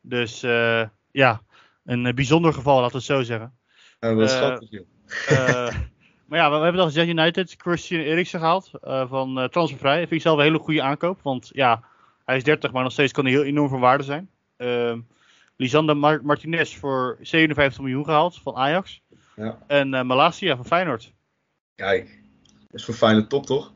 Dus 0.00 0.40
ja, 1.10 1.42
een 1.84 2.14
bijzonder 2.14 2.52
geval, 2.52 2.80
laten 2.80 2.90
we 2.90 2.96
het 2.96 3.06
zo 3.06 3.22
zeggen. 3.22 3.54
Wat 3.98 4.30
schattig, 4.30 4.70
joh. 4.70 5.68
Maar 6.26 6.38
ja, 6.38 6.50
we, 6.50 6.56
we 6.56 6.62
hebben 6.62 6.80
dan 6.80 6.86
gezegd 6.86 7.08
United, 7.08 7.54
Christian 7.58 8.00
Eriksen 8.00 8.38
gehaald 8.38 8.70
eh, 8.80 9.08
van 9.08 9.48
transfervrij. 9.50 9.98
Dat 9.98 10.08
vind 10.08 10.20
ik 10.20 10.26
zelf 10.26 10.38
een 10.38 10.44
hele 10.44 10.58
goede 10.58 10.82
aankoop, 10.82 11.20
want 11.22 11.50
ja, 11.52 11.84
hij 12.24 12.36
is 12.36 12.44
30, 12.44 12.72
maar 12.72 12.82
nog 12.82 12.92
steeds 12.92 13.12
kan 13.12 13.24
hij 13.24 13.32
heel 13.32 13.44
enorm 13.44 13.68
van 13.68 13.80
waarde 13.80 14.04
zijn. 14.04 14.30
Lisander 15.56 15.96
Mar- 15.96 16.24
Martinez 16.24 16.76
voor 16.76 17.18
57 17.20 17.80
miljoen 17.80 18.04
gehaald 18.04 18.40
van 18.42 18.56
Ajax. 18.56 19.00
Ja. 19.36 19.58
En 19.66 19.94
eh 19.94 20.02
Malasia 20.02 20.56
van 20.56 20.66
Feyenoord. 20.66 21.12
Kijk, 21.74 22.20
dat 22.42 22.80
is 22.80 22.84
voor 22.84 22.94
fijne 22.94 23.26
top, 23.26 23.46
toch? 23.46 23.72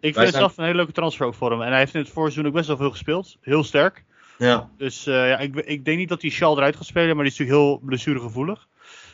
Ik 0.00 0.14
vind 0.14 0.26
het 0.26 0.34
zelf 0.34 0.56
een 0.56 0.64
hele 0.64 0.76
leuke 0.76 0.92
transfer 0.92 1.26
ook 1.26 1.34
voor 1.34 1.50
hem. 1.50 1.62
En 1.62 1.68
hij 1.68 1.78
heeft 1.78 1.94
in 1.94 2.00
het 2.00 2.10
voorseizoen 2.10 2.46
ook 2.46 2.52
best 2.52 2.66
wel 2.66 2.76
veel 2.76 2.90
gespeeld. 2.90 3.36
Heel 3.40 3.64
sterk. 3.64 4.04
Ja. 4.38 4.70
Dus 4.76 5.06
eh, 5.06 5.28
ja, 5.28 5.38
ik, 5.38 5.54
ik 5.56 5.84
denk 5.84 5.98
niet 5.98 6.08
dat 6.08 6.22
hij 6.22 6.30
Schal 6.30 6.56
eruit 6.56 6.76
gaat 6.76 6.86
spelen, 6.86 7.16
maar 7.16 7.24
die 7.24 7.32
is 7.32 7.38
natuurlijk 7.38 7.66
heel 7.68 7.78
blessuregevoelig. 7.84 8.68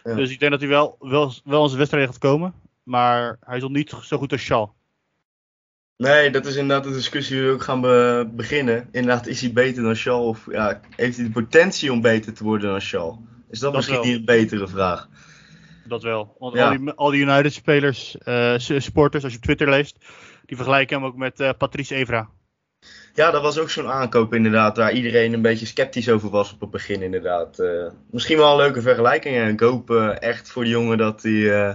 Ja. 0.05 0.15
Dus 0.15 0.31
ik 0.31 0.39
denk 0.39 0.51
dat 0.51 0.61
hij 0.61 0.69
wel, 0.69 0.97
wel, 0.99 1.33
wel 1.45 1.63
in 1.63 1.67
zijn 1.67 1.79
wedstrijd 1.79 2.07
gaat 2.07 2.19
komen. 2.19 2.55
Maar 2.83 3.37
hij 3.41 3.57
is 3.57 3.63
nog 3.63 3.71
niet 3.71 3.95
zo 4.03 4.19
goed 4.19 4.33
als 4.33 4.45
Schal. 4.45 4.75
Nee, 5.99 6.31
dat 6.31 6.47
is 6.47 6.57
inderdaad 6.57 6.85
de 6.85 6.93
discussie 6.93 7.37
die 7.37 7.45
we 7.47 7.53
ook 7.53 7.63
gaan 7.63 7.81
be- 7.81 8.29
beginnen. 8.33 8.89
Inderdaad, 8.93 9.27
is 9.27 9.41
hij 9.41 9.53
beter 9.53 9.83
dan 9.83 9.95
Shaw? 9.95 10.27
Of 10.27 10.47
ja, 10.51 10.81
heeft 10.97 11.17
hij 11.17 11.25
de 11.27 11.31
potentie 11.33 11.93
om 11.93 12.01
beter 12.01 12.33
te 12.35 12.45
worden 12.45 12.71
dan 12.71 12.81
Shaw? 12.81 13.19
Is 13.51 13.59
dat, 13.59 13.61
Dat 13.61 13.73
misschien 13.75 13.97
wel. 13.99 14.05
niet 14.07 14.17
een 14.19 14.25
betere 14.25 14.69
vraag? 14.69 15.09
Dat 15.85 16.03
wel. 16.03 16.37
Want 16.39 16.55
Ja. 16.55 16.71
al 16.71 16.79
die, 16.79 16.91
al 16.91 17.11
die 17.11 17.21
United-spelers, 17.23 18.19
eh, 18.19 18.55
s- 18.57 18.73
supporters, 18.85 19.23
als 19.25 19.33
je 19.33 19.39
op 19.39 19.45
Twitter 19.45 19.69
leest, 19.71 19.97
die 20.47 20.57
vergelijken 20.57 20.97
hem 20.97 21.07
ook 21.07 21.17
met 21.17 21.41
eh, 21.41 21.51
Patrice 21.59 21.95
Evra. 21.95 22.29
Ja, 23.15 23.31
dat 23.31 23.43
was 23.43 23.59
ook 23.59 23.71
zo'n 23.71 23.89
aankoop 23.91 24.35
inderdaad, 24.35 24.77
waar 24.77 24.93
iedereen 24.93 25.33
een 25.33 25.43
beetje 25.43 25.67
sceptisch 25.67 26.09
over 26.09 26.31
was 26.31 26.53
op 26.53 26.61
het 26.61 26.71
begin 26.71 27.03
inderdaad. 27.03 27.59
Eh, 27.59 27.87
misschien 28.11 28.37
wel 28.37 28.51
een 28.51 28.57
leuke 28.57 28.81
vergelijking 28.83 29.37
en 29.37 29.49
ik 29.49 29.61
hoop 29.61 29.91
eh, 29.91 30.21
echt 30.23 30.51
voor 30.51 30.65
de 30.65 30.71
jongen 30.71 30.99
dat 30.99 31.23
hij 31.23 31.61
eh, 31.69 31.75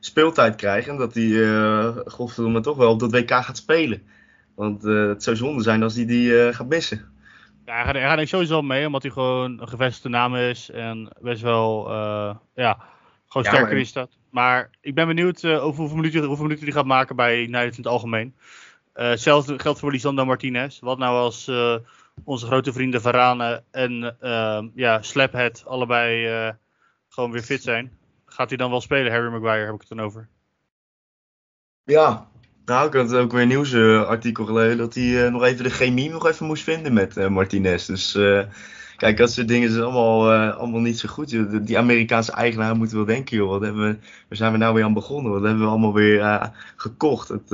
speeltijd 0.00 0.56
krijgt 0.56 0.88
en 0.88 0.96
dat 0.96 1.14
hij, 1.14 1.24
uh, 1.24 1.96
godverdomme, 2.04 2.60
toch 2.60 2.76
wel 2.76 2.90
op 2.90 2.98
dat 3.00 3.10
WK 3.12 3.30
gaat 3.30 3.56
spelen. 3.56 4.02
Want 4.54 4.84
eh, 4.84 5.06
het 5.08 5.22
zou 5.22 5.36
zonde 5.36 5.62
zijn 5.62 5.82
als 5.82 5.94
hij 5.94 6.06
die 6.06 6.40
eh, 6.46 6.54
gaat 6.54 6.68
missen. 6.68 7.08
Ja, 7.66 7.84
hij 7.84 8.02
gaat, 8.02 8.18
er 8.18 8.28
sowieso 8.28 8.52
wel 8.52 8.62
mee, 8.62 8.86
omdat 8.86 9.02
hij 9.02 9.10
gewoon 9.10 9.60
een 9.60 9.68
gevestigde 9.68 10.08
naam 10.08 10.34
is 10.36 10.70
en 10.70 11.08
best 11.20 11.42
wel, 11.42 11.88
eh, 11.90 12.34
ja, 12.54 12.72
gewoon 13.26 13.42
Ja, 13.42 13.48
sterker 13.48 13.68
maar- 13.68 13.78
in 13.78 13.86
staat. 13.86 14.10
Maar 14.30 14.70
ik 14.80 14.94
ben 14.94 15.06
benieuwd 15.06 15.42
eh, 15.44 15.64
over 15.64 15.80
hoeveel 15.80 15.96
minuten, 15.96 16.24
hoeveel 16.24 16.44
minuten 16.44 16.64
hij 16.64 16.74
gaat 16.74 16.84
maken 16.84 17.16
bij 17.16 17.42
United 17.42 17.70
in 17.76 17.82
het 17.82 17.86
algemeen. 17.86 18.34
Eh, 18.92 19.08
hetzelfde 19.08 19.58
geldt 19.58 19.78
voor 19.78 19.90
Lisandro 19.92 20.24
Martinez. 20.24 20.78
Wat 20.80 20.98
nou 20.98 21.16
als 21.16 21.48
eh, 21.48 21.74
onze 22.24 22.46
grote 22.46 22.72
vrienden 22.72 23.00
Varane 23.00 23.62
en 23.70 24.16
eh, 24.20 24.62
ja, 24.74 25.02
Slaphead 25.02 25.64
allebei 25.66 26.26
eh, 26.26 26.50
gewoon 27.08 27.30
weer 27.30 27.42
fit 27.42 27.62
zijn. 27.62 27.98
Gaat 28.32 28.48
hij 28.48 28.58
dan 28.58 28.70
wel 28.70 28.80
spelen, 28.80 29.12
Harry 29.12 29.30
Maguire, 29.30 29.64
heb 29.64 29.74
ik 29.74 29.80
het 29.80 29.88
dan 29.88 30.00
over. 30.00 30.28
Ja, 31.84 32.28
nou 32.64 32.86
ik 32.86 32.92
had 32.92 33.14
ook 33.14 33.32
weer 33.32 33.42
een 33.42 33.48
nieuwsartikel 33.48 34.44
gelezen 34.44 34.78
dat 34.78 34.94
hij 34.94 35.24
eh, 35.24 35.32
nog 35.32 35.42
even 35.42 35.64
de 35.64 35.70
chemie 35.70 36.10
nog 36.10 36.26
even 36.26 36.46
moest 36.46 36.62
vinden 36.62 36.92
met 36.92 37.16
eh, 37.16 37.28
Martinez. 37.28 37.86
Dus 37.86 38.14
eh, 38.14 38.42
kijk, 38.96 39.16
dat 39.16 39.32
soort 39.32 39.48
dingen 39.48 39.70
zijn 39.70 39.84
allemaal, 39.84 40.32
allemaal 40.52 40.80
niet 40.80 40.98
zo 40.98 41.08
goed. 41.08 41.66
Die 41.66 41.78
Amerikaanse 41.78 42.32
eigenaar 42.32 42.76
moeten 42.76 42.96
wel 42.96 43.06
denken, 43.06 43.36
joh, 43.36 43.48
wat 43.48 43.60
hebben 43.60 43.82
we, 43.82 43.98
waar 44.28 44.38
zijn 44.38 44.52
we 44.52 44.58
nou 44.58 44.74
weer 44.74 44.84
aan 44.84 44.94
begonnen? 44.94 45.32
Wat 45.32 45.42
hebben 45.42 45.62
we 45.62 45.68
allemaal 45.68 45.94
weer 45.94 46.50
gekocht? 46.76 47.28
Het 47.28 47.50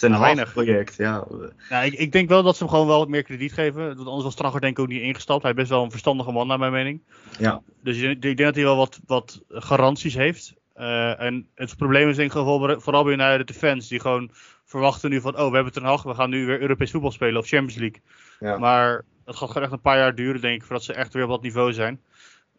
ten 0.00 0.20
weinig. 0.20 0.52
project, 0.52 0.96
ja. 0.96 1.24
Ja, 1.68 1.80
ik, 1.82 1.92
ik 1.92 2.12
denk 2.12 2.28
wel 2.28 2.42
dat 2.42 2.56
ze 2.56 2.62
hem 2.62 2.72
gewoon 2.72 2.86
wel 2.86 2.98
wat 2.98 3.08
meer 3.08 3.22
krediet 3.22 3.52
geven. 3.52 3.86
Want 3.86 4.06
anders 4.08 4.24
was 4.24 4.34
Trager 4.34 4.60
denk 4.60 4.76
ik 4.78 4.82
ook 4.82 4.90
niet 4.90 5.02
ingestapt. 5.02 5.42
Hij 5.42 5.50
is 5.50 5.56
best 5.56 5.70
wel 5.70 5.84
een 5.84 5.90
verstandige 5.90 6.32
man 6.32 6.46
naar 6.46 6.58
mijn 6.58 6.72
mening. 6.72 7.02
Ja. 7.38 7.62
Dus 7.82 7.98
ik 7.98 8.10
ik 8.10 8.22
denk 8.22 8.38
dat 8.38 8.54
hij 8.54 8.64
wel 8.64 8.76
wat, 8.76 9.00
wat 9.06 9.42
garanties 9.48 10.14
heeft. 10.14 10.54
Eh, 10.74 11.20
en 11.20 11.48
het 11.54 11.76
probleem 11.76 12.08
is 12.08 12.16
denk 12.16 12.32
ik 12.34 12.38
vooral- 12.38 12.80
vooral 12.80 13.04
bij 13.04 13.12
United 13.12 13.46
de 13.48 13.54
fans. 13.54 13.88
Die 13.88 14.00
gewoon 14.00 14.30
verwachten 14.64 15.10
nu 15.10 15.20
van, 15.20 15.38
oh 15.38 15.48
we 15.48 15.54
hebben 15.54 15.72
Ten 15.72 15.82
Hag, 15.84 16.02
we 16.02 16.14
gaan 16.14 16.30
nu 16.30 16.46
weer 16.46 16.60
Europees 16.60 16.90
voetbal 16.90 17.10
spelen 17.10 17.40
of 17.40 17.46
Champions 17.46 17.76
League. 17.80 18.00
Ja. 18.40 18.58
Maar 18.58 19.04
het 19.24 19.36
gaat 19.36 19.48
gewoon 19.48 19.62
echt 19.62 19.72
een 19.72 19.80
paar 19.80 19.96
jaar 19.98 20.14
duren 20.14 20.40
denk 20.40 20.54
ik 20.60 20.62
voordat 20.66 20.84
ze 20.84 20.92
echt 20.92 21.12
weer 21.14 21.22
op 21.24 21.30
dat 21.30 21.42
niveau 21.42 21.72
zijn. 21.72 22.00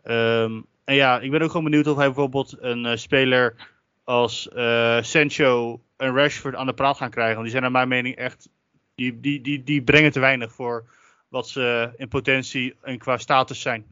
Ehm, 0.03 0.61
en 0.85 0.95
ja, 0.95 1.19
ik 1.19 1.31
ben 1.31 1.41
ook 1.41 1.49
gewoon 1.49 1.63
benieuwd 1.69 1.87
of 1.87 1.95
hij 1.97 2.05
bijvoorbeeld 2.05 2.55
een 2.59 2.85
eh, 2.85 2.95
speler 2.97 3.55
als 4.03 4.49
eh, 4.49 4.97
Sancho 5.01 5.81
en 6.01 6.15
Rashford 6.15 6.55
aan 6.55 6.65
de 6.65 6.73
praat 6.73 6.97
gaan 6.97 7.09
krijgen. 7.09 7.33
Want 7.33 7.43
die 7.43 7.51
zijn 7.51 7.63
naar 7.63 7.71
mijn 7.71 7.87
mening 7.87 8.15
echt, 8.15 8.49
die, 8.95 9.19
die, 9.19 9.41
die, 9.41 9.63
die 9.63 9.83
brengen 9.83 10.11
te 10.11 10.19
weinig 10.19 10.51
voor 10.51 10.85
wat 11.27 11.47
ze 11.47 11.89
in 11.95 12.07
potentie 12.07 12.75
en 12.81 12.97
qua 12.97 13.17
status 13.17 13.61
zijn. 13.61 13.85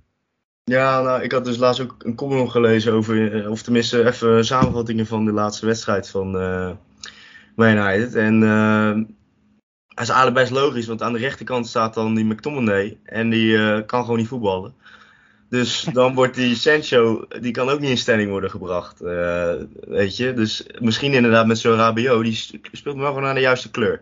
Ja, 0.63 1.01
nou, 1.01 1.21
ik 1.21 1.31
had 1.31 1.45
dus 1.45 1.57
laatst 1.57 1.81
ook 1.81 1.95
een 1.99 2.15
column 2.15 2.51
gelezen 2.51 2.93
over, 2.93 3.43
eh, 3.43 3.51
of 3.51 3.61
tenminste 3.61 4.05
even 4.05 4.45
samenvattingen 4.45 5.05
van 5.05 5.25
de 5.25 5.31
laatste 5.31 5.65
wedstrijd 5.65 6.09
van 6.09 6.31
Man 7.55 7.77
United. 7.77 8.15
En 8.15 8.43
eh 8.43 9.17
dat 9.87 10.07
is 10.07 10.13
eigenlijk 10.13 10.49
best 10.49 10.61
logisch, 10.61 10.87
want 10.87 11.01
aan 11.01 11.13
de 11.13 11.19
rechterkant 11.19 11.67
staat 11.67 11.93
dan 11.93 12.15
die 12.15 12.25
McTominay 12.25 12.97
en 13.03 13.29
die 13.29 13.85
kan 13.85 14.01
gewoon 14.01 14.17
niet 14.17 14.27
voetballen. 14.27 14.73
Dus 15.49 15.81
dan 15.93 16.15
wordt 16.15 16.35
die 16.35 16.55
Sancho, 16.55 17.25
die 17.39 17.51
kan 17.51 17.69
ook 17.69 17.79
niet 17.79 17.89
in 17.89 17.97
stelling 17.97 18.29
worden 18.29 18.49
gebracht, 18.49 19.01
eh, 19.01 19.53
weet 19.87 20.17
je. 20.17 20.33
Dus 20.33 20.65
misschien 20.79 21.13
inderdaad 21.13 21.47
met 21.47 21.59
zo'n 21.59 21.75
Rabiot, 21.75 22.23
die 22.23 22.59
speelt 22.71 22.95
me 22.95 23.01
wel 23.01 23.13
gewoon 23.13 23.27
aan 23.27 23.35
de 23.35 23.41
juiste 23.41 23.71
kleur. 23.71 24.01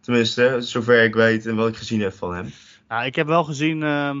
Tenminste, 0.00 0.56
zover 0.60 1.04
ik 1.04 1.14
weet 1.14 1.46
en 1.46 1.56
wat 1.56 1.68
ik 1.68 1.76
gezien 1.76 2.00
heb 2.00 2.12
van 2.12 2.34
hem. 2.34 2.52
Nou, 2.88 3.04
ik 3.04 3.14
heb 3.14 3.26
wel 3.26 3.44
gezien 3.44 3.82
ehm, 3.82 4.20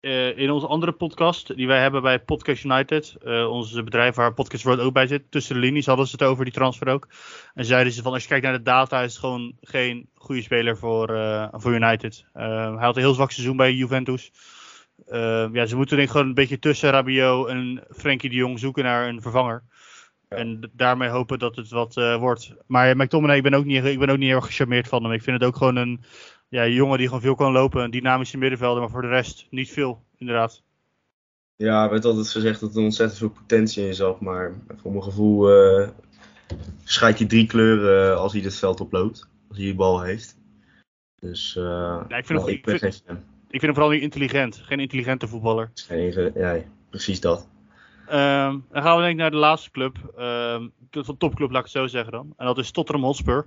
eh, 0.00 0.38
in 0.38 0.50
onze 0.50 0.66
andere 0.66 0.92
podcast, 0.92 1.56
die 1.56 1.66
wij 1.66 1.80
hebben 1.80 2.02
bij 2.02 2.20
Podcast 2.20 2.64
United, 2.64 3.16
eh 3.24 3.50
ons 3.50 3.72
bedrijf 3.72 4.14
waar 4.14 4.34
Podcast 4.34 4.64
World 4.64 4.80
ook 4.80 4.92
bij 4.92 5.06
zit, 5.06 5.22
tussen 5.30 5.54
de 5.54 5.60
linies 5.60 5.86
hadden 5.86 6.06
ze 6.06 6.12
het 6.12 6.22
over 6.22 6.44
die 6.44 6.54
transfer 6.54 6.88
ook. 6.88 7.08
En 7.54 7.64
zeiden 7.64 7.92
ze 7.92 8.02
van, 8.02 8.12
als 8.12 8.22
je 8.22 8.28
kijkt 8.28 8.44
naar 8.44 8.56
de 8.56 8.62
data, 8.62 9.02
is 9.02 9.10
het 9.10 9.20
gewoon 9.20 9.56
geen 9.60 10.08
goede 10.14 10.42
speler 10.42 10.76
voor, 10.76 11.08
voor 11.52 11.74
United. 11.74 12.24
Eh, 12.32 12.44
hij 12.74 12.84
had 12.84 12.96
een 12.96 13.02
heel 13.02 13.14
zwak 13.14 13.30
seizoen 13.30 13.56
bij 13.56 13.72
Juventus. 13.72 14.32
Eh, 15.06 15.48
ja, 15.52 15.66
ze 15.66 15.76
moeten 15.76 15.96
denk 15.96 16.08
ik 16.08 16.14
gewoon 16.14 16.28
een 16.28 16.34
beetje 16.34 16.58
tussen 16.58 16.90
Rabiot 16.90 17.48
en 17.48 17.84
Frenkie 17.90 18.30
de 18.30 18.36
Jong 18.36 18.58
zoeken 18.58 18.84
naar 18.84 19.08
een 19.08 19.22
vervanger. 19.22 19.62
Ja. 20.28 20.36
En 20.36 20.70
daarmee 20.72 21.08
hopen 21.08 21.38
dat 21.38 21.56
het 21.56 21.68
wat 21.68 21.96
eh, 21.96 22.16
wordt. 22.16 22.54
Maar 22.66 22.96
McTominay, 22.96 23.36
ik 23.36 23.42
ben, 23.42 23.54
ook 23.54 23.64
niet, 23.64 23.84
ik 23.84 23.98
ben 23.98 24.10
ook 24.10 24.18
niet 24.18 24.26
heel 24.28 24.36
erg 24.36 24.46
gecharmeerd 24.46 24.88
van 24.88 25.02
hem. 25.02 25.12
Ik 25.12 25.22
vind 25.22 25.38
het 25.40 25.48
ook 25.48 25.56
gewoon 25.56 25.76
een 25.76 26.00
ja, 26.48 26.66
jongen 26.66 26.98
die 26.98 27.06
gewoon 27.06 27.22
veel 27.22 27.34
kan 27.34 27.52
lopen. 27.52 27.82
Een 27.82 27.90
dynamische 27.90 28.38
middenvelder, 28.38 28.80
maar 28.80 28.90
voor 28.90 29.02
de 29.02 29.08
rest 29.08 29.46
niet 29.50 29.70
veel, 29.70 30.04
inderdaad. 30.18 30.62
Ja, 31.56 31.84
er 31.84 31.90
werd 31.90 32.04
altijd 32.04 32.28
gezegd 32.28 32.60
dat 32.60 32.76
er 32.76 32.82
ontzettend 32.82 33.18
veel 33.18 33.28
potentie 33.30 33.86
in 33.86 33.94
zat, 33.94 34.20
maar 34.20 34.54
voor 34.76 34.90
mijn 34.90 35.02
gevoel 35.02 35.50
eh 35.50 35.88
scheidt 36.84 37.18
hij 37.18 37.28
drie 37.28 37.46
kleuren 37.46 38.18
als 38.18 38.32
hij 38.32 38.42
het 38.42 38.56
veld 38.56 38.80
oploopt, 38.80 39.28
als 39.48 39.56
hij 39.56 39.66
die 39.66 39.74
bal 39.74 40.02
heeft. 40.02 40.36
Dus 41.20 41.56
eh, 41.56 42.00
ik 42.08 42.26
vind 42.26 42.38
nou, 42.38 42.50
ik 42.50 42.66
Ik 42.66 42.78
vind- 42.78 43.02
vind 43.50 43.62
hem 43.62 43.74
vooral 43.74 43.90
niet 43.90 44.02
intelligent. 44.02 44.60
Geen 44.64 44.80
intelligente 44.80 45.28
voetballer. 45.28 45.70
Ja, 46.34 46.56
precies 46.90 47.20
dat. 47.20 47.48
Ehm, 48.06 48.58
dan 48.72 48.82
gaan 48.82 48.96
we 48.96 49.02
denk 49.02 49.12
ik 49.12 49.20
naar 49.20 49.30
de 49.30 49.36
laatste 49.36 49.70
club. 49.70 50.12
Ehm 50.16 50.66
van 50.90 51.16
topclub, 51.16 51.50
laat 51.50 51.58
ik 51.66 51.72
het 51.72 51.82
zo 51.82 51.86
zeggen 51.86 52.12
dan. 52.12 52.34
En 52.36 52.46
dat 52.46 52.58
is 52.58 52.70
Tottenham 52.70 53.04
Hotspur. 53.04 53.46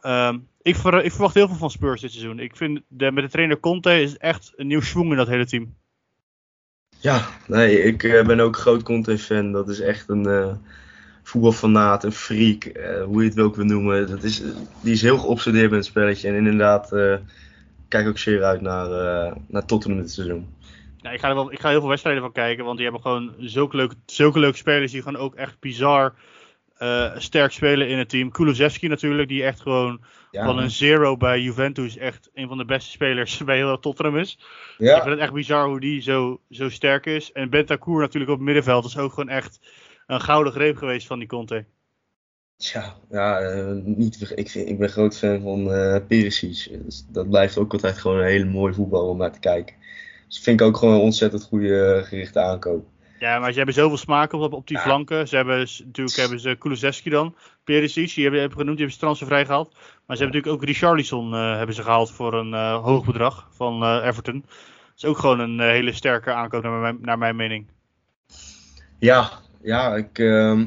Ehm, 0.00 0.38
ik, 0.62 0.76
ver- 0.76 1.04
ik 1.04 1.10
verwacht 1.10 1.34
heel 1.34 1.48
veel 1.48 1.56
van 1.56 1.70
Spurs 1.70 2.00
dit 2.00 2.10
seizoen. 2.10 2.38
Ik 2.38 2.56
vind 2.56 2.80
de, 2.88 3.12
met 3.12 3.24
de 3.24 3.30
trainer 3.30 3.60
Conte 3.60 4.00
is 4.00 4.16
echt 4.16 4.52
een 4.56 4.66
nieuw 4.66 4.80
schwung 4.80 5.10
in 5.10 5.16
dat 5.16 5.26
hele 5.28 5.46
team. 5.46 5.74
Ja, 6.98 7.28
nee, 7.46 7.82
ik 7.82 8.02
eh, 8.02 8.26
ben 8.26 8.40
ook 8.40 8.56
groot 8.56 8.82
Conte-fan. 8.82 9.52
Dat 9.52 9.68
is 9.68 9.80
echt 9.80 10.08
een 10.08 10.26
eh 10.26 10.54
voetbalfanaat, 11.22 12.04
een 12.04 12.12
freak, 12.12 12.64
eh, 12.64 13.04
hoe 13.04 13.22
je 13.22 13.28
het 13.28 13.38
ook 13.38 13.56
wil 13.56 13.64
noemen. 13.64 14.08
Dat 14.08 14.22
is, 14.22 14.42
die 14.80 14.92
is 14.92 15.02
heel 15.02 15.18
geobsedeerd 15.18 15.70
met 15.70 15.78
het 15.78 15.88
spelletje. 15.88 16.28
En 16.28 16.34
inderdaad, 16.34 16.92
kijk 17.92 18.08
ook 18.08 18.18
zeer 18.18 18.42
uit 18.42 18.60
naar, 18.60 18.90
eh, 18.90 19.36
naar 19.48 19.64
Tottenham 19.64 20.00
dit 20.00 20.10
seizoen. 20.10 20.54
Ja, 20.96 21.10
ik, 21.10 21.20
ga 21.20 21.28
er 21.28 21.34
wel, 21.34 21.52
ik 21.52 21.60
ga 21.60 21.68
heel 21.68 21.80
veel 21.80 21.88
wedstrijden 21.88 22.22
van 22.22 22.32
kijken, 22.32 22.64
want 22.64 22.76
die 22.76 22.84
hebben 22.86 23.02
gewoon 23.02 23.34
zulke 23.38 23.76
leuke, 23.76 23.94
zulke 24.06 24.38
leuke 24.38 24.56
spelers 24.56 24.92
die 24.92 25.02
gewoon 25.02 25.20
ook 25.20 25.34
echt 25.34 25.60
bizar 25.60 26.14
eh, 26.76 27.10
sterk 27.16 27.52
spelen 27.52 27.88
in 27.88 27.98
het 27.98 28.08
team. 28.08 28.30
Kulusevski 28.30 28.88
natuurlijk, 28.88 29.28
die 29.28 29.44
echt 29.44 29.60
gewoon 29.60 30.00
Ja, 30.30 30.44
van 30.44 30.58
een 30.58 30.70
zero 30.70 31.16
bij 31.16 31.40
Juventus 31.40 31.96
echt 31.96 32.30
een 32.34 32.48
van 32.48 32.58
de 32.58 32.64
beste 32.64 32.90
spelers 32.90 33.38
bij 33.44 33.56
heel 33.56 33.78
Tottenham 33.78 34.16
is. 34.18 34.38
Ik 34.78 34.86
ja. 34.86 35.00
vind 35.00 35.10
het 35.10 35.18
echt 35.18 35.32
bizar 35.32 35.66
hoe 35.66 35.80
die 35.80 36.00
zo, 36.00 36.40
zo 36.50 36.68
sterk 36.68 37.06
is. 37.06 37.32
En 37.32 37.50
Bentancur 37.50 38.00
natuurlijk 38.00 38.30
op 38.30 38.36
het 38.36 38.46
middenveld 38.46 38.84
is 38.84 38.98
ook 38.98 39.12
gewoon 39.12 39.28
echt 39.28 39.60
een 40.06 40.20
gouden 40.20 40.52
greep 40.52 40.76
geweest 40.76 41.06
van 41.06 41.18
die 41.18 41.28
Conte. 41.28 41.64
Tja, 42.62 42.94
ja, 43.10 43.38
eh, 43.40 43.72
niet, 43.84 44.32
ik, 44.34 44.54
ik 44.54 44.78
ben 44.78 44.88
groot 44.88 45.18
fan 45.18 45.42
van 45.42 45.72
eh 45.72 45.96
Perisic. 46.06 46.68
Dus 46.84 47.04
dat 47.08 47.28
blijft 47.28 47.58
ook 47.58 47.72
altijd 47.72 47.98
gewoon 47.98 48.18
een 48.18 48.24
hele 48.24 48.44
mooie 48.44 48.74
voetbal 48.74 49.08
om 49.08 49.18
naar 49.18 49.32
te 49.32 49.38
kijken. 49.38 49.74
Dus 50.28 50.38
vind 50.38 50.60
ik 50.60 50.66
ook 50.66 50.76
gewoon 50.76 50.94
een 50.94 51.00
ontzettend 51.00 51.42
goede 51.42 51.84
eh, 51.84 52.08
gerichte 52.08 52.40
aankoop. 52.40 52.86
Ja, 53.18 53.38
maar 53.38 53.50
ze 53.50 53.56
hebben 53.56 53.74
zoveel 53.74 53.96
smaak 53.96 54.32
op, 54.32 54.52
op 54.52 54.66
die 54.66 54.76
Ja. 54.76 54.82
flanken. 54.82 55.28
Ze 55.28 55.36
hebben 55.36 55.58
natuurlijk 55.58 56.16
hebben 56.16 56.40
ze 56.40 56.56
Kulusevski 56.58 57.10
dan, 57.10 57.34
Perisic, 57.64 58.14
die 58.14 58.22
hebben, 58.22 58.40
hebben 58.40 58.58
genoemd, 58.58 58.76
die 58.76 58.86
hebben 58.86 58.94
ze 58.94 58.98
transfervrij 58.98 59.44
gehaald. 59.44 59.72
Maar 59.72 60.16
ze 60.16 60.22
hebben 60.22 60.26
natuurlijk 60.26 60.62
ook 60.62 60.68
Richarlison 60.68 61.32
hebben 61.32 61.74
ze 61.74 61.82
gehaald 61.82 62.10
voor 62.10 62.34
een 62.34 62.52
hoog 62.74 63.04
bedrag 63.04 63.48
van 63.52 64.00
Everton. 64.02 64.44
Dat 64.46 64.96
is 64.96 65.04
ook 65.04 65.18
gewoon 65.18 65.38
een 65.40 65.60
hele 65.60 65.92
sterke 65.92 66.32
aankoop 66.32 66.62
naar 66.62 66.80
mijn, 66.80 66.98
naar 67.00 67.18
mijn 67.18 67.36
mening. 67.36 67.66
Ja, 68.98 69.30
ja, 69.62 69.96
ik, 69.96 70.18
ehm, 70.18 70.64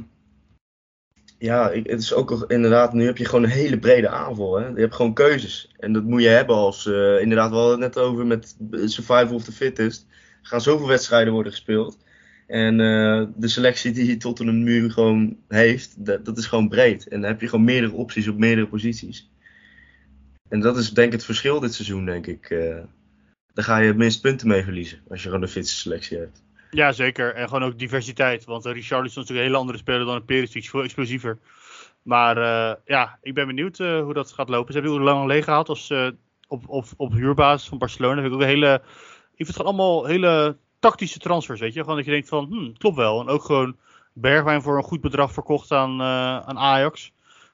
ja 1.45 1.71
het 1.71 2.01
is 2.01 2.13
ook 2.13 2.45
inderdaad, 2.47 2.93
nu 2.93 3.05
heb 3.05 3.17
je 3.17 3.25
gewoon 3.25 3.43
een 3.43 3.49
hele 3.49 3.79
brede 3.79 4.09
aanval. 4.09 4.55
Hè? 4.59 4.67
Je 4.67 4.79
hebt 4.79 4.95
gewoon 4.95 5.13
keuzes. 5.13 5.71
En 5.79 5.93
dat 5.93 6.03
moet 6.03 6.21
je 6.21 6.27
hebben 6.27 6.55
als, 6.55 6.85
eh, 6.87 7.21
inderdaad, 7.21 7.49
we 7.49 7.55
hadden 7.55 7.81
het 7.81 7.95
net 7.95 8.03
over 8.03 8.25
met 8.25 8.55
Survival 8.71 9.35
of 9.35 9.43
the 9.43 9.51
Fittest. 9.51 10.05
Er 10.41 10.47
gaan 10.47 10.61
zoveel 10.61 10.87
wedstrijden 10.87 11.33
worden 11.33 11.51
gespeeld. 11.51 11.97
En 12.47 12.79
eh, 12.79 13.27
de 13.35 13.47
selectie 13.47 13.91
die 13.91 14.17
Tottenham 14.17 14.63
nu 14.63 14.91
gewoon 14.91 15.37
heeft, 15.47 16.05
dat, 16.05 16.25
dat 16.25 16.37
is 16.37 16.45
gewoon 16.45 16.69
breed. 16.69 17.07
En 17.07 17.21
dan 17.21 17.29
heb 17.29 17.41
je 17.41 17.47
gewoon 17.47 17.65
meerdere 17.65 17.93
opties 17.93 18.27
op 18.27 18.37
meerdere 18.37 18.67
posities. 18.67 19.29
En 20.49 20.59
dat 20.59 20.77
is 20.77 20.93
denk 20.93 21.07
ik 21.07 21.13
het 21.13 21.25
verschil 21.25 21.59
dit 21.59 21.73
seizoen, 21.73 22.05
denk 22.05 22.27
ik. 22.27 22.49
eh 22.49 22.83
daar 23.55 23.65
ga 23.65 23.77
je 23.77 23.87
het 23.87 23.97
minst 23.97 24.21
punten 24.21 24.47
mee 24.47 24.63
verliezen, 24.63 24.99
als 25.09 25.19
je 25.19 25.25
gewoon 25.25 25.41
de 25.43 25.47
fitste 25.47 25.75
selectie 25.75 26.17
hebt. 26.17 26.44
Ja, 26.75 26.91
zeker. 26.91 27.33
En 27.33 27.47
gewoon 27.47 27.63
ook 27.63 27.79
diversiteit. 27.79 28.45
Want 28.45 28.65
uh, 28.65 28.73
Richarlison 28.73 29.07
is 29.07 29.15
natuurlijk 29.15 29.39
een 29.39 29.45
hele 29.45 29.57
andere 29.57 29.77
speler 29.77 30.05
dan 30.05 30.15
een 30.15 30.25
Perisic. 30.25 30.69
Veel 30.69 30.83
explosiever. 30.83 31.39
Maar 32.01 32.37
uh, 32.37 32.73
ja, 32.85 33.17
ik 33.21 33.33
ben 33.33 33.47
benieuwd 33.47 33.79
uh, 33.79 34.01
hoe 34.01 34.13
dat 34.13 34.31
gaat 34.31 34.49
lopen. 34.49 34.73
Ze 34.73 34.79
hebben 34.79 34.97
ook 34.97 35.05
lang 35.05 35.27
leeg 35.27 35.43
gehad 35.43 35.69
als, 35.69 35.89
uh, 35.89 36.07
op, 36.47 36.63
op, 36.69 36.85
op 36.97 37.11
huurbasis 37.11 37.67
van 37.67 37.77
Barcelona. 37.77 38.21
Vind 38.21 38.27
ik 38.27 38.33
ook 38.33 38.41
een 38.41 38.47
hele... 38.47 38.81
Ik 39.31 39.45
vind 39.45 39.47
het 39.47 39.57
gewoon 39.57 39.73
allemaal 39.73 40.05
hele 40.05 40.57
tactische 40.79 41.19
transfers, 41.19 41.59
weet 41.59 41.73
je. 41.73 41.79
Gewoon 41.79 41.95
dat 41.95 42.05
je 42.05 42.11
denkt 42.11 42.27
van, 42.27 42.45
hm, 42.45 42.73
klopt 42.73 42.95
wel. 42.95 43.21
En 43.21 43.27
ook 43.27 43.43
gewoon 43.43 43.75
Bergwijn 44.13 44.61
voor 44.61 44.77
een 44.77 44.83
goed 44.83 45.01
bedrag 45.01 45.31
verkocht 45.31 45.71
aan, 45.71 46.01
eh, 46.01 46.39
aan 46.39 46.57
Ajax. 46.57 47.11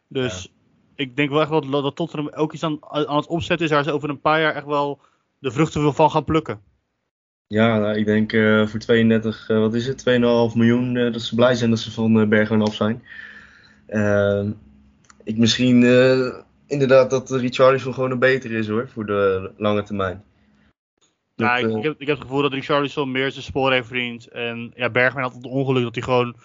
Dus 0.08 0.54
ik 0.96 1.16
denk 1.16 1.30
wel 1.30 1.42
echt 1.42 1.50
dat, 1.50 1.72
dat 1.72 1.96
Tottenham 1.96 2.34
ook 2.34 2.54
iets 2.54 2.64
aan, 2.64 2.78
aan 2.90 3.16
het 3.16 3.28
opzetten 3.28 3.66
is 3.66 3.72
waar 3.72 3.84
ze 3.84 3.92
over 3.92 4.10
een 4.10 4.22
paar 4.22 4.42
jaar 4.42 4.56
echt 4.56 4.66
wel 4.66 5.00
de 5.40 5.52
vruchten 5.52 5.94
van 5.94 6.12
gaan 6.12 6.24
plukken. 6.24 6.62
Ja, 7.52 7.80
nou, 7.80 7.97
ik 7.97 8.06
denk 8.06 8.34
eh, 8.34 8.68
voor 8.68 8.80
32, 8.80 9.49
eh, 9.49 9.60
wat 9.60 9.74
is 9.74 9.88
het, 9.88 9.97
2,5 9.97 10.56
miljoen, 10.56 10.97
eh, 10.97 11.12
dat 11.12 11.22
ze 11.22 11.36
blij 11.36 11.56
zijn 11.56 11.70
dat 11.70 11.80
ze 11.80 11.91
van 11.91 12.30
Bergwijn 12.30 12.62
af 12.62 12.74
zijn. 12.74 13.04
Eh, 13.86 14.43
ik 15.24 15.38
misschien 15.38 15.76
inderdaad 16.68 17.10
dat 17.10 17.32
Richarlison 17.32 17.93
gewoon 17.93 18.12
een 18.12 18.20
beter 18.20 18.52
is 18.52 18.68
hoor, 18.68 18.89
voor 18.89 19.06
de 19.06 19.52
lange 19.58 19.84
termijn. 19.84 20.24
Ja, 21.36 21.58
ik, 21.58 21.76
ik, 21.76 21.84
heb, 21.84 22.02
ik 22.02 22.08
heb 22.08 22.18
het 22.18 22.26
gevoel 22.26 22.41
dat 22.41 22.54
Richarlison 22.54 23.12
meer 23.12 23.32
zijn 23.32 23.43
spoor 23.43 23.72
heeft 23.72 23.88
verdiend. 23.88 24.28
En 24.28 24.72
ja, 24.76 24.89
Bergwijn 24.89 25.26
had 25.26 25.36
het 25.36 25.45
ongeluk 25.45 25.84
dat 25.84 25.95
hij 25.95 26.04
gewoon 26.04 26.36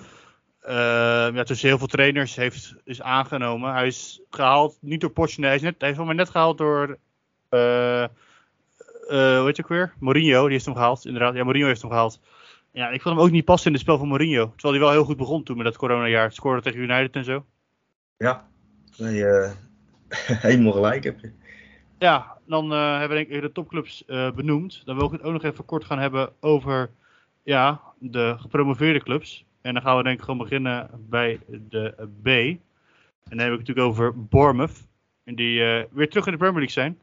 ja, 1.34 1.42
tussen 1.42 1.68
heel 1.68 1.78
veel 1.78 1.86
trainers 1.86 2.36
heeft, 2.36 2.74
is 2.84 3.02
aangenomen. 3.02 3.72
Hij 3.72 3.86
is 3.86 4.20
gehaald, 4.30 4.78
niet 4.80 5.00
door 5.00 5.10
Pochettino, 5.10 5.46
hij 5.46 5.56
is, 5.56 5.62
net, 5.62 5.74
hij 5.78 5.90
is 5.90 5.96
van 5.96 6.06
mij 6.06 6.14
net 6.14 6.30
gehaald 6.30 6.58
door, 6.58 6.98
hoe 9.08 9.42
heet 9.44 9.60
ook 9.60 9.68
weer? 9.68 9.92
Mourinho, 9.98 10.42
die 10.42 10.52
heeft 10.52 10.64
hem 10.64 10.74
gehaald, 10.74 11.06
inderdaad. 11.06 11.34
Ja, 11.34 11.44
Mourinho 11.44 11.66
heeft 11.66 11.80
hem 11.80 11.90
gehaald. 11.90 12.20
Ja, 12.72 12.88
ik 12.88 13.02
vond 13.02 13.16
hem 13.16 13.24
ook 13.24 13.30
niet 13.30 13.44
passen 13.44 13.66
in 13.66 13.72
het 13.72 13.82
spel 13.82 13.98
van 13.98 14.08
Mourinho. 14.08 14.52
Terwijl 14.56 14.74
hij 14.74 14.82
wel 14.82 14.92
heel 14.92 15.04
goed 15.04 15.16
begon 15.16 15.42
toen 15.42 15.56
met 15.56 15.66
dat 15.66 15.76
coronajaar. 15.76 16.32
Scoorde 16.32 16.62
tegen 16.62 16.80
United 16.80 17.16
en 17.16 17.24
zo. 17.24 17.44
Ja, 18.16 18.48
nee, 18.96 19.26
eh, 19.26 19.50
helemaal 20.48 20.72
gelijk 20.72 21.04
heb 21.04 21.20
je. 21.20 21.32
Ja, 21.98 22.36
dan 22.46 22.72
eh, 22.72 22.98
hebben 22.98 23.08
we 23.08 23.24
denk 23.24 23.28
ik 23.28 23.40
de 23.40 23.52
topclubs 23.52 24.04
eh, 24.04 24.30
benoemd. 24.30 24.82
Dan 24.84 24.96
wil 24.96 25.06
ik 25.06 25.12
het 25.12 25.22
ook 25.22 25.32
nog 25.32 25.42
even 25.42 25.64
kort 25.64 25.84
gaan 25.84 25.98
hebben 25.98 26.32
over 26.40 26.90
ja, 27.42 27.80
de 27.98 28.34
gepromoveerde 28.38 29.02
clubs. 29.02 29.44
En 29.60 29.74
dan 29.74 29.82
gaan 29.82 29.96
we 29.96 30.02
denk 30.02 30.18
ik 30.18 30.24
gewoon 30.24 30.38
beginnen 30.38 30.90
bij 31.08 31.40
de 31.48 31.94
B. 32.22 32.26
En 32.26 33.36
dan 33.36 33.38
heb 33.38 33.52
ik 33.52 33.58
het 33.58 33.68
natuurlijk 33.68 33.86
over 33.86 34.24
Bournemouth. 34.24 34.86
En 35.24 35.34
die 35.34 35.64
eh, 35.64 35.84
weer 35.90 36.08
terug 36.08 36.26
in 36.26 36.32
de 36.32 36.38
Premier 36.38 36.60
League 36.60 36.82
zijn. 36.82 36.98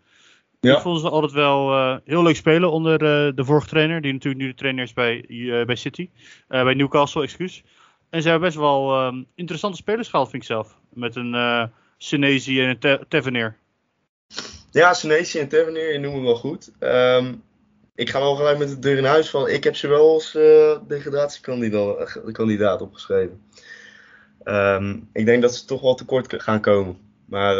Ja. 0.64 0.76
Ik 0.76 0.82
vond 0.82 1.00
ze 1.00 1.10
altijd 1.10 1.32
wel 1.32 1.72
eh, 1.72 1.98
heel 2.06 2.24
leuk 2.24 2.36
spelen 2.36 2.72
onder 2.72 2.94
eh, 2.94 3.36
de 3.36 3.46
vorige 3.46 3.68
trainer. 3.68 4.02
Die 4.02 4.14
natuurlijk 4.14 4.44
nu 4.44 4.50
de 4.50 4.56
trainer 4.56 4.84
is 4.84 4.94
bij, 4.94 5.26
eh, 5.28 5.66
bij 5.66 5.76
City. 5.76 6.10
Bij 6.48 6.74
Newcastle, 6.74 7.24
excuus. 7.24 7.64
En 8.10 8.22
ze 8.22 8.30
hebben 8.30 8.48
best 8.48 8.60
wel 8.60 8.92
ehm, 8.92 9.24
interessante 9.36 9.78
spelers 9.78 10.10
gehaald, 10.10 10.30
vind 10.30 10.42
ik 10.42 10.48
zelf. 10.48 10.78
Met 10.94 11.16
een 11.16 11.70
Senezi 11.98 12.62
en 12.62 12.70
een 12.70 12.80
Te- 12.80 13.06
Tavernier. 13.08 13.58
Ja, 14.72 14.94
Senesi 14.94 15.40
en 15.40 15.48
Tavernier, 15.48 15.92
je 15.94 16.00
noemt 16.00 16.16
hem 16.16 16.24
wel 16.24 16.36
goed. 16.36 16.72
Ehm, 16.80 17.34
ik 17.96 18.10
ga 18.10 18.20
wel 18.20 18.36
gelijk 18.36 18.58
met 18.58 18.70
de 18.70 18.80
deur 18.80 18.98
in 18.98 19.06
huis 19.06 19.30
van. 19.30 19.50
Ik 19.50 19.64
heb 19.64 19.76
ze 19.76 19.88
wel 19.88 20.14
als 20.14 20.32
degradatiekandidaat 20.88 22.22
kandidaat 22.32 22.82
opgeschreven. 22.82 23.42
Ehm, 24.44 24.98
ik 25.14 25.26
denk 25.26 25.42
dat 25.42 25.56
ze 25.56 25.66
toch 25.66 25.82
wel 25.82 25.96
tekort 25.96 26.44
gaan 26.44 26.62
komen. 26.62 26.98
Maar 27.26 27.56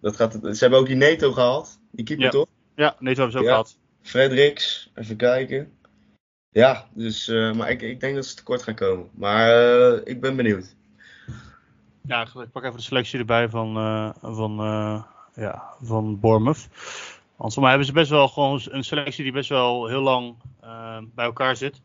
dat 0.00 0.16
gaat, 0.16 0.32
ze 0.42 0.56
hebben 0.58 0.78
ook 0.78 0.86
die 0.86 0.96
Neto 0.96 1.32
gehaald. 1.32 1.78
Die 1.96 2.04
keeper 2.04 2.24
Ja. 2.24 2.30
toch? 2.30 2.48
Ja, 2.74 2.96
nee, 2.98 3.14
dat 3.14 3.16
hebben 3.16 3.32
ze 3.32 3.38
ook 3.38 3.44
Ja. 3.44 3.50
gehad. 3.50 3.78
Fredericks, 4.02 4.90
even 4.94 5.16
kijken. 5.16 5.72
Ja, 6.50 6.86
dus, 6.94 7.28
eh, 7.28 7.52
maar 7.52 7.70
ik, 7.70 7.82
ik 7.82 8.00
denk 8.00 8.14
dat 8.14 8.26
ze 8.26 8.34
tekort 8.34 8.62
gaan 8.62 8.74
komen. 8.74 9.08
Maar 9.14 9.50
eh, 9.50 10.00
ik 10.04 10.20
ben 10.20 10.36
benieuwd. 10.36 10.74
Ja, 12.02 12.22
ik 12.22 12.50
pak 12.52 12.64
even 12.64 12.76
de 12.76 12.82
selectie 12.82 13.18
erbij 13.18 13.48
van, 13.48 13.76
eh 13.76 14.10
van, 14.20 14.56
ja, 15.34 15.62
van 15.82 16.20
Bournemouth. 16.20 16.68
Want 17.36 17.52
voor 17.52 17.62
mij 17.62 17.70
hebben 17.70 17.88
ze 17.88 17.94
best 17.94 18.10
wel 18.10 18.28
gewoon 18.28 18.60
een 18.64 18.84
selectie 18.84 19.22
die 19.22 19.32
best 19.32 19.48
wel 19.48 19.86
heel 19.86 20.02
lang 20.02 20.36
bij 21.14 21.24
elkaar 21.24 21.56
zit. 21.56 21.80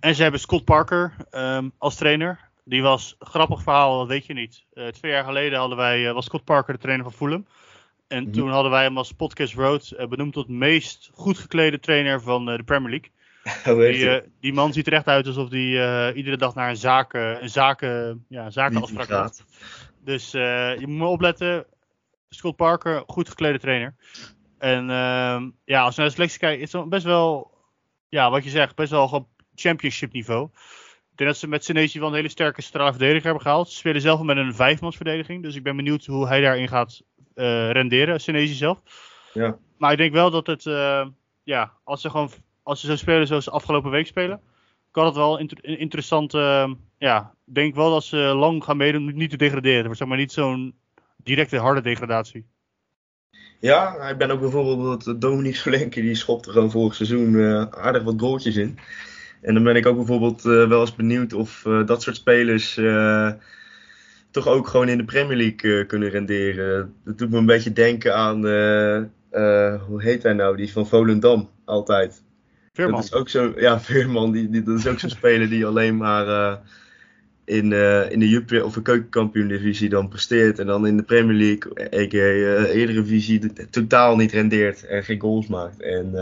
En 0.00 0.14
ze 0.14 0.22
hebben 0.22 0.40
Scott 0.40 0.64
Parker 0.64 1.14
ehm, 1.30 1.68
als 1.78 1.94
trainer. 1.94 2.38
Die 2.64 2.82
was, 2.82 3.16
grappig 3.18 3.62
verhaal, 3.62 3.98
dat 3.98 4.08
weet 4.08 4.26
je 4.26 4.34
niet. 4.34 4.64
Twee 4.92 5.12
jaar 5.12 5.24
geleden 5.24 5.58
hadden 5.58 5.76
wij, 5.76 6.12
was 6.12 6.24
Scott 6.24 6.44
Parker 6.44 6.74
de 6.74 6.80
trainer 6.80 7.04
van 7.04 7.14
Fulham. 7.14 7.46
En 8.08 8.22
Mhm. 8.22 8.32
toen 8.32 8.50
hadden 8.50 8.70
wij 8.70 8.82
hem 8.82 8.96
als 8.96 9.12
Podcast 9.12 9.54
Road 9.54 9.90
eh, 9.90 10.06
benoemd 10.08 10.32
tot 10.32 10.48
meest 10.48 11.10
goed 11.14 11.38
geklede 11.38 11.80
trainer 11.80 12.20
van 12.22 12.50
eh, 12.50 12.56
de 12.56 12.62
Premier 12.62 12.90
League. 12.90 13.10
Die, 13.92 14.10
eh, 14.10 14.28
die 14.40 14.52
man 14.52 14.72
ziet 14.72 14.86
er 14.86 14.92
echt 14.92 15.06
uit 15.06 15.26
alsof 15.26 15.50
hij 15.50 16.12
iedere 16.14 16.36
dag 16.36 16.54
naar 16.54 16.68
een 16.68 16.76
zaken, 16.76 17.42
een 17.42 17.48
zaken, 17.50 18.24
ja, 18.28 18.50
zakenafspraak 18.50 19.08
gaat. 19.08 19.44
Dus 20.04 20.30
je 20.30 20.84
moet 20.86 20.98
maar 20.98 21.08
opletten. 21.08 21.66
Scott 22.28 22.56
Parker, 22.56 23.02
goed 23.06 23.28
geklede 23.28 23.58
trainer. 23.58 23.94
En 24.58 24.90
ehm, 24.90 25.50
ja, 25.64 25.82
als 25.82 25.94
je 25.94 26.00
naar 26.00 26.08
de 26.10 26.14
selectie 26.14 26.38
kijkt, 26.38 26.62
is 26.62 26.72
het 26.72 26.88
best 26.88 27.04
wel, 27.04 27.50
ja, 28.08 28.30
wat 28.30 28.44
je 28.44 28.50
zegt, 28.50 28.74
best 28.74 28.90
wel 28.90 29.08
gewoon 29.08 29.28
championship 29.54 30.12
niveau. 30.12 30.48
Ik 31.16 31.22
denk 31.22 31.34
dat 31.34 31.40
ze 31.40 31.48
met 31.48 31.64
Senesi 31.64 31.98
wel 31.98 32.08
een 32.08 32.14
hele 32.14 32.28
sterke 32.28 32.62
centrale 32.62 32.90
verdediger 32.90 33.24
hebben 33.24 33.42
gehaald. 33.42 33.68
Ze 33.68 33.76
spelen 33.76 34.00
zelf 34.00 34.22
met 34.22 34.36
een 34.36 34.54
vijfmansverdediging. 34.54 35.42
Dus 35.42 35.54
ik 35.54 35.62
ben 35.62 35.76
benieuwd 35.76 36.06
hoe 36.06 36.26
hij 36.26 36.40
daarin 36.40 36.68
gaat 36.68 37.02
eh, 37.34 37.70
renderen, 37.70 38.20
Senesi 38.20 38.54
zelf. 38.54 38.80
Ja. 39.32 39.58
Maar 39.78 39.92
ik 39.92 39.98
denk 39.98 40.12
wel 40.12 40.30
dat 40.30 40.46
het, 40.46 40.66
eh, 40.66 41.06
ja, 41.42 41.72
als 41.84 42.00
ze 42.00 42.10
gewoon, 42.10 42.30
als 42.62 42.80
ze 42.80 42.86
zo 42.86 42.96
spelen 42.96 43.26
zoals 43.26 43.44
ze 43.44 43.50
afgelopen 43.50 43.90
week 43.90 44.06
spelen, 44.06 44.40
kan 44.90 45.04
het 45.04 45.14
wel 45.14 45.38
inter- 45.38 45.64
interessant, 45.64 46.34
eh, 46.34 46.70
ja, 46.98 47.34
ik 47.46 47.54
denk 47.54 47.74
wel 47.74 47.90
dat 47.90 48.04
ze 48.04 48.16
lang 48.16 48.64
gaan 48.64 48.76
meedoen 48.76 49.14
niet 49.14 49.30
te 49.30 49.36
degraderen. 49.36 49.84
Wordt 49.84 49.98
zeg 49.98 50.08
maar 50.08 50.18
niet 50.18 50.32
zo'n 50.32 50.74
directe 51.16 51.58
harde 51.58 51.80
degradatie. 51.80 52.46
Ja, 53.60 54.08
ik 54.08 54.18
ben 54.18 54.30
ook 54.30 54.40
bijvoorbeeld 54.40 55.20
Dominique 55.20 55.58
Solenke, 55.58 56.00
die 56.00 56.14
schopte 56.14 56.50
gewoon 56.50 56.70
vorig 56.70 56.94
seizoen 56.94 57.36
aardig 57.74 58.02
wat 58.02 58.20
goaltjes 58.20 58.56
in. 58.56 58.78
En 59.40 59.54
dan 59.54 59.62
ben 59.62 59.76
ik 59.76 59.86
ook 59.86 59.96
bijvoorbeeld 59.96 60.44
eh, 60.44 60.68
wel 60.68 60.80
eens 60.80 60.94
benieuwd 60.94 61.32
of 61.32 61.66
eh, 61.66 61.86
dat 61.86 62.02
soort 62.02 62.16
spelers 62.16 62.76
eh, 62.76 63.30
toch 64.30 64.48
ook 64.48 64.68
gewoon 64.68 64.88
in 64.88 64.98
de 64.98 65.04
Premier 65.04 65.36
League 65.36 65.86
kunnen 65.86 66.08
renderen. 66.08 66.94
Dat 67.04 67.18
doet 67.18 67.30
me 67.30 67.36
een 67.36 67.46
beetje 67.46 67.72
denken 67.72 68.16
aan, 68.16 68.40
hoe 69.86 70.02
heet 70.02 70.22
hij 70.22 70.32
nou, 70.32 70.56
die 70.56 70.72
van 70.72 70.86
Volendam 70.86 71.50
altijd. 71.64 72.22
Veerman. 72.72 72.94
Dat 72.94 73.04
is 73.04 73.12
ook 73.12 73.28
zo, 73.28 73.52
ja, 73.56 73.80
Veerman, 73.90 74.32
die, 74.32 74.50
die, 74.50 74.62
dat 74.62 74.78
is 74.78 74.86
ook 74.86 74.98
zo'n 74.98 75.10
speler 75.10 75.48
die 75.48 75.66
alleen 75.66 75.96
maar 75.96 76.58
in, 77.44 77.72
in 78.10 78.18
de 78.18 78.28
Jupiler 78.28 78.64
of 78.64 78.74
de 78.74 78.82
keukenkampioen-divisie 78.82 79.88
dan 79.88 80.08
presteert. 80.08 80.58
En 80.58 80.66
dan 80.66 80.86
in 80.86 80.96
de 80.96 81.02
Premier 81.02 81.36
League, 81.36 81.94
a.k.a. 82.02 82.66
eerdere 82.66 83.04
visie, 83.04 83.52
totaal 83.70 84.16
niet 84.16 84.32
rendeert 84.32 84.86
en 84.86 85.04
geen 85.04 85.20
goals 85.20 85.46
maakt. 85.46 85.80
En, 85.82 86.14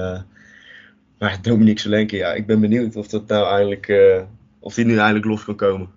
maar 1.19 1.43
Dominique 1.43 1.81
Solenke, 1.81 2.17
ja, 2.17 2.33
ik 2.33 2.47
ben 2.47 2.61
benieuwd 2.61 2.97
of 2.97 3.09
dat 3.09 3.27
nou 3.27 3.47
eindelijk, 3.47 3.89
eh, 3.89 4.23
of 4.59 4.75
die 4.75 4.85
nu 4.85 4.97
eindelijk 4.99 5.25
los 5.25 5.45
kan 5.45 5.57
komen. 5.57 5.89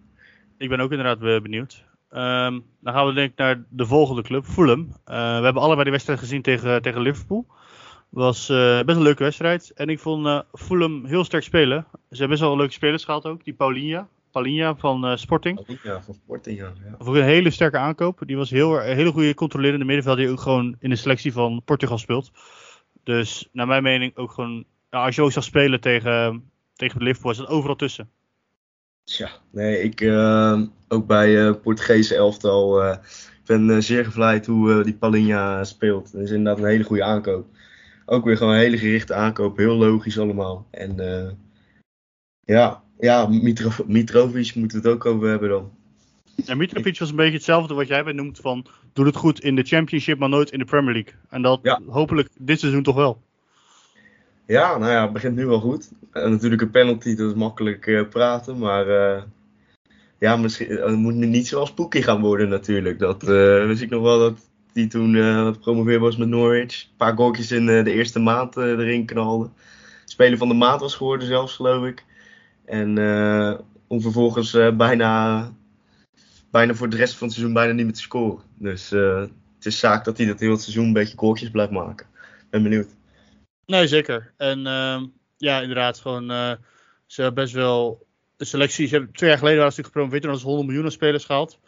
Ik 0.57 0.69
ben 0.69 0.79
ook 0.79 0.91
inderdaad 0.91 1.23
eh, 1.23 1.41
benieuwd. 1.41 1.85
Ehm, 2.09 2.59
dan 2.81 2.93
gaan 2.93 3.07
we 3.07 3.13
denk 3.13 3.31
ik 3.31 3.37
naar 3.37 3.63
de 3.69 3.85
volgende 3.85 4.21
club, 4.21 4.45
Fulham. 4.45 4.79
Eh, 5.05 5.37
we 5.37 5.43
hebben 5.43 5.61
allebei 5.61 5.83
de 5.83 5.91
wedstrijd 5.91 6.19
gezien 6.19 6.41
tegen, 6.41 6.81
tegen 6.81 7.01
Liverpool. 7.01 7.45
was 8.09 8.47
best 8.47 8.87
een 8.87 9.01
leuke 9.01 9.23
wedstrijd. 9.23 9.71
En 9.75 9.89
ik 9.89 9.99
vond 9.99 10.25
eh, 10.25 10.39
Fulham 10.53 11.05
heel 11.05 11.23
sterk 11.23 11.43
spelen. 11.43 11.85
Ze 11.91 11.97
hebben 12.09 12.29
best 12.29 12.41
wel 12.41 12.57
leuke 12.57 12.73
spelers 12.73 13.03
gehad 13.03 13.25
ook. 13.25 13.43
Die 13.43 13.53
Paulinha, 13.53 14.07
Paulinha 14.31 14.75
van 14.75 15.17
Sporting. 15.17 15.79
Ja, 15.83 16.01
van 16.01 16.13
Sporting, 16.13 16.57
ja. 16.57 16.73
ik 16.99 17.07
een 17.07 17.23
hele 17.23 17.49
sterke 17.49 17.77
aankoop. 17.77 18.21
Die 18.25 18.37
was 18.37 18.49
heel, 18.49 18.81
een 18.81 18.95
hele 18.95 19.11
goede 19.11 19.33
controlerende 19.33 19.85
middenveld 19.85 20.17
die 20.17 20.29
ook 20.29 20.39
gewoon 20.39 20.75
in 20.79 20.89
de 20.89 20.95
selectie 20.95 21.31
van 21.31 21.61
Portugal 21.65 21.97
speelt. 21.97 22.31
Dus 23.03 23.49
naar 23.51 23.67
mijn 23.67 23.83
mening 23.83 24.17
ook 24.17 24.31
gewoon, 24.31 24.65
nou, 24.89 25.05
als 25.05 25.15
je 25.15 25.21
ook 25.21 25.31
zou 25.31 25.45
spelen 25.45 25.79
tegen, 25.81 26.49
tegen 26.73 27.03
Liverpool, 27.03 27.31
is 27.31 27.37
dat 27.37 27.47
overal 27.47 27.75
tussen. 27.75 28.09
Tja, 29.03 29.29
nee, 29.51 29.81
ik 29.81 30.01
eh, 30.01 30.61
ook 30.87 31.07
bij 31.07 31.47
eh 31.47 31.53
Portugese 31.61 32.15
elftal. 32.15 32.83
eh, 32.83 32.97
ik 33.41 33.45
ben 33.45 33.69
eh, 33.69 33.77
zeer 33.77 34.05
gevleid 34.05 34.45
hoe 34.45 34.83
die 34.83 34.93
Palinha 34.95 35.63
speelt. 35.63 36.11
Dat 36.11 36.21
is 36.21 36.31
inderdaad 36.31 36.63
een 36.63 36.69
hele 36.69 36.83
goede 36.83 37.03
aankoop. 37.03 37.47
Ook 38.05 38.25
weer 38.25 38.37
gewoon 38.37 38.53
een 38.53 38.59
hele 38.59 38.77
gerichte 38.77 39.13
aankoop, 39.13 39.57
heel 39.57 39.75
logisch 39.75 40.19
allemaal. 40.19 40.67
En 40.71 40.95
ja, 42.45 42.83
ja 42.99 43.27
Mitro 43.27 43.69
Mitrovic 43.87 44.55
moeten 44.55 44.81
we 44.81 44.87
het 44.87 44.95
ook 44.97 45.05
over 45.05 45.29
hebben 45.29 45.49
dan. 45.49 45.71
En 46.45 46.57
Mitrovic 46.57 46.99
was 46.99 47.09
een 47.09 47.15
beetje 47.15 47.33
hetzelfde 47.33 47.73
wat 47.73 47.87
jij 47.87 48.03
benoemt 48.03 48.39
van, 48.39 48.65
doe 48.93 49.05
het 49.05 49.15
goed 49.15 49.39
in 49.39 49.55
de 49.55 49.63
Championship, 49.63 50.19
maar 50.19 50.29
nooit 50.29 50.51
in 50.51 50.59
de 50.59 50.65
Premier 50.65 50.93
League. 50.93 51.13
En 51.29 51.41
dat 51.41 51.59
Ja. 51.63 51.81
hopelijk 51.87 52.29
dit 52.37 52.59
seizoen 52.59 52.83
toch 52.83 52.95
wel. 52.95 53.21
Ja, 54.47 54.77
nou 54.77 54.91
ja, 54.91 55.03
het 55.03 55.13
begint 55.13 55.35
nu 55.35 55.45
wel 55.45 55.59
goed. 55.59 55.91
En 56.11 56.31
natuurlijk 56.31 56.61
een 56.61 56.71
penalty, 56.71 57.15
dat 57.15 57.29
is 57.29 57.35
makkelijk 57.35 57.87
eh, 57.87 58.07
praten, 58.09 58.57
maar 58.57 58.87
eh, 58.87 59.23
ja, 60.19 60.35
misschien, 60.37 60.69
het 60.69 60.95
moet 60.95 61.13
nu 61.13 61.25
niet 61.25 61.47
zoals 61.47 61.73
Poekie 61.73 62.03
gaan 62.03 62.21
worden 62.21 62.49
natuurlijk. 62.49 62.99
Dat 62.99 63.23
eh 63.23 63.65
wist 63.65 63.81
ik 63.81 63.89
nog 63.89 64.01
wel 64.01 64.19
dat 64.19 64.39
die 64.73 64.87
toen 64.87 65.15
eh 65.15 65.45
gepromoveerd 65.45 65.99
was 66.01 66.17
met 66.17 66.27
Norwich. 66.27 66.83
Een 66.83 66.95
paar 66.97 67.15
goaltjes 67.15 67.51
in 67.51 67.69
eh, 67.69 67.83
de 67.83 67.91
eerste 67.91 68.19
maand 68.19 68.57
eh, 68.57 68.63
erin 68.63 69.05
knalde. 69.05 69.49
Speler 70.05 70.37
van 70.37 70.47
de 70.47 70.53
maand 70.53 70.81
was 70.81 70.95
geworden 70.95 71.27
zelfs, 71.27 71.55
geloof 71.55 71.85
ik. 71.85 72.05
En 72.65 72.97
eh, 72.97 73.59
om 73.87 74.01
vervolgens 74.01 74.53
eh, 74.53 74.75
bijna, 74.75 75.51
bijna 76.51 76.73
voor 76.73 76.89
de 76.89 76.95
rest 76.95 77.15
van 77.15 77.27
het 77.27 77.35
seizoen 77.35 77.55
bijna 77.55 77.73
niet 77.73 77.85
meer 77.85 77.93
te 77.93 78.01
scoren. 78.01 78.43
Dus 78.55 78.91
eh, 78.91 79.19
het 79.55 79.65
is 79.65 79.79
zaak 79.79 80.05
dat 80.05 80.17
hij 80.17 80.27
dat 80.27 80.39
heel 80.39 80.51
het 80.51 80.61
seizoen 80.61 80.85
een 80.85 80.93
beetje 80.93 81.17
goaltjes 81.17 81.49
blijft 81.49 81.71
maken. 81.71 82.07
Ben 82.49 82.63
benieuwd. 82.63 82.95
Nee, 83.67 83.87
zeker. 83.87 84.33
En 84.37 84.67
ehm, 84.67 85.05
ja, 85.37 85.61
inderdaad, 85.61 85.99
gewoon. 85.99 86.31
eh, 86.31 86.51
Ze 87.05 87.21
hebben 87.21 87.43
best 87.43 87.53
wel 87.55 88.05
de 88.37 88.45
selectie. 88.45 88.87
Ze 88.87 88.95
hebben, 88.95 89.13
twee 89.13 89.29
jaar 89.29 89.37
geleden 89.37 89.59
waren 89.59 89.73
ze 89.73 89.79
natuurlijk 89.81 89.95
gepromoveerd 89.95 90.23
en 90.23 90.29
hadden 90.29 90.47
ze 90.47 90.55
100 90.55 90.67
miljoen 90.67 90.85
aan 90.85 90.97
spelers 90.97 91.25
gehaald. 91.25 91.59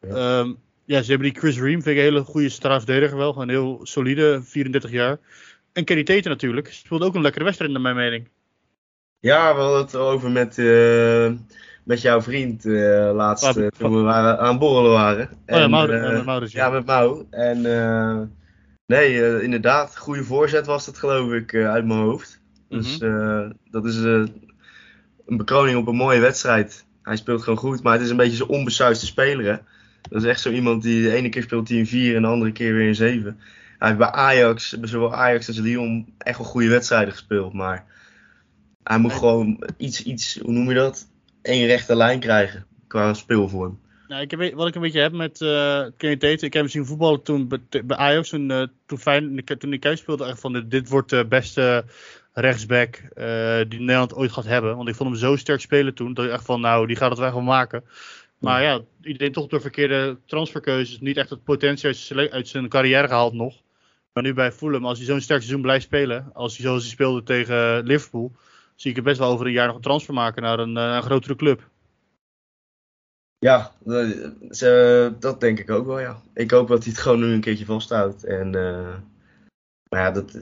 Ja. 0.00 0.16
Ja. 0.16 0.54
ja, 0.84 1.02
ze 1.02 1.10
hebben 1.10 1.30
die 1.32 1.38
Chris 1.40 1.56
Ream, 1.60 1.82
vind 1.82 1.86
ik 1.86 1.96
een 1.96 2.02
hele 2.12 2.24
goede 2.24 2.48
strafverdediger 2.48 3.16
wel. 3.16 3.32
Gewoon 3.32 3.48
heel 3.48 3.80
solide, 3.82 4.40
34 4.42 4.90
jaar. 4.90 5.18
En 5.72 5.84
Kenny 5.84 6.02
Tate 6.02 6.28
natuurlijk. 6.28 6.72
Speelde 6.72 7.04
ook 7.04 7.14
een 7.14 7.22
lekkere 7.22 7.44
wedstrijd 7.44 7.72
naar 7.72 7.80
mijn 7.80 7.96
mening. 7.96 8.28
Ja, 9.20 9.54
we 9.54 9.60
hadden 9.60 9.80
het 9.80 9.94
erover 9.94 10.30
met, 10.30 10.58
eh, 10.58 11.32
met 11.84 12.00
jouw 12.00 12.22
vriend 12.22 12.64
eh, 12.64 13.10
laatst, 13.14 13.52
toen 13.78 13.94
we 13.96 14.00
waren, 14.00 14.38
aan 14.38 14.50
het 14.50 14.58
borrelen 14.58 14.92
waren. 14.92 15.28
Oh 15.46 15.58
ja, 15.58 15.66
ja, 15.96 16.02
ja. 16.12 16.22
Ja, 16.52 16.70
met 16.70 16.86
Mau. 16.86 17.26
En 17.30 17.66
eh, 17.66 18.20
nee, 18.86 19.24
eh, 19.24 19.42
inderdaad, 19.42 19.96
goede 19.96 20.24
voorzet 20.24 20.66
was 20.66 20.86
het 20.86 20.98
geloof 20.98 21.32
ik 21.32 21.52
eh, 21.52 21.70
uit 21.70 21.84
mijn 21.86 21.98
hoofd. 22.00 22.40
Dus 22.68 22.98
Mhm. 22.98 23.10
eh, 23.20 23.50
dat 23.70 23.86
is 23.86 23.96
een 23.96 24.32
bekroning 25.26 25.76
op 25.78 25.86
een 25.86 25.96
mooie 25.96 26.20
wedstrijd. 26.20 26.84
Hij 27.02 27.16
speelt 27.16 27.42
gewoon 27.42 27.58
goed, 27.58 27.82
maar 27.82 27.92
het 27.92 28.02
is 28.02 28.10
een 28.10 28.16
beetje 28.16 28.36
zo'n 28.36 28.48
onbesuisde 28.48 29.06
speler 29.06 29.44
hè. 29.52 29.56
Dat 30.10 30.22
is 30.22 30.28
echt 30.28 30.40
zo 30.40 30.50
iemand 30.50 30.82
die 30.82 31.02
de 31.02 31.12
ene 31.14 31.28
keer 31.28 31.42
speelt 31.42 31.68
hij 31.68 31.78
een 31.78 31.86
4 31.86 32.16
en 32.16 32.22
de 32.22 32.28
andere 32.28 32.52
keer 32.52 32.74
weer 32.74 32.88
een 32.88 32.94
7. 32.94 33.38
Hij 33.78 33.88
heeft 33.88 33.98
bij 34.00 34.10
Ajax, 34.10 34.78
bij 34.78 34.88
zowel 34.88 35.14
Ajax 35.14 35.48
als 35.48 35.58
Lyon, 35.58 36.14
echt 36.18 36.38
wel 36.38 36.46
goede 36.46 36.68
wedstrijden 36.68 37.12
gespeeld. 37.12 37.52
Maar 37.52 37.84
hij 38.82 38.98
moet 38.98 39.12
gewoon 39.12 39.64
iets, 39.76 40.02
iets, 40.02 40.38
hoe 40.42 40.52
noem 40.52 40.68
je 40.68 40.74
dat? 40.74 41.06
Eén 41.42 41.66
rechte 41.66 41.96
lijn 41.96 42.20
krijgen 42.20 42.66
qua 42.86 43.14
speelvorm. 43.14 43.80
Nou, 44.08 44.22
ik 44.22 44.54
wat 44.54 44.68
ik 44.68 44.74
een 44.74 44.80
beetje 44.80 45.00
heb 45.00 45.12
met 45.12 45.40
eh 45.40 45.84
Kenny. 45.96 46.16
Ik 46.20 46.40
heb 46.40 46.52
hem 46.52 46.68
zien 46.68 46.86
voetballen 46.86 47.22
toen 47.22 47.48
bij, 47.48 47.84
bij 47.84 47.96
Ajax. 47.96 48.28
Toen, 48.28 48.50
eh, 48.50 48.66
toen, 48.86 48.98
fijn, 48.98 49.44
toen 49.58 49.72
ik 49.72 49.80
thuis 49.80 50.00
speelde. 50.00 50.24
Echt 50.24 50.40
van, 50.40 50.64
dit, 50.68 50.88
wordt 50.88 51.10
de 51.10 51.26
beste 51.26 51.84
rechtsback 52.32 52.96
eh, 52.96 53.58
die 53.68 53.80
Nederland 53.80 54.14
ooit 54.14 54.32
gaat 54.32 54.44
hebben. 54.44 54.76
Want 54.76 54.88
ik 54.88 54.94
vond 54.94 55.10
hem 55.10 55.18
zo 55.18 55.36
sterk 55.36 55.60
spelen 55.60 55.94
toen. 55.94 56.14
Dat 56.14 56.24
ik 56.24 56.30
echt 56.30 56.44
van, 56.44 56.60
nou, 56.60 56.86
die 56.86 56.96
gaat 56.96 57.10
het 57.10 57.18
wel 57.18 57.32
wel 57.32 57.40
maken. 57.40 57.84
Maar 58.38 58.62
ja, 58.62 58.80
iedereen 59.02 59.32
toch 59.32 59.46
door 59.46 59.60
verkeerde 59.60 60.18
transferkeuzes. 60.26 61.00
Niet 61.00 61.16
echt 61.16 61.30
het 61.30 61.44
potentie 61.44 61.86
uit 62.30 62.48
zijn, 62.48 62.68
carrière 62.68 63.08
gehaald 63.08 63.32
nog. 63.32 63.54
Maar 64.12 64.22
nu 64.22 64.34
bij 64.34 64.52
Fulham, 64.52 64.86
als 64.86 64.98
hij 64.98 65.06
zo'n 65.06 65.20
sterk 65.20 65.40
seizoen 65.40 65.62
blijft 65.62 65.84
spelen. 65.84 66.30
Als 66.32 66.56
hij 66.56 66.66
zoals 66.66 66.82
hij 66.82 66.90
speelde 66.90 67.22
tegen 67.22 67.84
Liverpool. 67.84 68.32
Zie 68.74 68.90
ik 68.90 68.96
het 68.96 69.04
best 69.04 69.18
wel 69.18 69.30
over 69.30 69.46
een 69.46 69.52
jaar 69.52 69.66
nog 69.66 69.76
een 69.76 69.82
transfer 69.82 70.14
maken 70.14 70.42
naar 70.42 70.58
een, 70.58 70.76
eh, 70.76 70.94
een 70.94 71.02
grotere 71.02 71.36
club. 71.36 71.68
Ja, 73.38 73.72
ze, 74.50 75.12
dat 75.18 75.40
denk 75.40 75.58
ik 75.58 75.70
ook 75.70 75.86
wel, 75.86 76.00
ja. 76.00 76.20
Ik 76.34 76.50
hoop 76.50 76.68
dat 76.68 76.84
hij 76.84 76.92
het 76.92 77.02
gewoon 77.02 77.20
nu 77.20 77.26
een 77.26 77.40
keertje 77.40 77.64
vasthoudt. 77.64 78.24
En, 78.24 78.54
eh, 78.54 78.94
maar 79.88 80.00
ja, 80.00 80.10
dat, 80.10 80.38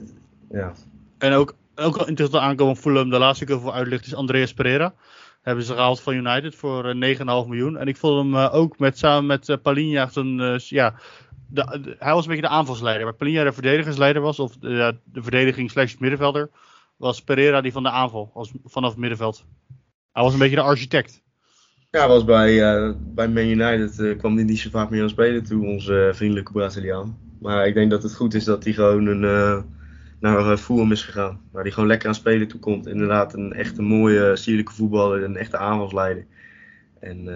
ja. 0.49 0.73
En 1.17 1.33
ook, 1.33 1.55
ook 1.75 1.95
wel 1.95 2.07
interessant 2.07 2.43
aankomen 2.43 2.75
Fulham, 2.75 3.09
de 3.09 3.17
laatste 3.17 3.45
keer 3.45 3.59
voor 3.59 3.71
uitlicht, 3.71 4.05
is 4.05 4.15
Andreas 4.15 4.53
Pereira. 4.53 4.93
Hebben 5.41 5.63
ze 5.63 5.73
gehaald 5.73 6.01
van 6.01 6.13
United 6.13 6.55
voor 6.55 6.85
eh, 6.85 7.17
9,5 7.17 7.25
miljoen. 7.25 7.77
En 7.77 7.87
ik 7.87 7.97
vond 7.97 8.23
hem 8.23 8.35
eh, 8.35 8.53
ook 8.53 8.79
met, 8.79 8.97
samen 8.97 9.25
met 9.25 9.49
eh, 9.49 10.53
eh, 10.53 10.59
ja, 10.59 10.95
hij 11.99 12.13
was 12.13 12.23
een 12.23 12.29
beetje 12.29 12.47
de 12.47 12.47
aanvalsleider. 12.47 13.03
Waar 13.03 13.15
Palinha 13.15 13.43
de 13.43 13.53
verdedigersleider 13.53 14.21
was, 14.21 14.39
of 14.39 14.57
de, 14.57 14.97
de 15.03 15.21
verdediging 15.23 15.71
slash 15.71 15.95
middenvelder, 15.97 16.49
was 16.95 17.21
Pereira 17.21 17.61
die 17.61 17.71
van 17.71 17.83
de 17.83 17.89
aanval, 17.89 18.47
vanaf 18.63 18.89
het 18.89 18.99
middenveld. 18.99 19.45
Hij 20.11 20.23
was 20.23 20.33
een 20.33 20.39
beetje 20.39 20.55
de 20.55 20.61
architect. 20.61 21.23
Ja, 21.95 22.07
was 22.07 22.23
bij, 22.23 22.63
eh, 22.63 22.91
bij 22.99 23.27
Man 23.27 23.43
United 23.43 23.99
eh, 23.99 24.17
kwam 24.17 24.35
hij 24.35 24.43
niet 24.43 24.59
zo 24.59 24.69
vaak 24.69 24.89
meer 24.89 25.01
aan 25.01 25.09
spelen 25.09 25.43
toe, 25.43 25.65
onze 25.65 26.07
eh, 26.07 26.15
vriendelijke 26.15 26.51
Braziliaan. 26.51 27.17
Maar 27.39 27.67
ik 27.67 27.73
denk 27.73 27.91
dat 27.91 28.03
het 28.03 28.15
goed 28.15 28.33
is 28.33 28.43
dat 28.43 28.63
hij 28.63 28.73
gewoon 28.73 29.05
een, 29.05 29.19
naar 30.19 30.39
uh, 30.39 30.57
Fulham 30.57 30.91
is 30.91 31.03
gegaan. 31.03 31.41
Waar 31.51 31.63
hij 31.63 31.71
gewoon 31.71 31.89
lekker 31.89 32.07
aan 32.07 32.15
spelen 32.15 32.47
toe 32.47 32.59
komt. 32.59 32.87
Inderdaad, 32.87 33.33
een 33.33 33.53
echt 33.53 33.77
een 33.77 33.85
mooie, 33.85 34.35
sierlijke 34.35 34.73
voetballer, 34.73 35.23
een 35.23 35.37
echte 35.37 35.57
aanvalsleider. 35.57 36.25
En 36.99 37.29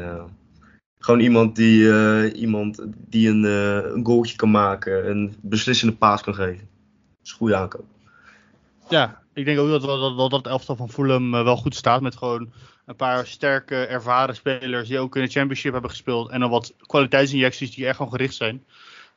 gewoon 1.00 1.20
iemand 1.20 1.56
die, 1.56 2.34
iemand 2.34 2.86
die 3.08 3.30
een, 3.30 3.46
eh, 3.46 3.92
een 3.94 4.06
goaltje 4.06 4.36
kan 4.36 4.52
maken, 4.52 5.10
een 5.10 5.36
beslissende 5.42 5.96
paas 5.96 6.22
kan 6.22 6.36
geven. 6.36 6.68
Dat 7.18 7.24
is 7.24 7.32
een 7.32 7.38
goede 7.38 7.56
aankoop. 7.56 7.86
Ja, 8.90 9.22
ik 9.34 9.46
denk 9.46 9.60
ook 9.60 9.70
dat 9.70 9.82
dat, 9.82 10.18
dat, 10.18 10.32
dat 10.32 10.48
elftal 10.48 10.76
van 10.76 10.90
Fulham 10.90 11.32
wel 11.32 11.58
goed 11.58 11.76
staat. 11.76 12.02
Met 12.02 12.16
gewoon 12.16 12.52
een 12.90 12.96
paar 12.96 13.28
sterke, 13.28 13.86
ervaren 13.86 14.36
spelers 14.36 14.88
die 14.88 15.00
ook 15.00 15.16
in 15.16 15.22
de 15.22 15.30
Championship 15.30 15.72
hebben 15.72 15.90
gespeeld. 15.90 16.30
En 16.30 16.40
dan 16.40 16.50
wat 16.50 16.74
kwaliteitsinjecties 16.86 17.76
die 17.76 17.86
echt 17.88 17.96
gewoon 17.96 18.12
gericht 18.12 18.36
zijn. 18.36 18.66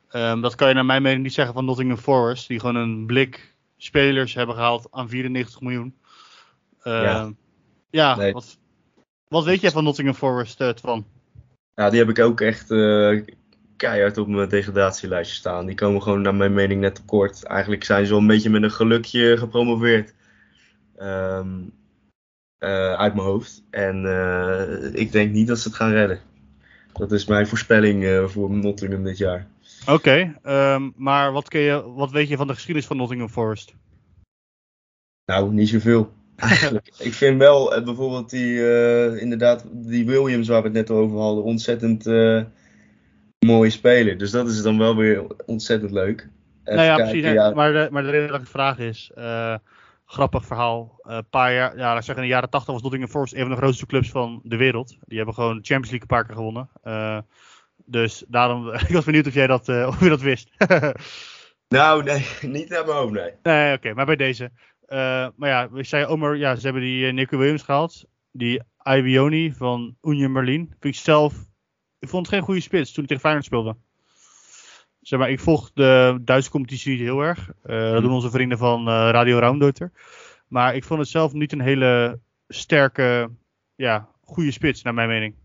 Ehm, 0.09 0.41
dat 0.41 0.55
kan 0.55 0.67
je 0.67 0.73
naar 0.73 0.85
mijn 0.85 1.01
mening 1.01 1.23
niet 1.23 1.33
zeggen 1.33 1.53
van 1.53 1.65
Nottingham 1.65 1.97
Forest. 1.97 2.47
Die 2.47 2.59
gewoon 2.59 2.75
een 2.75 3.05
blik 3.05 3.55
spelers 3.77 4.33
hebben 4.33 4.55
gehaald 4.55 4.87
aan 4.91 5.09
94 5.09 5.61
miljoen. 5.61 5.95
Ehm, 6.81 7.03
Ja. 7.03 7.31
ja, 7.89 8.15
Nee. 8.15 8.33
wat, 8.33 8.57
wat 9.27 9.43
weet 9.43 9.61
jij 9.61 9.71
van 9.71 9.83
Nottingham 9.83 10.15
Forest, 10.15 10.61
uh, 10.61 10.69
Twan? 10.69 11.05
Ja, 11.75 11.89
die 11.89 11.99
heb 11.99 12.09
ik 12.09 12.19
ook 12.19 12.41
echt 12.41 12.71
eh, 12.71 13.21
keihard 13.77 14.17
op 14.17 14.27
mijn 14.27 14.49
degradatielijstje 14.49 15.37
staan. 15.37 15.65
Die 15.65 15.75
komen 15.75 16.01
gewoon 16.01 16.21
naar 16.21 16.35
mijn 16.35 16.53
mening 16.53 16.81
net 16.81 16.95
tekort. 16.95 17.43
Eigenlijk 17.43 17.83
zijn 17.83 18.05
ze 18.05 18.11
wel 18.11 18.21
een 18.21 18.27
beetje 18.27 18.49
met 18.49 18.63
een 18.63 18.71
gelukje 18.71 19.37
gepromoveerd. 19.37 20.13
Ehm, 20.95 21.59
eh, 21.59 21.82
uit 22.97 23.13
mijn 23.13 23.27
hoofd. 23.27 23.63
En 23.69 24.05
eh, 24.05 25.01
ik 25.01 25.11
denk 25.11 25.31
niet 25.31 25.47
dat 25.47 25.59
ze 25.59 25.67
het 25.67 25.77
gaan 25.77 25.91
redden. 25.91 26.19
Dat 26.93 27.11
is 27.11 27.25
mijn 27.25 27.47
voorspelling 27.47 28.03
eh, 28.03 28.25
voor 28.25 28.51
Nottingham 28.51 29.03
dit 29.03 29.17
jaar. 29.17 29.47
Oké, 29.87 30.35
ehm, 30.43 30.89
maar 30.95 31.31
wat, 31.31 31.47
kun 31.47 31.59
je, 31.59 31.93
wat 31.93 32.11
weet 32.11 32.27
je 32.27 32.37
van 32.37 32.47
de 32.47 32.53
geschiedenis 32.53 32.87
van 32.87 32.97
Nottingham 32.97 33.29
Forest? 33.29 33.73
Nou, 35.25 35.53
niet 35.53 35.69
zoveel. 35.69 36.13
Eigenlijk. 36.35 36.93
ik 36.97 37.13
vind 37.13 37.37
wel 37.37 37.75
eh, 37.75 37.83
bijvoorbeeld 37.83 38.29
die, 38.29 38.75
eh, 38.75 39.21
inderdaad, 39.21 39.65
die 39.71 40.05
Williams 40.05 40.47
waar 40.47 40.61
we 40.61 40.67
het 40.67 40.77
net 40.77 40.89
over 40.89 41.17
hadden, 41.17 41.43
ontzettend 41.43 42.07
eh, 42.07 42.41
mooie 43.45 43.69
speler. 43.69 44.17
Dus 44.17 44.31
dat 44.31 44.47
is 44.47 44.61
dan 44.61 44.77
wel 44.77 44.95
weer 44.95 45.25
ontzettend 45.45 45.91
leuk. 45.91 46.29
Even 46.63 46.75
nou 46.75 46.87
ja, 46.87 46.95
kijken, 46.95 47.19
precies. 47.19 47.33
ja. 47.33 47.49
Maar, 47.49 47.73
de, 47.73 47.87
maar 47.91 48.03
de 48.03 48.09
reden 48.09 48.27
dat 48.27 48.37
ik 48.37 48.45
de 48.45 48.51
vraag 48.51 48.79
is, 48.79 49.11
eh, 49.15 49.55
grappig 50.05 50.45
verhaal. 50.45 50.99
Een 51.01 51.29
paar 51.29 51.53
jaar, 51.53 51.77
ja, 51.77 51.83
laat 51.83 51.97
ik 51.97 52.03
zeggen 52.03 52.23
in 52.23 52.29
de 52.29 52.35
jaren 52.35 52.49
80 52.49 52.73
was 52.73 52.81
Nottingham 52.81 53.11
Forest 53.11 53.33
een 53.33 53.41
van 53.41 53.49
de 53.49 53.55
grootste 53.55 53.85
clubs 53.85 54.09
van 54.09 54.41
de 54.43 54.57
wereld. 54.57 54.97
Die 55.05 55.17
hebben 55.17 55.35
gewoon 55.35 55.55
de 55.57 55.63
Champions 55.63 55.89
League 55.89 56.01
een 56.01 56.15
paar 56.15 56.25
keer 56.25 56.35
gewonnen. 56.35 56.69
Eh, 56.81 57.17
dus 57.85 58.23
daarom, 58.27 58.73
ik 58.87 58.93
was 58.93 59.05
benieuwd 59.05 59.27
of 59.27 59.33
jij 59.33 59.47
dat, 59.47 59.69
eh, 59.69 59.87
of 59.91 59.99
je 59.99 60.09
dat 60.09 60.21
wist. 60.21 60.49
Nou, 61.67 62.03
nee, 62.03 62.25
niet 62.41 62.69
naar 62.69 62.85
mijn 62.85 62.97
hoofd, 62.97 63.13
nee. 63.13 63.31
nee, 63.43 63.75
oké, 63.75 63.93
maar 63.93 64.05
bij 64.05 64.15
deze. 64.15 64.51
Eh, 64.85 65.27
maar 65.35 65.49
ja, 65.49 65.69
ik 65.73 65.85
zei 65.85 66.05
Omer, 66.05 66.35
ja, 66.35 66.55
ze 66.55 66.61
hebben 66.61 66.81
die 66.81 67.11
Nico 67.11 67.37
Williams 67.37 67.63
gehaald. 67.63 68.05
Die 68.31 68.61
Ibioni 68.83 69.53
van 69.53 69.97
Union 70.01 70.33
Berlin. 70.33 70.75
Vind 70.79 70.95
ik 70.95 71.01
zelf, 71.01 71.33
ik 71.99 72.09
vond 72.09 72.25
het 72.25 72.35
geen 72.35 72.43
goede 72.43 72.61
spits 72.61 72.91
toen 72.91 73.05
hij 73.05 73.05
tegen 73.05 73.21
Feyenoord 73.21 73.45
speelde. 73.45 73.75
Zeg 75.03 75.19
maar, 75.19 75.29
ik 75.29 75.39
volg 75.39 75.71
de 75.73 76.19
Duitse 76.21 76.49
competitie 76.49 76.91
niet 76.91 77.01
heel 77.01 77.21
erg. 77.21 77.49
Uh, 77.65 77.91
dat 77.91 78.01
doen 78.01 78.11
onze 78.11 78.29
vrienden 78.29 78.57
van 78.57 78.87
uh, 78.87 78.93
Radio 79.11 79.39
Raumdeuter. 79.39 79.91
Maar 80.47 80.75
ik 80.75 80.83
vond 80.83 80.99
het 80.99 81.09
zelf 81.09 81.33
niet 81.33 81.51
een 81.51 81.61
hele 81.61 82.19
sterke, 82.47 83.29
ja, 83.75 84.07
goede 84.21 84.51
spits, 84.51 84.81
naar 84.81 84.93
mijn 84.93 85.07
mening. 85.07 85.35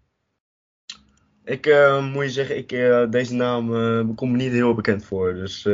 Ik 1.45 1.67
uh, 1.67 2.13
moet 2.13 2.25
je 2.25 2.31
zeggen, 2.31 2.57
ik, 2.57 2.73
uh, 2.73 3.11
deze 3.11 3.35
naam 3.35 3.75
uh, 3.75 4.15
komt 4.15 4.31
me 4.31 4.37
niet 4.37 4.53
heel 4.53 4.75
bekend 4.75 5.05
voor. 5.05 5.35
Dus 5.35 5.67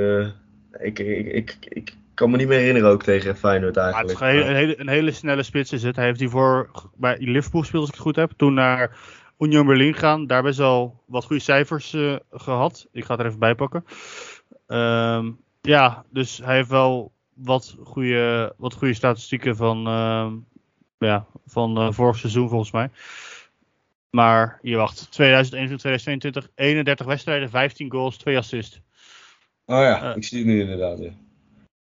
ik, 0.78 0.98
ik, 0.98 1.26
ik, 1.26 1.56
ik, 1.68 1.96
kan 2.14 2.30
me 2.30 2.36
niet 2.36 2.48
meer 2.48 2.58
herinneren 2.58 2.90
ook 2.90 3.02
tegen 3.02 3.36
Feyenoord 3.36 3.76
eigenlijk. 3.76 4.18
Ja, 4.18 4.26
het 4.26 4.34
is 4.34 4.40
een, 4.40 4.46
hele, 4.46 4.60
een, 4.60 4.66
hele, 4.66 4.80
een 4.80 4.88
hele 4.88 5.12
snelle 5.12 5.42
spits 5.42 5.72
is 5.72 5.82
het. 5.82 5.96
Hij 5.96 6.04
heeft 6.04 6.20
hiervoor 6.20 6.70
bij 6.96 7.16
Liverpool 7.18 7.60
gespeeld, 7.60 7.82
als 7.82 7.90
ik 7.90 7.96
het 7.96 8.04
goed 8.04 8.16
heb. 8.16 8.32
Toen 8.36 8.54
naar 8.54 8.96
Union 9.38 9.66
Berlin 9.66 9.94
gaan. 9.94 10.26
Daar 10.26 10.42
best 10.42 10.58
wel 10.58 11.02
wat 11.06 11.24
goede 11.24 11.42
cijfers 11.42 11.92
uh, 11.92 12.16
gehad. 12.30 12.86
Ik 12.92 13.04
ga 13.04 13.10
het 13.10 13.20
er 13.20 13.26
even 13.26 13.38
bij 13.38 13.54
pakken. 13.54 13.84
Um, 14.66 15.38
ja, 15.60 16.04
dus 16.10 16.38
hij 16.38 16.56
heeft 16.56 16.68
wel 16.68 17.12
wat 17.34 17.76
goede, 17.82 18.54
wat 18.56 18.74
goede 18.74 18.94
statistieken 18.94 19.56
van, 19.56 19.88
uh, 19.88 20.32
ja, 20.98 21.26
van 21.46 21.78
uh, 21.78 21.92
vorig 21.92 22.16
seizoen 22.16 22.48
volgens 22.48 22.70
mij. 22.70 22.90
Maar 24.10 24.58
je 24.62 24.76
wacht, 24.76 25.10
2021, 25.10 25.78
2022, 25.78 26.50
31 26.54 27.06
wedstrijden, 27.06 27.50
15 27.50 27.90
goals, 27.90 28.16
2 28.16 28.36
assists. 28.36 28.80
Oh 29.66 29.76
ja, 29.76 30.10
uh, 30.10 30.16
ik 30.16 30.24
zie 30.24 30.38
het 30.38 30.46
nu 30.46 30.60
inderdaad. 30.60 30.98
Ja. 30.98 31.10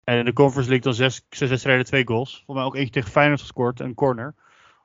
En 0.03 0.17
in 0.17 0.25
de 0.25 0.33
Conference 0.33 0.69
League 0.69 0.91
dan 0.91 0.93
6, 0.93 1.25
6 1.29 1.49
wedstrijden, 1.49 1.85
2 1.85 2.07
goals. 2.07 2.43
Voor 2.45 2.55
mij 2.55 2.63
ook 2.63 2.75
eentje 2.75 2.91
tegen 2.91 3.11
Feyenoord 3.11 3.41
gescoord, 3.41 3.79
een 3.79 3.93
corner. 3.93 4.33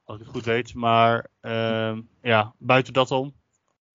Als 0.07 0.19
ik 0.19 0.25
het 0.25 0.35
goed 0.35 0.45
weet. 0.45 0.75
Maar 0.75 1.27
uh, 1.43 1.97
ja, 2.23 2.53
buiten 2.59 2.93
dat 2.93 3.11
om. 3.11 3.35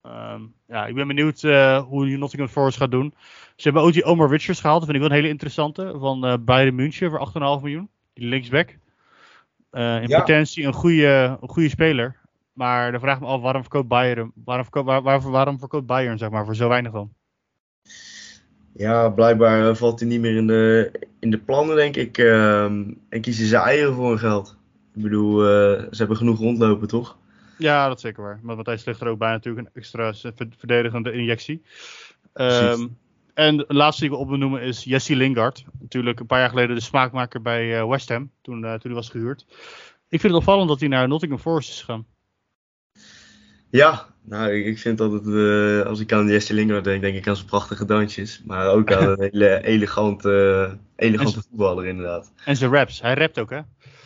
Um, 0.06 0.54
ja, 0.66 0.86
ik 0.86 0.94
ben 0.94 1.06
benieuwd 1.06 1.42
uh, 1.42 1.82
hoe 1.82 2.16
Nottingham 2.16 2.50
Forest 2.50 2.76
gaat 2.76 2.90
doen. 2.90 3.14
Ze 3.56 3.62
hebben 3.62 3.82
ook 3.82 3.92
die 3.92 4.04
Omar 4.04 4.28
Richards 4.28 4.60
gehaald. 4.60 4.80
Dat 4.80 4.90
vind 4.90 5.02
ik 5.02 5.08
wel 5.08 5.16
een 5.16 5.22
hele 5.22 5.32
interessante. 5.32 5.94
Van 5.98 6.26
uh, 6.26 6.34
Bayern 6.40 6.74
München 6.74 7.10
voor 7.10 7.28
8,5 7.28 7.62
miljoen. 7.62 7.88
Die 8.12 8.28
linksback. 8.28 8.68
Uh, 9.72 10.02
in 10.02 10.08
ja. 10.08 10.18
potentie 10.18 10.66
een 10.66 10.72
goede, 10.72 11.38
een 11.40 11.48
goede 11.48 11.68
speler. 11.68 12.16
Maar 12.52 12.90
dan 12.90 13.00
vraag 13.00 13.14
ik 13.14 13.22
me 13.22 13.26
af 13.26 13.40
waarom 13.40 13.62
verkoopt 13.62 13.88
Bayern, 13.88 14.32
waarom 14.44 14.64
verkoopt, 14.64 14.86
waar, 14.86 15.02
waar, 15.02 15.30
waarom 15.30 15.58
verkoopt 15.58 15.86
Bayern 15.86 16.18
zeg 16.18 16.30
maar, 16.30 16.44
voor 16.44 16.54
zo 16.54 16.68
weinig 16.68 16.92
dan? 16.92 17.12
Ja, 18.74 19.08
blijkbaar 19.08 19.68
eh, 19.68 19.74
valt 19.74 20.00
hij 20.00 20.08
niet 20.08 20.20
meer 20.20 20.36
in 20.36 20.46
de, 20.46 20.92
in 21.20 21.30
de 21.30 21.38
plannen, 21.38 21.76
denk 21.76 21.96
ik. 21.96 22.18
Uh, 22.18 22.64
en 22.64 23.20
kiezen 23.20 23.46
ze 23.46 23.56
eieren 23.56 23.94
voor 23.94 24.08
hun 24.08 24.18
geld. 24.18 24.56
Ik 24.94 25.02
bedoel, 25.02 25.40
eh, 25.40 25.82
ze 25.90 25.96
hebben 25.96 26.16
genoeg 26.16 26.38
rondlopen, 26.38 26.88
toch? 26.88 27.16
Ja, 27.58 27.86
dat 27.88 27.96
is 27.96 28.02
zeker 28.02 28.22
waar. 28.22 28.38
Maar 28.42 28.56
Matthijs 28.56 28.84
ligt 28.84 29.00
er 29.00 29.08
ook 29.08 29.18
bij 29.18 29.30
natuurlijk 29.30 29.66
een 29.66 29.72
extra 29.74 30.12
ver- 30.14 30.48
verdedigende 30.58 31.12
injectie. 31.12 31.62
Ehm, 32.32 32.86
en 33.34 33.56
de 33.56 33.64
laatste 33.68 34.02
die 34.02 34.10
ik 34.10 34.16
wil 34.16 34.26
opnoemen 34.26 34.62
is 34.62 34.84
Jesse 34.84 35.16
Lingard. 35.16 35.64
Natuurlijk 35.80 36.20
een 36.20 36.26
paar 36.26 36.38
jaar 36.40 36.48
geleden 36.48 36.76
de 36.76 36.82
smaakmaker 36.82 37.42
bij 37.42 37.78
eh, 37.78 37.88
West 37.88 38.08
Ham, 38.08 38.30
toen, 38.42 38.64
eh, 38.64 38.70
toen 38.70 38.80
hij 38.90 38.92
was 38.92 39.08
gehuurd. 39.08 39.46
Ik 40.08 40.20
vind 40.20 40.32
het 40.32 40.42
opvallend 40.42 40.68
dat 40.68 40.80
hij 40.80 40.88
naar 40.88 41.08
Nottingham 41.08 41.40
Forest 41.40 41.70
is 41.70 41.78
gegaan. 41.78 42.06
Ja, 43.70 44.06
nou, 44.22 44.50
ik, 44.52 44.66
ik 44.66 44.78
vind 44.78 44.98
dat 44.98 45.12
het, 45.12 45.26
als 45.86 46.00
ik 46.00 46.12
aan 46.12 46.28
Jesse 46.28 46.54
Lingard 46.54 46.84
denk, 46.84 47.00
denk 47.00 47.16
ik 47.16 47.28
aan 47.28 47.36
zijn 47.36 47.48
prachtige 47.48 47.84
dansjes. 47.84 48.42
Maar 48.46 48.68
ook 48.68 48.92
aan 48.92 49.08
een 49.20 49.28
hele 49.30 49.62
elegante, 49.62 50.78
elegante 50.96 51.42
voetballer, 51.48 51.86
inderdaad. 51.86 52.32
En 52.44 52.56
zijn 52.56 52.72
raps. 52.72 53.00
Hij 53.00 53.14
rapt 53.14 53.38
ook, 53.38 53.50
hè? 53.50 53.60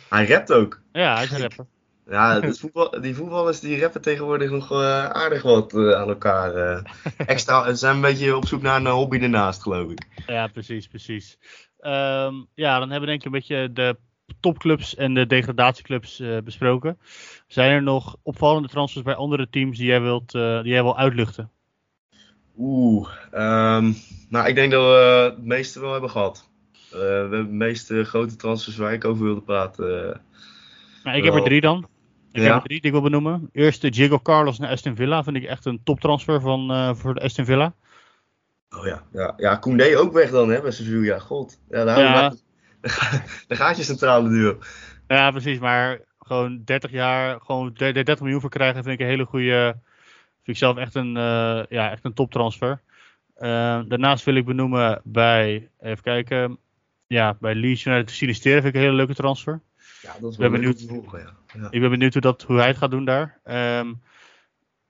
Hij 0.09 0.27
rapt 0.27 0.51
ook. 0.51 0.81
Ja, 0.91 1.13
hij 1.15 1.23
is 1.23 1.31
een 1.31 1.41
rapper. 1.41 1.65
Ja, 2.09 2.53
voetbal, 2.53 3.01
die 3.01 3.15
voetballers 3.15 3.59
die 3.59 3.81
rappen 3.81 4.01
tegenwoordig 4.01 4.51
nog 4.51 4.71
eh, 4.71 5.05
aardig 5.05 5.41
wat 5.41 5.73
eh, 5.73 5.91
aan 5.91 6.07
elkaar. 6.07 6.55
eh. 6.55 6.83
extra, 7.17 7.65
ze 7.69 7.75
zijn 7.75 7.95
een 7.95 8.01
beetje 8.01 8.35
op 8.35 8.45
zoek 8.47 8.61
naar 8.61 8.75
een 8.79 8.87
hobby 8.87 9.17
ernaast, 9.17 9.61
geloof 9.61 9.91
ik. 9.91 10.07
Ja, 10.27 10.47
precies, 10.47 10.87
precies. 10.87 11.37
Ehm, 11.79 12.33
ja, 12.53 12.79
dan 12.79 12.89
hebben 12.89 12.99
we 12.99 13.05
denk 13.05 13.19
ik 13.19 13.25
een 13.25 13.31
beetje 13.31 13.73
de 13.73 13.97
topclubs 14.39 14.95
en 14.95 15.13
de 15.13 15.25
degradatieclubs 15.27 16.21
besproken. 16.43 16.99
Zijn 17.47 17.71
er 17.71 17.83
nog 17.83 18.15
opvallende 18.23 18.67
transfers 18.67 19.03
bij 19.03 19.15
andere 19.15 19.49
teams 19.49 19.77
die 19.77 19.87
jij 19.87 20.01
wilt, 20.01 20.31
die 20.31 20.71
jij 20.71 20.83
wil 20.83 20.97
uitluchten? 20.97 21.51
Oeh, 22.57 23.09
ehm, 23.31 23.91
nou, 24.29 24.47
ik 24.47 24.55
denk 24.55 24.71
dat 24.71 24.83
we 24.83 25.31
het 25.35 25.45
meeste 25.45 25.79
wel 25.79 25.91
hebben 25.91 26.09
gehad. 26.09 26.46
Eh, 26.91 26.99
we 26.99 27.05
hebben 27.05 27.45
de 27.47 27.51
meeste 27.53 28.03
grote 28.03 28.35
transfers 28.35 28.77
waar 28.77 28.93
ik 28.93 29.05
over 29.05 29.23
wilde 29.23 29.41
praten. 29.41 30.21
Nou, 31.03 31.17
ik 31.17 31.23
heb 31.23 31.33
er 31.33 31.43
drie 31.43 31.61
dan. 31.61 31.87
Ik 32.31 32.41
Ja. 32.41 32.53
heb 32.53 32.53
er 32.55 32.61
drie 32.67 32.81
die 32.81 32.85
ik 32.85 32.91
wil 32.91 33.01
benoemen. 33.01 33.49
Eerst 33.51 33.81
de 33.81 33.89
Diego 33.89 34.19
Carlos 34.19 34.59
naar 34.59 34.69
Aston 34.71 34.95
Villa. 34.95 35.23
Vind 35.23 35.35
ik 35.35 35.43
echt 35.43 35.65
een 35.65 35.81
toptransfer 35.83 36.41
van, 36.41 36.71
eh, 36.71 36.93
voor 36.95 37.13
de 37.13 37.21
Aston 37.21 37.45
Villa. 37.45 37.73
Oh 38.69 38.85
ja, 38.85 39.03
ja, 39.11 39.33
ja 39.37 39.55
Koundé 39.55 39.97
ook 39.97 40.13
weg 40.13 40.29
dan, 40.31 40.49
hè, 40.49 40.61
bij 40.61 40.71
Sevilla. 40.71 41.19
God, 41.19 41.59
ja, 41.69 41.83
daar, 41.83 41.99
Ja. 41.99 42.33
daar 43.47 43.57
gaat 43.61 43.77
je 43.77 43.83
centrale 43.83 44.29
duo. 44.29 44.57
Ja, 45.07 45.31
precies. 45.31 45.59
Maar 45.59 45.99
gewoon 46.19 46.61
30 46.65 46.91
jaar, 46.91 47.39
gewoon 47.41 47.67
de- 47.73 47.91
de 47.91 48.03
30 48.03 48.19
miljoen 48.21 48.41
voor 48.41 48.49
krijgen, 48.49 48.83
vind 48.83 48.95
ik 48.95 48.99
een 49.01 49.11
hele 49.11 49.25
goede. 49.25 49.75
Vind 50.43 50.57
ik 50.57 50.57
zelf 50.57 50.77
echt 50.77 50.95
een, 50.95 51.17
eh, 51.17 51.63
ja, 51.69 51.91
echt 51.91 52.05
een 52.05 52.13
toptransfer. 52.13 52.81
Daarnaast 53.87 54.25
wil 54.25 54.35
ik 54.35 54.45
benoemen 54.45 55.01
bij, 55.03 55.69
even 55.79 56.03
kijken, 56.03 56.57
ja, 57.07 57.37
bij 57.39 57.55
Leeds 57.55 57.85
United 57.85 58.11
Sinisteren 58.11 58.61
vind 58.61 58.73
ik 58.73 58.79
een 58.79 58.85
hele 58.85 58.95
leuke 58.95 59.13
transfer. 59.15 59.61
Ja, 60.01 60.13
dat 60.19 60.29
is 60.31 60.37
Ik 60.37 60.41
ben 60.41 60.51
wel 60.51 60.59
benieuwd. 60.59 60.85
volgen, 60.87 61.19
ja. 61.19 61.35
Ja. 61.61 61.67
Ik 61.71 61.81
ben 61.81 61.89
benieuwd 61.89 62.13
hoe, 62.13 62.21
dat, 62.21 62.41
hoe 62.43 62.57
hij 62.57 62.67
het 62.67 62.77
gaat 62.77 62.91
doen 62.91 63.05
daar. 63.05 63.39
Ehm, 63.43 63.93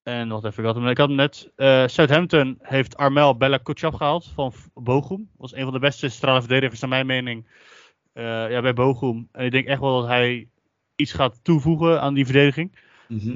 en 0.04 0.28
wacht 0.30 0.44
even, 0.46 0.60
ik 0.60 0.66
had 0.66 0.76
hem, 0.76 0.88
ik 0.88 0.98
had 0.98 1.08
hem 1.08 1.18
net. 1.18 1.52
eh, 1.56 1.88
Southampton 1.88 2.58
heeft 2.62 2.98
Armel 2.98 3.38
Bella 3.38 3.58
Kotschap 3.58 3.94
gehaald 3.94 4.32
van 4.34 4.54
Bochum. 4.74 5.30
Was 5.38 5.54
een 5.56 5.64
van 5.64 5.74
de 5.74 5.80
beste 5.80 6.10
centrale 6.10 6.40
verdedigers 6.40 6.80
naar 6.80 6.90
mijn 6.90 7.06
mening 7.06 7.48
eh, 8.14 8.24
ja, 8.52 8.62
bij 8.62 8.74
Bochum. 8.74 9.28
En 9.32 9.46
ik 9.46 9.52
denk 9.52 9.68
echt 9.68 9.80
wel 9.80 10.00
dat 10.00 10.10
hij 10.10 10.48
iets 10.96 11.14
gaat 11.14 11.40
toevoegen 11.44 12.02
aan 12.02 12.14
die 12.14 12.26
verdediging. 12.26 12.76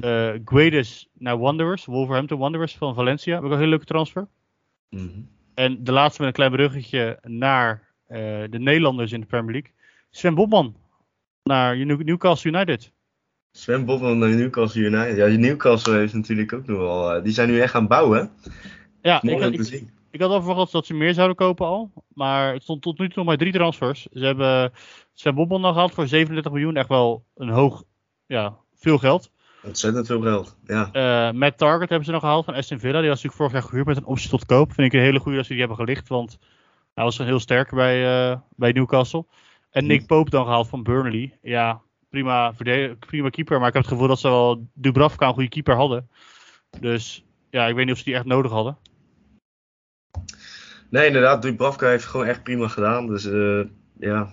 Eh 0.00 0.30
Guedes 0.44 1.08
naar 1.18 1.38
Wanderers, 1.38 1.84
Wolverhampton 1.84 2.38
Wanderers 2.38 2.76
van 2.76 2.94
Valencia. 2.94 3.34
Heb 3.34 3.40
ik 3.40 3.46
ook 3.46 3.52
een 3.52 3.58
hele 3.58 3.70
leuke 3.70 3.84
transfer. 3.84 4.28
mhm. 4.90 5.20
En 5.54 5.84
de 5.84 5.92
laatste 5.92 6.20
met 6.20 6.28
een 6.30 6.34
klein 6.36 6.50
bruggetje 6.52 7.18
naar 7.22 7.91
de 8.50 8.58
Nederlanders 8.58 9.12
in 9.12 9.20
de 9.20 9.26
Premier 9.26 9.52
League. 9.52 9.70
Sven 10.10 10.34
Bobman 10.34 10.76
naar 11.42 11.76
New- 11.86 12.02
Newcastle 12.02 12.50
United. 12.50 12.92
Sven 13.52 13.84
Bobman 13.84 14.18
naar 14.18 14.28
Newcastle 14.28 14.80
United. 14.82 15.16
Ja, 15.16 15.26
Newcastle 15.26 15.96
heeft 15.96 16.14
natuurlijk 16.14 16.52
ook 16.52 16.66
nog 16.66 16.78
wel. 16.78 17.14
eh, 17.14 17.22
die 17.22 17.32
zijn 17.32 17.48
nu 17.48 17.60
echt 17.60 17.70
gaan 17.70 17.86
bouwen. 17.86 18.30
Ja, 19.02 19.22
ik, 19.22 19.30
om 19.40 19.42
ik. 19.52 19.84
Ik 20.10 20.20
had 20.20 20.30
al 20.30 20.42
verwacht 20.42 20.72
dat 20.72 20.86
ze 20.86 20.94
meer 20.94 21.14
zouden 21.14 21.36
kopen 21.36 21.66
al. 21.66 21.92
Maar 22.14 22.52
het 22.52 22.62
stond 22.62 22.82
tot 22.82 22.98
nu 22.98 23.06
toe 23.06 23.16
nog 23.16 23.26
maar 23.26 23.36
drie 23.36 23.52
transfers. 23.52 24.06
Ze 24.12 24.24
hebben 24.24 24.72
Sven 25.14 25.34
Bobbel 25.34 25.60
nog 25.60 25.74
gehad 25.74 25.90
voor 25.92 26.08
37 26.08 26.52
miljoen. 26.52 26.76
Echt 26.76 26.88
wel 26.88 27.24
een 27.34 27.48
hoog, 27.48 27.82
ja, 28.26 28.56
veel 28.74 28.98
geld. 28.98 29.30
Ontzettend 29.62 30.06
veel 30.06 30.20
geld. 30.20 30.56
Ja. 30.66 30.88
Eh 30.92 31.32
Matt 31.34 31.58
Target 31.58 31.88
hebben 31.88 32.06
ze 32.06 32.12
nog 32.12 32.20
gehaald 32.20 32.44
van 32.44 32.54
Aston 32.54 32.78
Villa. 32.78 33.00
Die 33.00 33.08
was 33.08 33.22
natuurlijk 33.22 33.36
vorig 33.36 33.52
jaar 33.52 33.62
gehuurd 33.62 33.86
met 33.86 33.96
een 33.96 34.04
optie 34.04 34.30
tot 34.30 34.46
koop. 34.46 34.72
Vind 34.72 34.86
ik 34.86 34.98
een 35.00 35.04
hele 35.06 35.18
goede 35.18 35.36
dat 35.36 35.46
ze 35.46 35.52
die 35.52 35.60
hebben 35.60 35.78
gelicht. 35.78 36.08
Want 36.08 36.38
hij 36.94 37.04
was 37.04 37.18
heel 37.18 37.40
sterk 37.40 37.70
bij, 37.70 38.30
eh, 38.30 38.38
bij 38.56 38.72
Newcastle. 38.72 39.26
En 39.70 39.86
Nick 39.86 40.06
Pope 40.06 40.30
dan 40.30 40.44
gehaald 40.44 40.68
van 40.68 40.82
Burnley. 40.82 41.38
Ja, 41.42 41.80
prima, 42.10 42.52
prima 43.06 43.28
keeper. 43.28 43.58
Maar 43.58 43.68
ik 43.68 43.74
heb 43.74 43.82
het 43.82 43.92
gevoel 43.92 44.08
dat 44.08 44.20
ze 44.20 44.28
wel 44.28 44.66
Dubravka 44.74 45.26
een 45.26 45.34
goede 45.34 45.48
keeper 45.48 45.74
hadden. 45.74 46.08
Dus 46.80 47.24
ja, 47.50 47.66
ik 47.66 47.74
weet 47.74 47.84
niet 47.84 47.94
of 47.94 47.98
ze 47.98 48.04
die 48.04 48.14
echt 48.14 48.24
nodig 48.24 48.50
hadden. 48.50 48.76
Nee, 50.88 51.06
inderdaad. 51.06 51.42
Dubravka 51.42 51.88
heeft 51.88 52.04
gewoon 52.04 52.26
echt 52.26 52.42
prima 52.42 52.68
gedaan. 52.68 53.06
Dus 53.06 53.24
eh, 53.24 53.60
ja. 53.98 54.32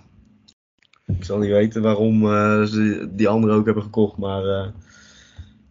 Ik 1.06 1.24
zal 1.24 1.38
niet 1.38 1.50
weten 1.50 1.82
waarom 1.82 2.24
eh, 2.24 2.62
ze 2.62 3.08
die 3.10 3.28
anderen 3.28 3.56
ook 3.56 3.64
hebben 3.64 3.82
gekocht. 3.82 4.16
Maar 4.16 4.72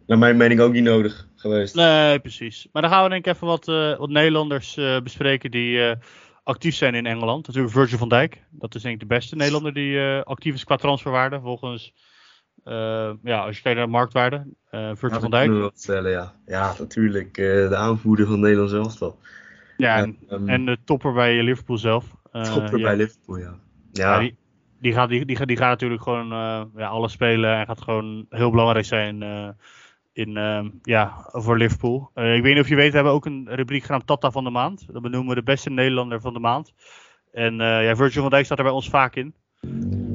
naar 0.06 0.18
mijn 0.18 0.36
mening 0.36 0.60
ook 0.60 0.72
niet 0.72 0.84
nodig 0.84 1.28
geweest. 1.36 1.74
Nee, 1.74 2.18
precies. 2.18 2.68
Maar 2.72 2.82
dan 2.82 2.90
gaan 2.90 3.02
we 3.02 3.08
denk 3.08 3.26
ik 3.26 3.32
even 3.34 3.46
wat, 3.46 3.64
wat 3.98 4.08
Nederlanders 4.08 4.74
bespreken 5.02 5.50
die 5.50 5.96
actief 6.50 6.74
zijn 6.74 6.94
in 6.94 7.06
Engeland. 7.06 7.46
Natuurlijk 7.46 7.74
Virgil 7.74 7.98
van 7.98 8.08
Dijk. 8.08 8.42
Dat 8.50 8.74
is 8.74 8.82
denk 8.82 8.94
ik 8.94 9.00
de 9.00 9.14
beste 9.14 9.36
Nederlander 9.36 9.72
die 9.74 10.00
eh, 10.00 10.22
actief 10.22 10.54
is 10.54 10.64
qua 10.64 10.76
transferwaarde. 10.76 11.40
Volgens, 11.40 11.94
eh, 12.64 13.10
ja, 13.22 13.38
als 13.44 13.56
je 13.56 13.62
kijkt 13.62 13.78
naar 13.78 13.86
de 13.86 13.92
marktwaarde. 13.92 14.46
eh 14.70 14.80
Virgil 14.94 15.08
Ja, 15.08 15.20
van 15.20 15.30
dat 15.30 15.40
Dijk. 15.40 15.50
wel 15.50 15.70
stellen, 15.74 16.10
ja. 16.10 16.34
Ja, 16.46 16.74
natuurlijk. 16.78 17.34
de 17.34 17.76
aanvoerder 17.76 18.26
van 18.26 18.40
Nederland 18.40 18.92
zelf. 18.92 19.14
Ja, 19.76 19.96
en, 19.96 20.16
Ehm, 20.28 20.48
en 20.48 20.64
de 20.64 20.78
topper 20.84 21.12
bij 21.12 21.42
Liverpool 21.42 21.78
zelf. 21.78 22.04
Topper 22.32 22.78
ja. 22.78 22.84
bij 22.84 22.96
Liverpool, 22.96 23.36
ja. 23.36 23.54
Ja, 23.92 24.12
Ja, 24.14 24.18
die, 24.18 24.36
die, 24.80 24.92
gaat, 24.92 25.08
die, 25.08 25.24
die, 25.24 25.36
gaat, 25.36 25.48
die 25.48 25.56
gaat 25.56 25.68
natuurlijk 25.68 26.02
gewoon 26.02 26.26
ja, 26.76 26.86
alles 26.88 27.12
spelen 27.12 27.56
en 27.58 27.66
gaat 27.66 27.80
gewoon 27.82 28.26
heel 28.28 28.50
belangrijk 28.50 28.84
zijn 28.84 29.22
in, 30.12 30.36
eh, 30.36 30.64
ja, 30.82 31.28
voor 31.32 31.58
Liverpool. 31.58 32.10
Eh, 32.14 32.34
ik 32.36 32.42
weet 32.42 32.54
niet 32.54 32.62
of 32.62 32.68
je 32.68 32.74
weet, 32.74 32.88
we 32.88 32.94
hebben 32.94 33.12
ook 33.12 33.26
een 33.26 33.48
rubriek 33.50 33.84
genaamd 33.84 34.06
Tata 34.06 34.30
van 34.30 34.44
de 34.44 34.50
Maand. 34.50 34.86
Dat 34.92 35.02
benoemen 35.02 35.28
we 35.28 35.34
de 35.34 35.42
beste 35.42 35.70
Nederlander 35.70 36.20
van 36.20 36.32
de 36.32 36.38
maand. 36.38 36.72
En 37.32 37.60
eh 37.60 37.84
ja, 37.84 37.96
Virgil 37.96 38.22
van 38.22 38.30
Dijk 38.30 38.44
staat 38.44 38.58
er 38.58 38.64
bij 38.64 38.72
ons 38.72 38.88
vaak 38.88 39.16
in. 39.16 39.34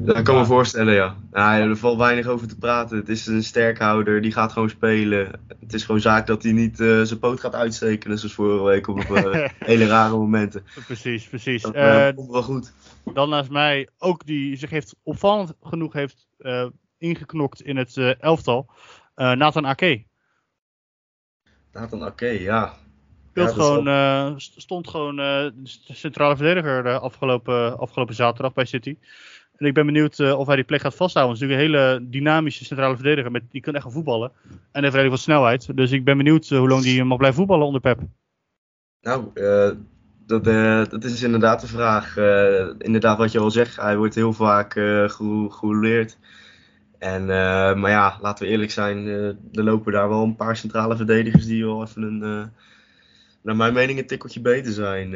dat 0.04 0.22
kan 0.22 0.36
me 0.36 0.44
voorstellen, 0.44 0.94
ja. 0.94 1.16
ja. 1.32 1.58
Er 1.58 1.76
valt 1.76 1.98
weinig 1.98 2.26
over 2.26 2.48
te 2.48 2.58
praten. 2.58 2.96
Het 2.96 3.08
is 3.08 3.26
een 3.26 3.42
sterkhouder, 3.42 4.20
die 4.20 4.32
gaat 4.32 4.52
gewoon 4.52 4.68
spelen. 4.68 5.40
Het 5.60 5.74
is 5.74 5.84
gewoon 5.84 6.00
zaak 6.00 6.26
dat 6.26 6.42
hij 6.42 6.52
niet 6.52 6.80
eh, 6.80 7.02
zijn 7.02 7.18
poot 7.18 7.40
gaat 7.40 7.54
uitsteken. 7.54 8.10
Net 8.10 8.18
zoals 8.18 8.34
vorige 8.34 8.64
week 8.64 8.88
op 8.88 8.98
hele 9.58 9.86
rare 9.86 10.16
momenten. 10.16 10.64
precies, 10.86 11.28
precies. 11.28 11.62
Dat 11.62 12.14
komt 12.14 12.30
wel 12.30 12.42
goed. 12.42 12.72
dan 13.14 13.28
naast 13.28 13.50
mij 13.50 13.88
ook 13.98 14.26
die 14.26 14.56
zich 14.56 14.70
heeft 14.70 14.96
opvallend 15.02 15.54
genoeg 15.62 15.92
heeft 15.92 16.26
ingeknokt 16.98 17.62
in 17.62 17.76
het 17.76 18.16
elftal. 18.20 18.70
Eh, 19.16 19.32
Nathan 19.32 19.66
Ake. 19.66 20.04
Nathan 21.72 22.02
Ake, 22.04 22.42
ja. 22.42 22.74
Speelt 23.30 23.48
Ja, 23.48 23.54
gewoon, 23.54 23.88
eh, 23.88 24.32
st- 24.36 24.60
stond 24.60 24.88
gewoon 24.88 25.18
eh, 25.20 25.46
centrale 25.92 26.36
verdediger 26.36 26.82
de 26.82 26.98
afgelopen, 26.98 27.78
afgelopen 27.78 28.14
zaterdag 28.14 28.52
bij 28.52 28.64
City. 28.64 28.96
En 29.56 29.66
ik 29.66 29.74
ben 29.74 29.86
benieuwd 29.86 30.20
of 30.20 30.46
hij 30.46 30.56
die 30.56 30.64
plek 30.64 30.80
gaat 30.80 30.94
vasthouden. 30.94 31.34
Het 31.34 31.42
is 31.42 31.48
natuurlijk 31.48 31.76
een 31.76 31.82
hele 31.82 32.08
dynamische 32.10 32.64
centrale 32.64 32.94
verdediger. 32.94 33.30
Met, 33.30 33.42
die 33.50 33.60
kan 33.60 33.74
echt 33.74 33.82
gaan 33.82 33.92
voetballen. 33.92 34.32
En 34.48 34.82
heeft 34.82 34.84
redelijk 34.94 35.10
wat 35.10 35.20
snelheid. 35.20 35.76
Dus 35.76 35.92
ik 35.92 36.04
ben 36.04 36.16
benieuwd 36.16 36.48
hoe 36.48 36.68
lang 36.68 36.82
die 36.82 37.04
mag 37.04 37.18
blijven 37.18 37.38
voetballen 37.38 37.66
onder 37.66 37.80
Pep. 37.80 38.00
Nou, 39.00 39.30
dat, 40.26 40.44
dat 40.90 41.04
is 41.04 41.22
inderdaad 41.22 41.60
de 41.60 41.66
vraag. 41.66 42.16
Inderdaad, 42.78 43.18
wat 43.18 43.32
je 43.32 43.38
al 43.38 43.50
zegt, 43.50 43.76
hij 43.76 43.96
wordt 43.96 44.14
heel 44.14 44.32
vaak 44.32 44.72
gero- 44.72 45.48
gerouleerd. 45.48 46.18
En, 46.98 47.22
eh, 47.22 47.74
maar 47.74 47.90
ja, 47.90 48.18
laten 48.20 48.44
we 48.44 48.50
eerlijk 48.50 48.70
zijn, 48.70 49.06
eh, 49.06 49.26
er 49.26 49.64
lopen 49.64 49.92
daar 49.92 50.08
wel 50.08 50.22
een 50.22 50.36
paar 50.36 50.56
centrale 50.56 50.96
verdedigers 50.96 51.46
die 51.46 51.64
wel 51.64 51.82
even 51.82 52.02
een, 52.02 52.22
eh, 52.22 52.46
naar 53.42 53.56
mijn 53.56 53.72
mening, 53.72 53.98
een 53.98 54.06
tikkeltje 54.06 54.40
beter 54.40 54.72
zijn 54.72 55.10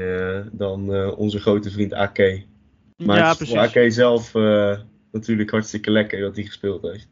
dan 0.53 0.91
onze 1.15 1.41
grote 1.41 1.71
vriend 1.71 1.93
AK. 1.93 2.19
Maar 2.97 3.17
ja, 3.17 3.31
is 3.31 3.37
voor 3.37 3.47
precies. 3.47 3.77
AK 3.77 3.93
zelf 3.93 4.35
natuurlijk 5.13 5.51
hartstikke 5.51 5.91
lekker 5.91 6.21
dat 6.21 6.37
hij 6.37 6.45
gespeeld 6.45 6.83
heeft. 6.83 7.09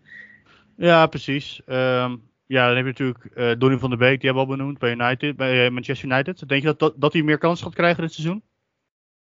Ja, 0.76 1.06
precies. 1.06 1.60
Ehm, 1.66 2.16
ja, 2.46 2.66
dan 2.66 2.76
heb 2.76 2.84
je 2.84 2.90
natuurlijk 2.90 3.24
eh 3.34 3.50
Donny 3.58 3.78
van 3.78 3.90
der 3.90 3.98
Beek. 3.98 4.20
Die 4.20 4.30
hebben 4.30 4.46
we 4.46 4.50
al 4.50 4.56
benoemd 4.56 4.78
bij, 4.78 4.92
United, 4.92 5.36
bij 5.36 5.70
Manchester 5.70 6.10
United. 6.10 6.48
Denk 6.48 6.62
je 6.62 6.66
dat, 6.66 6.78
dat, 6.78 6.94
dat 6.96 7.12
hij 7.12 7.22
meer 7.22 7.38
kans 7.38 7.62
gaat 7.62 7.74
krijgen 7.74 8.02
dit 8.02 8.12
seizoen? 8.12 8.42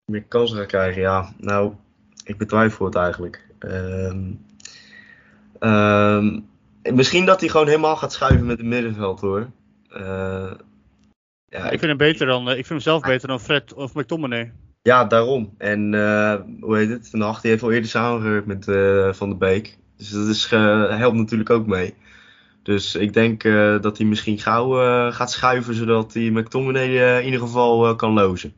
meer 0.09 0.23
kansen 0.23 0.57
gaat 0.57 0.67
krijgen, 0.67 1.01
ja. 1.03 1.33
Nou, 1.37 1.75
ik 2.25 2.39
betwijfel 2.39 2.85
het 2.85 2.95
eigenlijk. 2.95 3.47
Ehm, 3.59 4.33
ehm, 5.59 6.41
misschien 6.95 7.25
dat 7.25 7.41
hij 7.41 7.49
gewoon 7.49 7.67
helemaal 7.67 7.97
gaat 7.97 8.13
schuiven 8.13 8.47
met 8.47 8.59
het 8.59 8.67
middenveld 8.67 9.21
hoor. 9.21 9.51
Eh, 9.91 10.51
ja, 11.49 11.59
Ik 11.59 11.73
ik- 11.73 11.79
vind 11.79 11.83
hem 11.83 11.97
beter 11.97 12.27
dan, 12.27 12.43
eh, 12.43 12.49
ik 12.51 12.67
vind 12.67 12.69
hem 12.69 12.81
zelf 12.81 13.03
beter 13.03 13.29
dan 13.29 13.41
Fred 13.41 13.75
of 13.75 13.95
McTominay. 13.95 14.53
ja, 14.83 15.05
daarom. 15.05 15.55
En 15.59 15.95
eh, 15.95 16.35
hoe 16.61 16.77
heet 16.77 16.89
het? 16.89 17.13
Hag 17.13 17.41
die 17.41 17.51
heeft 17.51 17.63
al 17.63 17.73
eerder 17.73 17.91
samengewerkt 17.91 18.47
met 18.47 18.65
Van 19.17 19.29
der 19.29 19.39
Beek. 19.39 19.79
Dus 19.97 20.11
dat 20.11 20.27
is, 20.29 20.47
helpt 20.51 21.17
natuurlijk 21.17 21.51
ook 21.51 21.67
mee. 21.67 21.95
Dus 22.63 22.95
ik 22.95 23.13
denk 23.13 23.43
dat 23.83 23.99
hij 23.99 24.07
misschien 24.07 24.39
gauw 24.39 24.71
gaat 25.11 25.31
schuiven, 25.31 25.75
zodat 25.75 26.15
hij 26.15 26.31
McTominay 26.31 27.19
in 27.19 27.25
ieder 27.25 27.41
geval 27.41 27.97
kan 27.97 28.13
lozen. 28.13 28.53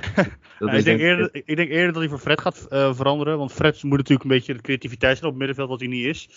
Ja, 0.58 0.72
ik, 0.72 0.84
denk 0.84 1.00
eerder, 1.00 1.30
ik 1.32 1.56
denk 1.56 1.70
eerder 1.70 1.92
dat 1.92 2.02
hij 2.02 2.08
voor 2.08 2.18
Fred 2.18 2.40
gaat 2.40 2.66
eh, 2.70 2.94
veranderen. 2.94 3.38
Want 3.38 3.52
Fred 3.52 3.82
moet 3.82 3.98
natuurlijk 3.98 4.22
een 4.22 4.36
beetje 4.36 4.54
de 4.54 4.60
creativiteit 4.60 5.18
zijn 5.18 5.30
op 5.30 5.38
het 5.38 5.38
middenveld, 5.38 5.68
wat 5.68 5.80
hij 5.80 5.88
niet 5.88 6.04
is. 6.04 6.28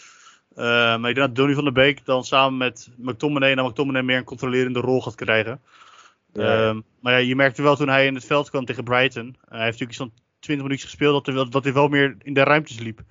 Eh, 0.55 0.65
maar 0.65 1.09
ik 1.09 1.15
denk 1.15 1.27
dat 1.27 1.35
Donny 1.35 1.53
van 1.53 1.63
der 1.63 1.73
Beek 1.73 2.05
dan 2.05 2.23
samen 2.23 2.57
met 2.57 2.89
McTominay 2.97 3.51
en 3.51 3.65
McTominay 3.65 4.01
meer 4.01 4.17
een 4.17 4.23
controlerende 4.23 4.79
rol 4.79 5.01
gaat 5.01 5.15
krijgen. 5.15 5.61
Ja. 6.33 6.67
Ehm, 6.67 6.81
maar 6.99 7.13
ja, 7.13 7.19
je 7.19 7.35
merkte 7.35 7.61
wel 7.61 7.75
toen 7.75 7.89
hij 7.89 8.05
in 8.05 8.15
het 8.15 8.25
veld 8.25 8.49
kwam 8.49 8.65
tegen 8.65 8.83
Brighton. 8.83 9.35
hij 9.47 9.63
heeft 9.63 9.79
natuurlijk 9.79 9.89
iets 9.89 9.97
van 9.97 10.11
20 10.39 10.65
minuutjes 10.65 10.89
gespeeld 10.89 11.13
dat, 11.13 11.25
hij 11.25 11.35
wel, 11.35 11.49
dat 11.49 11.63
hij 11.63 11.73
wel 11.73 11.87
meer 11.87 12.15
in 12.21 12.33
de 12.33 12.43
ruimtes 12.43 12.79
liep. 12.79 13.01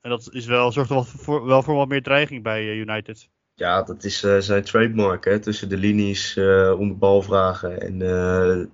En 0.00 0.10
dat 0.10 0.28
is 0.32 0.46
wel, 0.46 0.72
zorgt 0.72 0.90
er 0.90 0.96
wel 0.96 1.04
voor, 1.04 1.46
wel 1.46 1.62
voor 1.62 1.74
wat 1.74 1.88
meer 1.88 2.02
dreiging 2.02 2.42
bij 2.42 2.60
eh, 2.60 2.76
United. 2.76 3.28
Ja, 3.60 3.82
dat 3.82 4.04
is 4.04 4.22
eh, 4.22 4.38
zijn 4.38 4.62
trademark, 4.62 5.24
hè? 5.24 5.38
tussen 5.38 5.68
de 5.68 5.76
linies 5.76 6.36
eh, 6.36 6.74
om 6.78 6.88
de 6.88 6.94
bal 6.94 7.22
vragen 7.22 7.80
en 7.80 8.02
eh, 8.02 8.66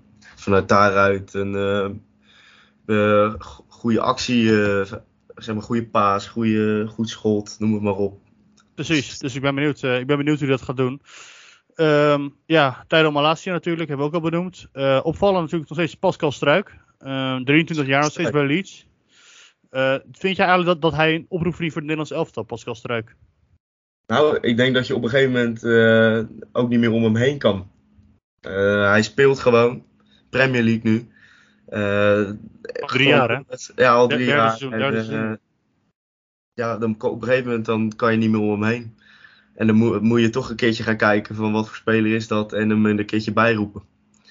vanuit 0.47 0.69
daaruit 0.69 1.35
een 1.35 1.55
eh, 1.55 1.85
eh, 2.87 3.35
go- 3.39 3.65
goede 3.69 4.01
actie, 4.01 4.63
eh, 4.63 4.93
zeg 5.35 5.55
maar 5.55 5.65
goede 5.65 5.87
paas, 5.87 6.27
goede, 6.27 6.87
goed 6.89 7.09
schot, 7.09 7.57
noem 7.59 7.73
het 7.73 7.83
maar 7.83 7.97
op. 7.97 8.21
Precies, 8.75 9.19
dus 9.19 9.35
ik 9.35 9.41
ben 9.41 9.55
benieuwd, 9.55 9.83
eh, 9.83 9.99
ik 9.99 10.07
ben 10.07 10.17
benieuwd 10.17 10.39
hoe 10.39 10.49
hij 10.49 10.57
dat 10.57 10.67
gaat 10.67 10.77
doen. 10.77 11.03
Ehm, 11.75 12.29
ja, 12.47 12.85
Tijdo 12.89 13.11
Malasia 13.11 13.53
natuurlijk, 13.53 13.89
hebben 13.89 14.07
we 14.07 14.17
ook 14.17 14.23
al 14.23 14.31
benoemd. 14.31 14.69
Eh 14.73 15.01
opvallen 15.03 15.41
natuurlijk 15.41 15.69
nog 15.71 15.79
steeds 15.79 15.95
Pascal 15.95 16.33
Struik. 16.33 16.75
Ehm 16.99 17.45
23 17.45 17.87
jaar 17.87 18.03
nog 18.03 18.11
steeds 18.11 18.31
bij 18.31 18.47
Leeds. 18.47 18.87
Eh, 19.71 19.95
vind 20.13 20.37
jij 20.37 20.47
eigenlijk 20.47 20.67
dat, 20.67 20.91
dat 20.91 21.01
hij 21.01 21.15
een 21.15 21.27
oproep 21.29 21.53
verdient 21.53 21.73
voor 21.73 21.83
het 21.83 21.91
Nederlands 21.91 22.11
elftal, 22.11 22.43
Pascal 22.43 22.75
Struik? 22.75 23.17
Nou, 24.07 24.39
ik 24.41 24.57
denk 24.57 24.75
dat 24.75 24.87
je 24.87 24.95
op 24.95 25.03
een 25.03 25.09
gegeven 25.09 25.33
moment 25.33 25.65
eh, 25.65 26.37
ook 26.53 26.69
niet 26.69 26.79
meer 26.79 26.91
om 26.91 27.03
hem 27.03 27.17
heen 27.17 27.39
kan. 27.39 27.71
Eh, 28.41 28.89
hij 28.89 29.03
speelt 29.03 29.39
gewoon, 29.39 29.85
Premier 30.37 30.63
League 30.63 30.91
nu. 30.91 31.09
Eh, 31.69 32.31
drie 32.87 33.09
jaar, 33.09 33.31
hè? 33.31 33.57
Ja, 33.75 33.93
al 33.93 34.09
drie 34.09 34.27
Derde 34.27 34.33
jaar. 34.33 34.49
seizoen, 34.49 34.73
En, 34.73 34.79
derde 34.79 35.17
eh, 35.17 35.33
ja, 36.55 36.79
dan, 36.79 36.95
op 36.99 37.23
een 37.23 37.29
gegeven 37.29 37.47
moment 37.47 37.67
dan 37.67 37.93
kan 37.97 38.13
je 38.13 38.19
niet 38.19 38.31
meer 38.31 38.41
om 38.41 38.51
hem 38.51 38.65
heen. 38.65 38.99
En 39.55 39.67
dan 39.67 39.77
moet, 39.77 40.03
moet 40.03 40.21
je 40.21 40.31
toch 40.31 40.51
een 40.51 40.57
keertje 40.57 40.83
gaan 40.83 40.97
kijken 40.97 41.35
van 41.35 41.53
wat 41.53 41.67
voor 41.67 41.77
speler 41.77 42.15
is 42.15 42.29
dat 42.29 42.53
en 42.53 42.71
hem 42.71 42.87
een 42.87 43.07
keertje 43.07 43.33
bijroepen. 43.33 43.83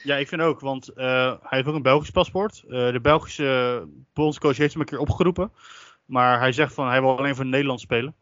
Ja, 0.04 0.16
ik 0.16 0.28
vind 0.28 0.42
ook, 0.42 0.60
want 0.60 0.88
eh, 0.88 1.06
hij 1.42 1.58
heeft 1.58 1.68
ook 1.68 1.76
een 1.76 1.82
Belgisch 1.82 2.10
paspoort. 2.10 2.64
De 2.68 3.00
Belgische 3.02 3.84
bondscoach 4.14 4.58
heeft 4.58 4.74
hem 4.74 4.82
een 4.82 4.88
keer 4.88 5.00
opgeroepen. 5.00 5.52
Maar 6.06 6.40
hij 6.40 6.52
zegt 6.52 6.74
van 6.74 6.88
hij 6.88 7.02
wil 7.02 7.18
alleen 7.18 7.36
voor 7.36 7.46
Nederland 7.46 7.80
spelen. 7.80 8.16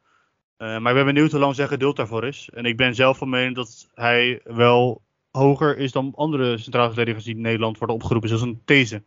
Maar 0.57 0.87
ik 0.87 0.93
ben 0.93 1.05
benieuwd 1.05 1.31
hoe 1.31 1.39
lang 1.39 1.55
zijn 1.55 1.67
geduld 1.67 1.95
daarvoor 1.95 2.25
is. 2.25 2.49
En 2.53 2.65
ik 2.65 2.77
ben 2.77 2.95
zelf 2.95 3.17
van 3.17 3.29
mening 3.29 3.55
dat 3.55 3.89
hij 3.93 4.41
wel 4.43 5.01
hoger 5.37 5.77
is 5.77 5.91
dan 5.91 6.13
andere 6.15 6.57
centrale 6.57 6.87
verdedigers 6.87 7.23
die 7.23 7.35
in 7.35 7.41
Nederland 7.41 7.77
worden 7.77 7.95
opgeroepen. 7.95 8.29
Zoals 8.29 8.43
een 8.43 8.61
These. 8.65 9.01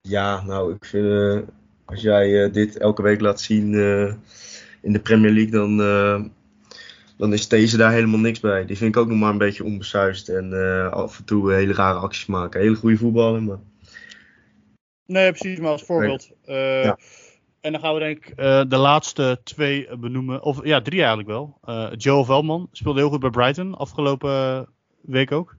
Ja, 0.00 0.42
nou, 0.42 0.74
ik 0.74 0.84
vind 0.84 1.06
eh, 1.06 1.38
als 1.84 2.02
jij 2.02 2.44
eh, 2.44 2.52
dit 2.52 2.78
elke 2.78 3.02
week 3.02 3.20
laat 3.20 3.40
zien 3.40 3.74
eh, 3.74 4.14
in 4.82 4.92
de 4.92 5.00
Premier 5.00 5.30
League, 5.30 5.50
dan, 5.50 5.76
dan 7.16 7.32
is 7.32 7.48
deze 7.48 7.76
daar 7.76 7.92
helemaal 7.92 8.18
niks 8.18 8.40
bij. 8.40 8.64
Die 8.64 8.76
vind 8.76 8.94
ik 8.94 9.00
ook 9.00 9.08
nog 9.08 9.18
maar 9.18 9.30
een 9.30 9.38
beetje 9.38 9.64
onbesuisd 9.64 10.28
en 10.28 10.52
af 10.92 11.18
en 11.18 11.24
toe 11.24 11.52
hele 11.52 11.72
rare 11.72 11.98
acties 11.98 12.26
maken. 12.26 12.60
Hele 12.60 12.74
goede 12.74 12.96
voetballer, 12.96 13.42
maar 13.42 13.58
Nee, 15.06 15.30
precies, 15.30 15.58
maar 15.58 15.70
als 15.70 15.82
voorbeeld. 15.82 16.30
Ja. 16.44 16.98
En 17.60 17.72
dan 17.72 17.80
gaan 17.80 17.94
we 17.94 18.00
denk 18.00 18.26
ik 18.26 18.36
de 18.68 18.76
laatste 18.76 19.40
twee 19.44 19.96
benoemen. 19.96 20.42
Of 20.42 20.64
ja, 20.64 20.80
drie 20.80 20.98
eigenlijk 20.98 21.28
wel. 21.28 21.58
Joe 21.96 22.24
Velman 22.24 22.68
speelde 22.72 23.00
heel 23.00 23.08
goed 23.08 23.20
bij 23.20 23.30
Brighton 23.30 23.74
afgelopen 23.74 24.68
week 25.06 25.32
ook. 25.32 25.56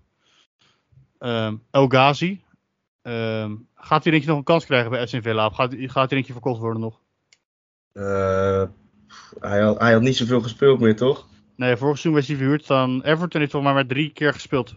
Ehm 1.19 1.55
El 1.71 1.87
Ghazi. 1.87 2.41
Ehm, 3.01 3.55
gaat 3.75 4.03
hij 4.03 4.11
denk 4.11 4.23
je 4.23 4.29
nog 4.29 4.37
een 4.37 4.43
kans 4.43 4.65
krijgen 4.65 4.89
bij 4.89 5.07
SN 5.07 5.21
Villa? 5.21 5.45
Of 5.45 5.55
gaat, 5.55 5.73
gaat 5.77 5.95
hij 5.95 6.07
denk 6.07 6.25
je 6.25 6.31
verkocht 6.33 6.59
worden 6.59 6.81
nog? 6.81 6.99
eh, 7.93 8.63
hij, 9.39 9.61
had, 9.61 9.79
hij 9.79 9.93
had 9.93 10.01
niet 10.01 10.15
zoveel 10.15 10.41
gespeeld 10.41 10.79
meer, 10.79 10.95
toch? 10.95 11.27
Nee, 11.55 11.75
vorig 11.75 11.97
seizoen 11.97 12.13
werd 12.13 12.27
hij 12.27 12.35
verhuurd 12.35 12.71
aan 12.71 13.03
Everton. 13.03 13.39
Heeft 13.39 13.51
toch 13.51 13.63
maar 13.63 13.73
maar 13.73 13.85
drie 13.85 14.11
keer 14.13 14.33
gespeeld. 14.33 14.75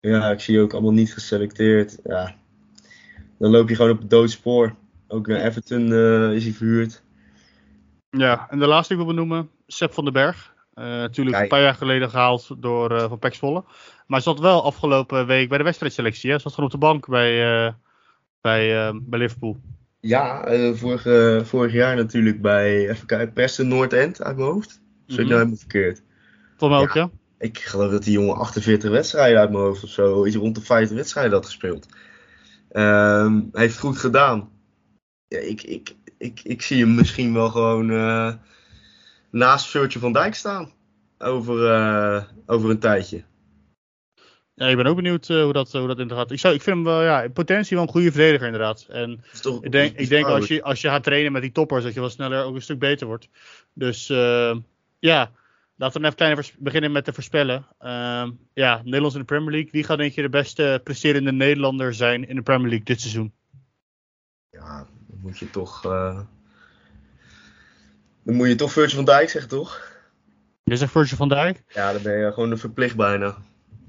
Ja, 0.00 0.30
ik 0.30 0.40
zie 0.40 0.60
ook 0.60 0.72
allemaal 0.72 0.92
niet 0.92 1.12
geselecteerd. 1.12 1.98
Ja. 2.04 2.36
Dan 3.38 3.50
loop 3.50 3.68
je 3.68 3.74
gewoon 3.74 3.90
op 3.90 3.98
het 3.98 4.10
doodspoor. 4.10 4.74
Ook 5.08 5.26
naar 5.26 5.40
Everton 5.40 5.92
eh, 5.92 6.32
is 6.32 6.44
hij 6.44 6.52
verhuurd. 6.52 7.02
Ja, 8.10 8.46
en 8.50 8.58
de 8.58 8.66
laatste 8.66 8.94
die 8.94 9.02
ik 9.02 9.08
wil 9.08 9.14
benoemen, 9.14 9.50
Sepp 9.66 9.92
van 9.92 10.04
den 10.04 10.12
Berg. 10.12 10.54
Eh, 10.74 10.84
natuurlijk 10.84 11.36
een 11.36 11.48
paar 11.48 11.60
jaar 11.60 11.74
geleden 11.74 12.10
gehaald 12.10 12.50
door 12.58 12.92
uh, 12.92 13.08
Van 13.08 13.18
Pek 13.18 13.34
Zwolle. 13.34 13.62
Maar 13.62 14.04
hij 14.06 14.20
zat 14.20 14.38
wel 14.38 14.64
afgelopen 14.64 15.26
week 15.26 15.48
bij 15.48 15.58
de 15.58 15.64
wedstrijdselectie. 15.64 16.30
Hè? 16.30 16.34
Hij 16.34 16.40
zat 16.42 16.54
gewoon 16.54 16.70
op 16.70 16.80
de 16.80 16.86
bank 16.86 17.08
bij, 17.08 17.64
uh, 17.64 17.72
bij, 18.40 18.92
bij 19.02 19.18
Liverpool. 19.18 19.60
Ja, 20.00 20.44
vorig, 20.74 21.02
vorig 21.46 21.72
jaar 21.72 21.96
natuurlijk 21.96 22.42
bij, 22.42 22.88
even 22.88 23.06
kijken, 23.06 23.32
Preston 23.32 23.68
Noord-End 23.68 24.22
uit 24.22 24.36
mijn 24.36 24.48
hoofd. 24.48 24.70
Zeg 24.70 24.80
mm 25.06 25.16
-hmm. 25.16 25.16
nou 25.16 25.28
helemaal 25.28 25.56
verkeerd? 25.56 26.02
Tot 26.56 26.70
mij 26.70 26.78
ook, 26.78 26.92
ja. 26.92 27.10
Ik 27.38 27.58
geloof 27.58 27.90
dat 27.90 28.04
die 28.04 28.12
jongen 28.12 28.36
48 28.36 28.90
wedstrijden 28.90 29.40
uit 29.40 29.50
mijn 29.50 29.62
hoofd 29.62 29.84
of 29.84 29.90
zo, 29.90 30.26
iets 30.26 30.36
rond 30.36 30.54
de 30.54 30.60
50 30.60 30.96
wedstrijden 30.96 31.32
had 31.32 31.46
gespeeld. 31.46 31.86
Um, 32.72 33.48
heeft 33.52 33.72
het 33.72 33.82
goed 33.82 33.98
gedaan. 33.98 34.48
Ja, 35.28 35.38
ik, 35.38 35.62
ik, 35.62 35.96
ik, 36.18 36.40
ik 36.42 36.62
zie 36.62 36.80
hem 36.80 36.94
misschien 36.94 37.34
wel 37.34 37.50
gewoon 37.50 37.90
uh, 37.90 38.32
naast 39.30 39.66
Virgil 39.66 40.00
van 40.00 40.12
Dijk 40.12 40.34
staan. 40.34 40.72
Over, 41.18 41.56
uh, 41.56 42.22
over 42.46 42.70
een 42.70 42.78
tijdje. 42.78 43.24
Ja, 44.54 44.66
ik 44.66 44.76
ben 44.76 44.86
ook 44.86 44.96
benieuwd 44.96 45.28
uh, 45.28 45.42
hoe, 45.42 45.52
dat, 45.52 45.72
hoe 45.72 45.86
dat 45.86 45.98
inderdaad. 45.98 46.30
Ik, 46.30 46.38
zou, 46.38 46.54
ik 46.54 46.62
vind 46.62 46.76
hem 46.76 46.84
wel, 46.84 47.02
ja, 47.02 47.22
in 47.22 47.32
potentie 47.32 47.76
wel 47.76 47.86
een 47.86 47.92
goede 47.92 48.12
verdediger 48.12 48.46
inderdaad. 48.46 48.86
En 48.88 49.24
toch, 49.42 49.64
ik 49.64 49.72
denk, 49.72 49.96
ik 49.96 50.08
denk 50.08 50.26
als, 50.26 50.46
je, 50.46 50.62
als 50.62 50.80
je 50.80 50.88
gaat 50.88 51.02
trainen 51.02 51.32
met 51.32 51.42
die 51.42 51.52
toppers, 51.52 51.84
dat 51.84 51.94
je 51.94 52.00
wel 52.00 52.10
sneller 52.10 52.44
ook 52.44 52.54
een 52.54 52.62
stuk 52.62 52.78
beter 52.78 53.06
wordt. 53.06 53.28
Dus 53.74 54.06
ja, 54.98 55.30
laten 55.76 56.00
we 56.00 56.06
even 56.06 56.16
klein 56.16 56.44
beginnen 56.58 56.92
met 56.92 57.04
te 57.04 57.12
voorspellen. 57.12 57.66
ja, 58.52 58.80
Nederlands 58.84 59.14
in 59.14 59.20
de 59.20 59.26
Premier 59.26 59.50
League. 59.50 59.70
Wie 59.70 59.84
gaat 59.84 59.98
denk 59.98 60.12
je 60.12 60.22
de 60.22 60.28
beste 60.28 60.80
presterende 60.84 61.32
Nederlander 61.32 61.94
zijn 61.94 62.28
in 62.28 62.36
de 62.36 62.42
Premier 62.42 62.68
League 62.68 62.84
dit 62.84 63.00
seizoen? 63.00 63.32
Ja, 64.50 64.86
moet 65.22 65.38
je 65.38 65.50
toch. 65.50 65.84
Dan 68.22 68.34
moet 68.34 68.48
je 68.48 68.54
toch 68.54 68.72
Virgil 68.72 68.96
van 68.96 69.04
Dijk 69.04 69.30
zeggen, 69.30 69.50
toch? 69.50 69.98
Je 70.62 70.76
zegt 70.76 70.92
Virgil 70.92 71.16
van 71.16 71.28
Dijk? 71.28 71.62
Ja, 71.68 71.92
dan 71.92 72.02
ben 72.02 72.18
je 72.18 72.32
gewoon 72.32 72.58
verplicht 72.58 72.96
bijna. 72.96 73.36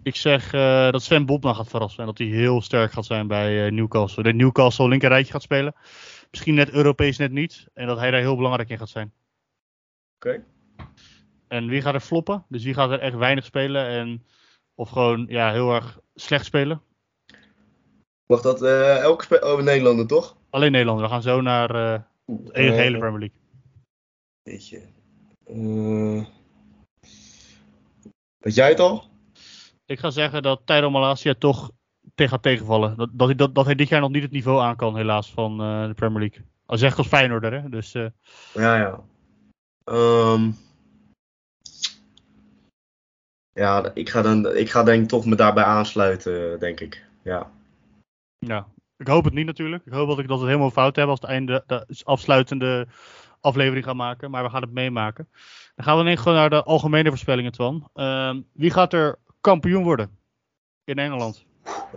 Ik 0.04 0.16
zeg 0.16 0.54
uh, 0.54 0.92
dat 0.92 1.04
Sven 1.04 1.26
Botman 1.26 1.56
gaat 1.56 1.68
verrassen 1.68 2.00
en 2.00 2.06
dat 2.06 2.18
hij 2.18 2.28
heel 2.28 2.62
sterk 2.62 2.92
gaat 2.92 3.06
zijn 3.06 3.28
bij 3.28 3.66
uh, 3.66 3.72
Newcastle. 3.72 4.24
Dat 4.24 4.34
Newcastle 4.34 4.88
linker 4.88 5.10
rijtje 5.10 5.32
gaat 5.32 5.42
spelen. 5.42 5.74
Misschien 6.32 6.54
net 6.54 6.72
Europees, 6.72 7.18
net 7.18 7.32
niet. 7.32 7.68
En 7.74 7.88
dat 7.88 7.98
hij 7.98 8.12
daar 8.12 8.20
heel 8.20 8.36
belangrijk 8.36 8.70
in 8.70 8.78
gaat 8.78 8.90
zijn. 8.90 9.14
Oké. 10.16 10.28
Okay. 10.28 10.44
En 11.48 11.68
wie 11.68 11.82
gaat 11.82 11.94
er 11.94 12.00
floppen? 12.00 12.46
Dus 12.50 12.64
wie 12.64 12.74
gaat 12.74 12.92
er 12.92 13.00
echt 13.00 13.16
weinig 13.16 13.46
spelen 13.46 13.86
en 13.86 14.26
of 14.76 14.90
gewoon 14.90 15.26
ja, 15.30 15.52
heel 15.52 15.74
erg 15.74 16.00
slecht 16.16 16.46
spelen? 16.46 16.82
Mag 18.26 18.42
dat 18.42 18.62
uh, 18.62 18.98
elke 18.98 19.24
speler 19.24 19.44
over 19.44 19.60
oh, 19.60 19.66
Nederlander, 19.66 20.08
toch? 20.08 20.38
Alleen 20.50 20.72
Nederlander. 20.72 21.06
We 21.06 21.12
gaan 21.12 21.22
zo 21.22 21.42
naar 21.42 21.68
de 21.68 22.02
hele, 22.52 22.72
hele 22.72 22.98
Premier 22.98 23.20
League. 23.20 23.41
Weet 24.44 24.68
je. 24.68 24.82
Uh, 25.50 26.26
weet 28.38 28.56
jij 28.56 28.70
het 28.70 28.80
al? 28.80 29.10
Ik 29.86 30.00
ga 30.00 30.10
zeggen 30.10 30.44
dat 30.44 30.62
Tijdo 30.66 30.90
Malasia 30.90 31.34
toch 31.34 31.72
tegen 32.16 32.34
gaat 32.34 32.44
tegenvallen. 32.44 32.98
Dat, 32.98 33.10
dat, 33.14 33.28
hij, 33.28 33.36
dat, 33.36 33.56
dat 33.56 33.66
hij 33.66 33.76
dit 33.76 33.88
jaar 33.88 34.02
nog 34.02 34.12
niet 34.12 34.24
het 34.24 34.32
niveau 34.32 34.62
aan 34.62 34.76
kan, 34.76 34.96
helaas, 34.96 35.32
van 35.32 35.62
uh, 35.62 35.88
de 35.88 35.94
Premier 35.94 36.20
League. 36.20 36.46
Al 36.66 36.78
zegt 36.78 36.98
als 36.98 37.08
Feyenoorder, 37.08 37.62
hè. 37.62 37.70
Dus, 37.70 37.96
uh... 37.96 38.08
Ja, 38.54 38.78
ja. 38.78 39.04
Um, 39.84 40.58
ja, 43.54 43.92
ik 43.94 44.10
ga, 44.10 44.22
dan, 44.22 44.56
ik 44.56 44.70
ga 44.70 44.84
denk 44.84 45.10
toch 45.10 45.26
me 45.26 45.36
daarbij 45.36 45.64
aansluiten, 45.64 46.60
denk 46.60 46.80
ik. 46.80 47.06
Ja. 47.24 47.52
Ja, 48.40 48.68
ik 48.98 49.08
hoop 49.08 49.24
het 49.24 49.34
niet 49.34 49.46
natuurlijk. 49.46 49.86
Ik 49.86 49.94
hoop 49.94 50.08
dat 50.08 50.20
ik 50.20 50.28
dat 50.28 50.38
het 50.40 50.48
helemaal 50.48 50.72
fout 50.72 50.96
heb 50.96 51.08
als 51.08 51.20
het 51.22 51.30
einde 51.30 51.64
de 51.68 52.02
afsluitende 52.04 52.88
aflevering 53.42 53.86
ga 53.86 53.94
maken. 53.94 54.32
Maar 54.32 54.44
we 54.44 54.50
gaan 54.50 54.62
het 54.62 54.72
meemaken. 54.72 55.28
Dan 55.76 55.86
gaan 55.86 55.98
we 55.98 56.04
dan 56.04 56.18
gewoon 56.18 56.38
naar 56.38 56.50
de 56.50 56.64
algemene 56.64 57.10
voorspellingen, 57.10 57.52
Twan. 57.52 57.90
Uh, 57.96 58.36
wie 58.54 58.72
gaat 58.72 58.94
er 58.94 59.20
kampioen 59.42 59.84
worden 59.84 60.10
in 60.84 60.96
Engeland? 60.96 61.46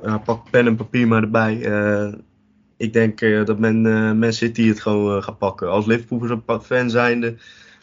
Ja, 0.03 0.19
pak 0.19 0.51
pen 0.51 0.67
en 0.67 0.77
papier 0.77 1.09
maar 1.09 1.23
erbij. 1.23 1.57
Uh, 1.57 2.15
ik 2.77 2.93
denk 2.93 3.21
uh, 3.21 3.45
dat 3.45 3.59
men, 3.59 3.85
uh, 3.85 4.13
Man 4.13 4.33
City 4.33 4.69
het 4.69 4.81
gewoon 4.81 5.23
gaat 5.23 5.39
pakken. 5.39 5.71
Als 5.71 5.87
Liverpool-fan 5.87 6.91
zijnde 6.91 7.31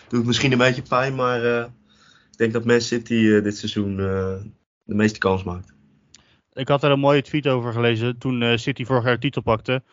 doet 0.07 0.19
het 0.19 0.25
misschien 0.25 0.51
een 0.51 0.57
beetje 0.57 0.81
pijn. 0.81 1.15
Maar 1.15 1.65
ik 2.31 2.37
denk 2.37 2.53
dat 2.53 2.65
Man 2.65 2.81
City 2.81 3.41
dit 3.41 3.57
seizoen 3.57 3.95
de 3.95 4.95
meeste 4.95 5.19
kans 5.19 5.43
maakt. 5.43 5.73
Ik 6.53 6.67
had 6.67 6.83
er 6.83 6.91
een 6.91 6.99
mooie 6.99 7.21
tweet 7.21 7.47
over 7.47 7.73
gelezen 7.73 8.17
toen 8.17 8.59
City 8.59 8.85
vorig 8.85 9.03
jaar 9.03 9.13
de 9.13 9.19
titel 9.19 9.41
pakte. 9.41 9.83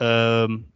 Um, 0.00 0.73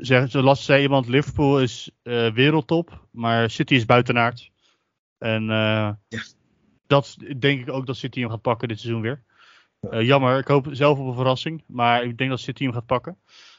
zeg, 0.00 0.30
zoals 0.30 0.64
zei 0.64 0.82
iemand, 0.82 1.08
Liverpool 1.08 1.60
is 1.60 1.90
eh, 2.02 2.32
wereldtop, 2.32 3.06
maar 3.10 3.50
City 3.50 3.74
is 3.74 3.84
buitenaard. 3.84 4.50
En 5.18 5.44
Ja. 5.44 5.98
dat 6.86 7.16
denk 7.38 7.60
ik 7.60 7.70
ook 7.70 7.86
dat 7.86 7.96
City 7.96 8.20
hem 8.20 8.30
gaat 8.30 8.42
pakken 8.42 8.68
dit 8.68 8.80
seizoen 8.80 9.02
weer. 9.02 9.22
Eh, 9.80 10.02
jammer, 10.02 10.38
ik 10.38 10.48
hoop 10.48 10.66
zelf 10.70 10.98
op 10.98 11.06
een 11.06 11.14
verrassing, 11.14 11.62
maar 11.66 12.04
ik 12.04 12.18
denk 12.18 12.30
dat 12.30 12.40
City 12.40 12.62
hem 12.64 12.72
gaat 12.72 12.86
pakken. 12.86 13.18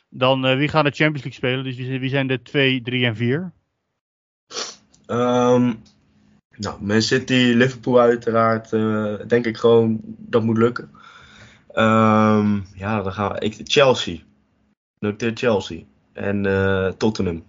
Dan 0.10 0.58
wie 0.58 0.68
gaan 0.68 0.84
de 0.84 0.91
Champions 0.91 1.24
League 1.24 1.32
spelen? 1.32 1.64
Dus 1.64 1.76
wie, 1.76 1.99
wie 1.99 2.10
zijn 2.10 2.28
de 2.28 2.41
2, 2.41 2.82
3 2.82 3.05
en 3.05 3.16
4? 3.16 3.51
Ehm, 5.05 5.74
nou, 6.58 6.84
Man 6.84 7.01
City, 7.01 7.34
Liverpool 7.55 7.99
uiteraard. 7.99 8.70
denk 9.30 9.45
ik 9.45 9.58
gewoon 9.58 9.99
dat 10.03 10.43
moet 10.43 10.58
lukken. 10.58 10.91
Ehm, 11.74 12.60
ja, 12.76 13.01
dan 13.01 13.14
gaan 13.14 13.32
we. 13.32 13.39
Ik, 13.39 13.58
Chelsea. 13.64 14.18
Noteer 14.99 15.32
Chelsea. 15.34 15.84
En 16.18 16.45
eh, 16.45 16.88
Tottenham. 16.88 17.43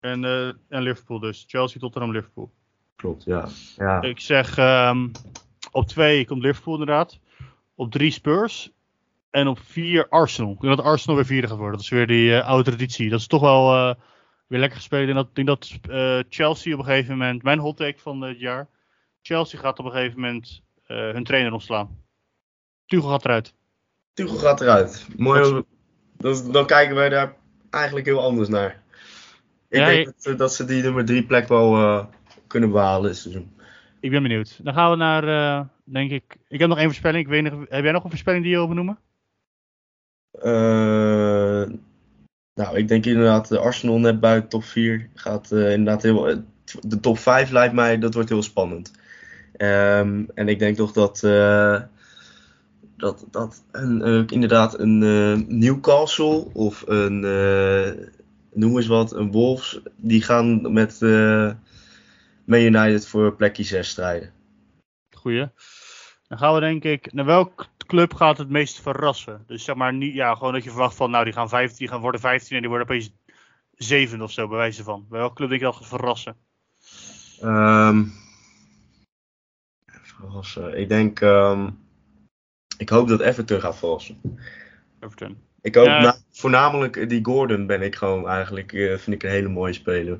En, 0.00 0.24
eh, 0.24 0.48
en 0.68 0.82
Liverpool 0.82 1.18
dus. 1.18 1.44
Chelsea, 1.46 1.80
Tottenham, 1.80 2.12
Liverpool. 2.12 2.52
Klopt, 2.96 3.24
ja. 3.24 3.48
ja. 3.76 4.02
Ik 4.02 4.20
zeg 4.20 4.58
ehm, 4.58 5.08
op 5.70 5.86
2 5.86 6.26
komt 6.26 6.42
Liverpool 6.42 6.78
inderdaad. 6.78 7.18
Op 7.74 7.90
3 7.90 8.10
Spurs. 8.10 8.72
En 9.30 9.48
op 9.48 9.58
4 9.58 10.08
Arsenal. 10.08 10.52
Ik 10.52 10.60
denk 10.60 10.76
dat 10.76 10.84
Arsenal 10.84 11.16
weer 11.16 11.26
vierde 11.26 11.48
gaat 11.48 11.56
worden. 11.56 11.76
Dat 11.76 11.84
is 11.84 11.88
weer 11.88 12.06
die 12.06 12.36
eh, 12.36 12.46
oude 12.46 12.70
traditie. 12.70 13.10
Dat 13.10 13.20
is 13.20 13.26
toch 13.26 13.40
wel 13.40 13.74
eh, 13.74 13.94
weer 14.46 14.60
lekker 14.60 14.78
gespeeld. 14.78 15.08
En 15.08 15.14
dat, 15.14 15.28
ik 15.28 15.34
denk 15.34 15.46
dat 15.46 15.78
eh, 15.90 16.18
Chelsea 16.28 16.72
op 16.72 16.78
een 16.78 16.84
gegeven 16.84 17.10
moment, 17.18 17.42
mijn 17.42 17.58
hot 17.58 17.76
take 17.76 17.98
van 17.98 18.20
het 18.20 18.38
jaar. 18.40 18.68
Chelsea 19.22 19.58
gaat 19.58 19.78
op 19.78 19.84
een 19.84 19.90
gegeven 19.92 20.20
moment 20.20 20.62
eh, 20.86 20.96
hun 20.96 21.24
trainer 21.24 21.52
ontslaan. 21.52 21.98
Tuchel 22.86 23.08
gaat 23.08 23.24
eruit. 23.24 23.54
Tuchel 24.12 24.36
gaat 24.36 24.60
eruit. 24.60 25.06
Mooi. 25.16 25.62
Dan, 26.22 26.52
dan 26.52 26.66
kijken 26.66 26.94
wij 26.94 27.08
daar 27.08 27.34
eigenlijk 27.70 28.06
heel 28.06 28.22
anders 28.22 28.48
naar. 28.48 28.80
Ik 29.68 29.78
Ja, 29.78 29.86
denk 29.86 30.12
dat, 30.22 30.38
dat 30.38 30.54
ze 30.54 30.64
die 30.64 30.82
nummer 30.82 31.04
3 31.04 31.24
plek 31.24 31.48
wel 31.48 31.76
eh, 31.76 32.04
kunnen 32.46 32.70
behalen 32.70 33.10
dit 33.10 33.16
seizoen. 33.16 33.52
Ik 34.00 34.10
ben 34.10 34.22
benieuwd. 34.22 34.60
Dan 34.62 34.74
gaan 34.74 34.90
we 34.90 34.96
naar, 34.96 35.28
eh, 35.28 35.66
denk 35.84 36.10
ik. 36.10 36.36
Ik 36.48 36.58
heb 36.58 36.68
nog 36.68 36.78
één 36.78 36.86
voorspelling. 36.86 37.24
Ik 37.24 37.30
weet 37.30 37.42
nog, 37.42 37.52
heb 37.68 37.82
jij 37.82 37.92
nog 37.92 38.04
een 38.04 38.10
voorspelling 38.10 38.42
die 38.42 38.52
je 38.52 38.58
wil 38.58 38.68
benoemen? 38.68 38.98
Eh, 40.30 41.64
nou, 42.54 42.76
ik 42.76 42.88
denk 42.88 43.06
inderdaad 43.06 43.48
de 43.48 43.58
Arsenal 43.58 43.98
net 43.98 44.20
buiten 44.20 44.48
top 44.48 44.64
4 44.64 45.08
gaat 45.14 45.50
inderdaad 45.50 46.02
heel. 46.02 46.44
De 46.80 47.00
top 47.00 47.18
5 47.18 47.50
lijkt 47.50 47.74
mij, 47.74 47.98
dat 47.98 48.14
wordt 48.14 48.28
heel 48.28 48.42
spannend. 48.42 48.92
Ehm, 49.56 50.24
en 50.34 50.48
ik 50.48 50.58
denk 50.58 50.76
toch 50.76 50.92
dat. 50.92 51.20
Dat, 53.02 53.26
dat 53.30 53.64
een, 53.70 54.02
eh, 54.02 54.22
inderdaad 54.26 54.78
een 54.78 55.02
eh, 55.02 55.48
Newcastle 55.48 56.48
of 56.52 56.82
een. 56.86 57.24
eh, 57.24 58.06
noem 58.52 58.76
eens 58.76 58.86
wat, 58.86 59.12
een 59.12 59.30
Wolves. 59.30 59.80
Die 59.96 60.22
gaan 60.22 60.72
met. 60.72 61.00
Man 62.44 62.60
United 62.60 63.08
voor 63.08 63.36
plekje 63.36 63.62
6 63.62 63.88
strijden. 63.88 64.32
Goeie. 65.10 65.48
Dan 66.28 66.38
gaan 66.38 66.54
we 66.54 66.60
denk 66.60 66.84
ik. 66.84 67.12
Naar 67.12 67.24
welk 67.24 67.66
club 67.86 68.14
gaat 68.14 68.38
het 68.38 68.48
meest 68.48 68.80
verrassen? 68.80 69.44
Dus 69.46 69.64
zeg 69.64 69.74
maar 69.74 69.92
niet. 69.92 70.14
Ja, 70.14 70.34
gewoon 70.34 70.52
dat 70.52 70.64
je 70.64 70.70
verwacht 70.70 70.96
van. 70.96 71.10
Nou, 71.10 71.24
die 71.24 71.32
gaan 71.32 71.48
15, 71.48 71.78
die 71.78 71.88
gaan 71.88 72.00
worden 72.00 72.20
15 72.20 72.54
en 72.54 72.60
die 72.60 72.70
worden 72.70 72.88
opeens 72.88 73.12
7 73.74 74.22
of 74.22 74.32
zo, 74.32 74.48
bij 74.48 74.56
wijze 74.56 74.82
van. 74.82 75.06
Bij 75.08 75.18
welke 75.18 75.34
club 75.34 75.48
denk 75.48 75.60
je 75.60 75.66
dat 75.66 75.76
gaat 75.76 75.86
verrassen? 75.86 76.36
Ehm, 77.40 78.04
verrassen. 80.02 80.78
Ik 80.78 80.88
denk. 80.88 81.20
ehm, 81.20 81.68
ik 82.78 82.88
hoop 82.88 83.08
dat 83.08 83.20
Everton 83.20 83.60
gaat 83.60 83.78
verrassen. 83.78 84.20
Everton. 85.00 85.36
Ik 85.60 85.74
hoop 85.74 85.86
Ja. 85.86 86.00
na- 86.00 86.16
voornamelijk 86.30 86.96
eh, 86.96 87.08
die 87.08 87.24
Gordon 87.24 87.66
ben 87.66 87.82
ik 87.82 87.94
gewoon 87.94 88.28
eigenlijk. 88.28 88.72
eh, 88.72 88.96
vind 88.96 89.16
ik 89.16 89.22
een 89.22 89.30
hele 89.30 89.48
mooie 89.48 89.72
speler. 89.72 90.18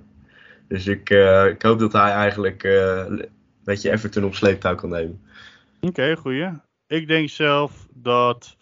Dus 0.69 0.87
ik, 0.87 1.11
eh, 1.11 1.47
ik 1.47 1.63
hoop 1.63 1.79
dat 1.79 1.93
hij 1.93 2.11
eigenlijk. 2.13 2.63
een 2.63 3.29
beetje 3.65 3.91
Everton 3.91 4.25
op 4.25 4.35
sleeptouw 4.35 4.75
kan 4.75 4.89
nemen. 4.89 5.21
Oké, 5.81 6.17
goeie. 6.17 6.49
Ik 6.87 7.07
denk 7.07 7.29
zelf 7.29 7.87
dat 7.95 8.57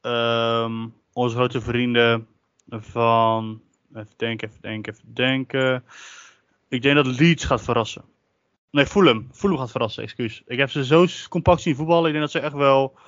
ehm, 0.00 0.86
onze 1.12 1.36
grote 1.36 1.60
vrienden 1.60 2.26
van. 2.68 3.62
Even 3.94 4.12
denken, 4.16 4.48
even 4.48 4.60
denken, 4.62 4.92
even 4.92 5.14
denken. 5.14 5.84
Ik 6.68 6.82
denk 6.82 6.96
dat 6.96 7.06
Leeds 7.06 7.44
gaat 7.44 7.62
verrassen. 7.62 8.04
Nee, 8.74 8.86
Fulham. 8.86 9.28
Fulham 9.32 9.58
gaat 9.58 9.70
verrassen, 9.70 10.02
excuus. 10.02 10.42
Ik 10.46 10.58
heb 10.58 10.70
ze 10.70 10.84
zo 10.84 11.06
compact 11.28 11.60
zien 11.60 11.76
voetballen. 11.76 12.06
Ik 12.06 12.12
denk 12.12 12.20
dat 12.24 12.30
ze 12.30 12.40
echt 12.40 12.52
wel 12.54 12.98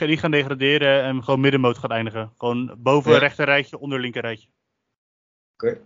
niet 0.00 0.18
gaan 0.18 0.30
degraderen 0.30 1.02
en 1.02 1.24
gewoon 1.24 1.40
middenmoot 1.40 1.78
gaan 1.78 1.90
eindigen. 1.90 2.32
Gewoon 2.38 2.74
boven 2.78 3.12
Ja. 3.12 3.18
rechter 3.18 3.44
rijtje, 3.44 3.78
onder 3.78 4.00
linker 4.00 4.22
rijtje. 4.22 4.48
Oké. 5.52 5.80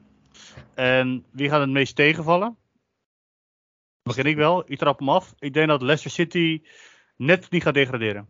En 0.74 1.24
wie 1.30 1.48
gaat 1.48 1.60
het 1.60 1.70
meest 1.70 1.96
tegenvallen? 1.96 2.56
Begin 4.02 4.24
ik 4.24 4.36
wel. 4.36 4.62
Ik 4.66 4.78
trap 4.78 4.98
hem 4.98 5.08
af. 5.08 5.34
Ik 5.38 5.52
denk 5.52 5.68
dat 5.68 5.82
Leicester 5.82 6.10
City 6.10 6.62
net 7.16 7.50
niet 7.50 7.62
gaat 7.62 7.74
degraderen. 7.74 8.28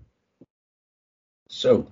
Zo. 1.46 1.88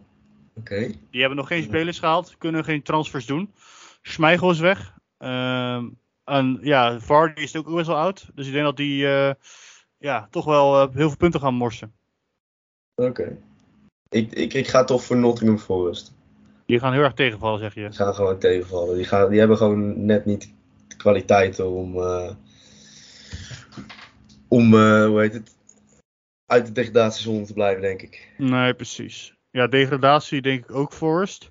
Oké. 0.54 0.92
Die 1.10 1.20
hebben 1.20 1.38
nog 1.38 1.46
geen 1.46 1.62
spelers 1.62 1.98
gehaald, 1.98 2.38
kunnen 2.38 2.64
geen 2.64 2.82
transfers 2.82 3.26
doen. 3.26 3.54
Schmeichel 4.02 4.50
is 4.50 4.58
weg. 4.60 4.98
Ehm, 5.18 5.88
en 6.28 6.58
ja, 6.62 7.00
Vardy 7.00 7.40
is 7.40 7.56
ook 7.56 7.74
best 7.74 7.86
wel 7.86 7.96
oud. 7.96 8.30
Dus 8.34 8.46
ik 8.46 8.52
denk 8.52 8.64
dat 8.64 8.76
die 8.76 9.06
eh, 9.06 9.34
ja, 9.98 10.28
toch 10.30 10.44
wel 10.44 10.74
eh, 10.74 10.94
heel 10.94 11.08
veel 11.08 11.16
punten 11.16 11.40
gaan 11.40 11.54
morsen. 11.54 11.92
Oké. 12.94 13.38
Ik, 14.08 14.32
ik, 14.32 14.54
ik 14.54 14.68
ga 14.68 14.84
toch 14.84 15.04
voor 15.04 15.16
Nottingham 15.16 15.58
Forest. 15.58 16.14
Die 16.66 16.78
gaan 16.78 16.92
heel 16.92 17.02
erg 17.02 17.14
tegenvallen, 17.14 17.58
zeg 17.58 17.74
je. 17.74 17.80
Die 17.80 17.92
gaan 17.92 18.14
gewoon 18.14 18.38
tegenvallen. 18.38 18.96
Die, 18.96 19.04
gaan, 19.04 19.30
die 19.30 19.38
hebben 19.38 19.56
gewoon 19.56 20.04
net 20.04 20.24
niet 20.24 20.52
de 20.88 20.96
kwaliteiten 20.96 21.70
om. 21.70 21.96
eh, 21.96 22.30
om, 24.48 24.74
hoe 24.74 25.20
heet 25.20 25.32
het? 25.32 25.56
Uit 26.46 26.66
de 26.66 26.72
degradatiezone 26.72 27.44
te 27.44 27.52
blijven, 27.52 27.82
denk 27.82 28.02
ik. 28.02 28.34
Nee, 28.38 28.74
precies. 28.74 29.34
Ja, 29.50 29.66
degradatie 29.66 30.42
denk 30.42 30.64
ik 30.64 30.74
ook 30.74 30.92
Forest. 30.92 31.50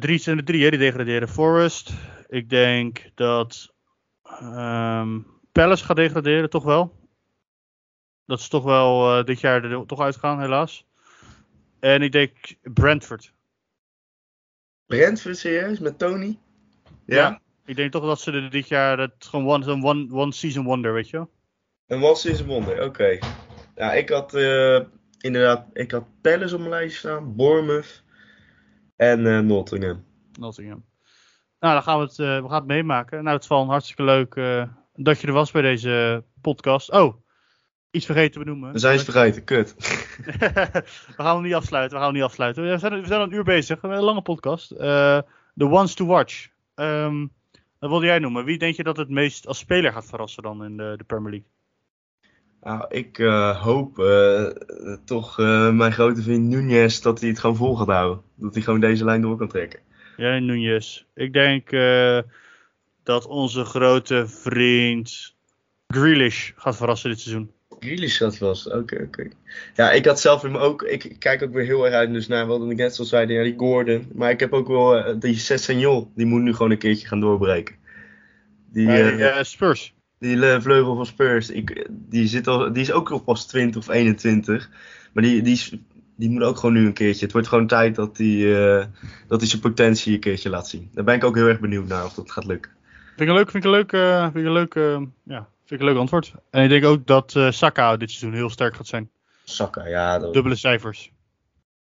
Drie 0.00 0.18
zijn 0.18 0.38
er 0.38 0.44
drie, 0.44 0.64
hè, 0.64 0.70
die 0.70 0.78
degraderen. 0.78 1.28
Forest. 1.28 1.92
Ik 2.34 2.48
denk 2.48 3.10
dat 3.14 3.74
ehm 4.22 5.20
Palace 5.52 5.84
gaat 5.84 5.96
degraderen, 5.96 6.50
toch 6.50 6.64
wel. 6.64 7.08
Dat 8.26 8.38
is 8.38 8.48
toch 8.48 8.64
wel 8.64 9.18
eh, 9.18 9.24
dit 9.24 9.40
jaar 9.40 9.64
er 9.64 9.86
toch 9.86 10.00
uitgaan, 10.00 10.40
helaas. 10.40 10.86
En 11.80 12.02
ik 12.02 12.12
denk 12.12 12.32
Brentford. 12.62 13.32
Brentford 14.86 15.36
serieus, 15.36 15.78
met 15.78 15.98
Tony? 15.98 16.38
Ja. 17.06 17.40
Ik 17.64 17.76
denk 17.76 17.92
toch 17.92 18.04
dat 18.04 18.20
ze 18.20 18.32
er 18.32 18.50
dit 18.50 18.68
jaar 18.68 18.98
het 18.98 19.26
gewoon 19.26 19.46
one, 19.46 19.84
one, 19.84 20.12
one 20.12 20.32
season 20.32 20.64
wonder, 20.64 20.92
weet 20.92 21.10
je 21.10 21.16
wel. 21.16 21.30
Een 21.86 22.12
is 22.12 22.40
een 22.40 22.46
wonder, 22.46 22.82
oké. 22.82 23.18
Ja, 23.74 23.92
ik 23.92 24.08
had 24.08 24.34
eh, 24.34 24.80
inderdaad, 25.18 25.66
ik 25.72 25.90
had 25.90 26.04
Palace 26.20 26.54
op 26.54 26.60
mijn 26.60 26.72
lijstje 26.72 26.98
staan, 26.98 27.36
Bournemouth 27.36 28.02
en 28.96 29.26
eh, 29.26 29.38
Nottingham. 29.38 30.04
Nottingham. 30.38 30.84
Nou, 31.64 31.76
dan 31.76 31.84
gaan 31.84 31.98
we 31.98 32.04
het, 32.04 32.18
eh, 32.18 32.42
we 32.42 32.48
gaan 32.48 32.58
het 32.58 32.66
meemaken. 32.66 33.24
Nou, 33.24 33.36
het 33.36 33.46
valt 33.46 33.68
hartstikke 33.68 34.02
leuk 34.02 34.34
eh, 34.34 34.62
dat 34.94 35.20
je 35.20 35.26
er 35.26 35.32
was 35.32 35.50
bij 35.50 35.62
deze 35.62 36.24
podcast. 36.40 36.90
Oh, 36.92 37.14
iets 37.90 38.06
vergeten 38.06 38.32
te 38.32 38.38
benoemen. 38.38 38.72
We 38.72 38.78
zijn 38.78 38.98
ze 38.98 39.04
vergeten, 39.04 39.44
kut. 39.44 39.74
we 41.06 41.12
gaan 41.16 41.34
hem 41.34 41.44
niet 41.44 41.54
afsluiten. 41.54 41.92
We 41.92 42.04
gaan 42.04 42.12
hem 42.12 42.20
niet 42.20 42.30
afsluiten. 42.30 42.62
We 42.62 42.78
zijn, 42.78 43.00
we 43.00 43.06
zijn 43.06 43.20
al 43.20 43.26
een 43.26 43.32
uur 43.32 43.44
bezig. 43.44 43.82
Een 43.82 44.00
lange 44.00 44.22
podcast. 44.22 44.70
Eh 44.70 45.18
the 45.56 45.68
ones 45.68 45.94
to 45.94 46.06
watch. 46.06 46.48
Ehm 46.74 47.26
wat 47.78 47.90
wilde 47.90 48.06
jij 48.06 48.18
noemen? 48.18 48.44
Wie 48.44 48.58
denk 48.58 48.76
je 48.76 48.82
dat 48.82 48.96
het 48.96 49.08
meest 49.08 49.46
als 49.46 49.58
speler 49.58 49.92
gaat 49.92 50.06
verrassen 50.06 50.42
dan 50.42 50.64
in 50.64 50.76
de, 50.76 50.94
de 50.96 51.04
Premier 51.04 51.30
League? 51.30 51.48
Nou, 52.62 52.84
ik 52.88 53.18
eh, 53.18 53.62
hoop 53.62 53.98
eh, 53.98 54.46
toch 55.04 55.38
eh, 55.38 55.70
mijn 55.70 55.92
grote 55.92 56.22
vriend 56.22 56.48
Nunez 56.48 57.00
dat 57.00 57.20
hij 57.20 57.28
het 57.28 57.38
gewoon 57.38 57.56
vol 57.56 57.76
gaat 57.76 57.88
houden. 57.88 58.22
Dat 58.34 58.54
hij 58.54 58.62
gewoon 58.62 58.80
deze 58.80 59.04
lijn 59.04 59.20
door 59.20 59.36
kan 59.36 59.48
trekken. 59.48 59.80
Jij, 60.16 60.40
Nunez. 60.40 61.04
Ik 61.14 61.32
denk 61.32 61.70
eh, 61.72 62.18
dat 63.02 63.26
onze 63.26 63.64
grote 63.64 64.26
vriend 64.26 65.34
Grealish 65.86 66.50
gaat 66.56 66.76
verrassen 66.76 67.10
dit 67.10 67.20
seizoen. 67.20 67.50
Grealish 67.80 68.18
gaat 68.18 68.36
vast, 68.36 68.72
oké, 68.72 69.02
oké. 69.02 69.28
Ja, 69.74 69.90
ik 69.92 70.06
had 70.06 70.20
zelf 70.20 70.42
me 70.42 70.58
ook, 70.58 70.82
ik 70.82 71.16
kijk 71.18 71.42
ook 71.42 71.52
weer 71.52 71.64
heel 71.64 71.84
erg 71.84 71.94
uit 71.94 72.12
dus 72.12 72.26
naar 72.28 72.46
wat 72.46 72.70
ik 72.70 72.76
net 72.76 72.94
zoals 72.94 73.10
zei, 73.10 73.32
ja, 73.32 73.42
die 73.42 73.54
Gordon. 73.56 74.08
Maar 74.14 74.30
ik 74.30 74.40
heb 74.40 74.52
ook 74.52 74.68
wel, 74.68 74.96
eh, 74.96 75.14
die 75.18 75.36
Sessegnon, 75.36 76.10
die 76.14 76.26
moet 76.26 76.42
nu 76.42 76.52
gewoon 76.52 76.70
een 76.70 76.78
keertje 76.78 77.06
gaan 77.06 77.20
doorbreken. 77.20 77.74
Die, 78.72 78.88
eh, 78.88 79.42
Spurs. 79.42 79.94
Die 80.18 80.38
vleugel 80.60 80.94
van 80.94 81.06
Spurs, 81.06 81.50
ik, 81.50 81.86
die, 81.90 82.26
zit 82.26 82.46
al, 82.46 82.72
die 82.72 82.82
is 82.82 82.92
ook 82.92 83.10
nog 83.10 83.24
pas 83.24 83.46
20 83.46 83.80
of 83.80 83.88
21. 83.88 84.70
Maar 85.12 85.22
die, 85.22 85.42
die, 85.42 85.52
is- 85.52 85.76
die 86.16 86.30
moet 86.30 86.42
ook 86.42 86.56
gewoon 86.56 86.74
nu 86.74 86.86
een 86.86 86.92
keertje. 86.92 87.24
Het 87.24 87.32
wordt 87.32 87.48
gewoon 87.48 87.66
tijd 87.66 87.94
dat 87.94 88.18
hij 88.18 88.56
eh, 88.56 88.86
dat 89.28 89.40
hij 89.40 89.48
zijn 89.48 89.60
potentie 89.60 90.14
een 90.14 90.20
keertje 90.20 90.50
laat 90.50 90.68
zien. 90.68 90.90
Daar 90.92 91.04
ben 91.04 91.14
ik 91.14 91.24
ook 91.24 91.34
heel 91.34 91.46
erg 91.46 91.60
benieuwd 91.60 91.86
naar 91.86 92.04
of 92.04 92.14
dat 92.14 92.30
gaat 92.30 92.44
lukken. 92.44 92.72
Vind 93.06 93.20
ik 93.20 93.28
een 93.28 93.34
leuk, 93.34 93.50
vind 93.50 93.64
ik 93.64 93.70
een 93.70 93.76
leuk, 93.76 93.92
eh, 93.92 94.22
vind 94.22 94.36
ik 94.36 94.44
een 94.44 94.52
leuk, 94.52 94.74
eh, 94.74 95.00
ja, 95.22 95.48
vind 95.64 95.70
ik 95.70 95.80
een 95.80 95.92
leuk 95.92 95.96
antwoord. 95.96 96.34
En 96.50 96.62
ik 96.62 96.68
denk 96.68 96.84
ook 96.84 97.06
dat 97.06 97.36
Saka 97.50 97.96
dit 97.96 98.10
seizoen 98.10 98.32
heel 98.38 98.50
sterk 98.50 98.76
gaat 98.76 98.86
zijn. 98.86 99.10
Saka, 99.44 99.86
ja. 99.86 100.18
Dat, 100.18 100.34
Dubbele 100.34 100.54
cijfers. 100.54 101.12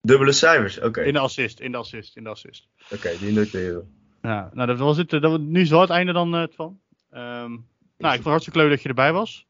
Dubbele 0.02 0.32
cijfers, 0.32 0.80
oké. 0.80 1.02
In 1.02 1.14
de 1.14 1.20
assist, 1.20 1.60
in 1.60 1.72
de 1.72 1.78
assist, 1.78 2.16
in 2.16 2.24
de 2.24 2.30
assist. 2.30 2.68
Oké, 2.92 3.12
die 3.20 3.34
noteren. 3.34 3.92
Ja, 4.22 4.50
nou, 4.54 4.68
dat 4.68 4.78
was 4.78 4.98
het. 4.98 5.10
Dat, 5.10 5.40
nu 5.40 5.62
is 5.62 5.70
wel 5.70 5.82
het 5.82 5.90
einde 5.90 6.14
dan 6.14 6.48
van. 6.56 6.80
Ehm, 7.10 7.50
nou, 7.98 8.14
ik 8.16 8.22
vond 8.22 8.24
het 8.24 8.24
hartstikke 8.24 8.60
leuk 8.60 8.70
dat 8.70 8.82
je 8.82 8.90
erbij 8.90 9.14
was. 9.14 9.48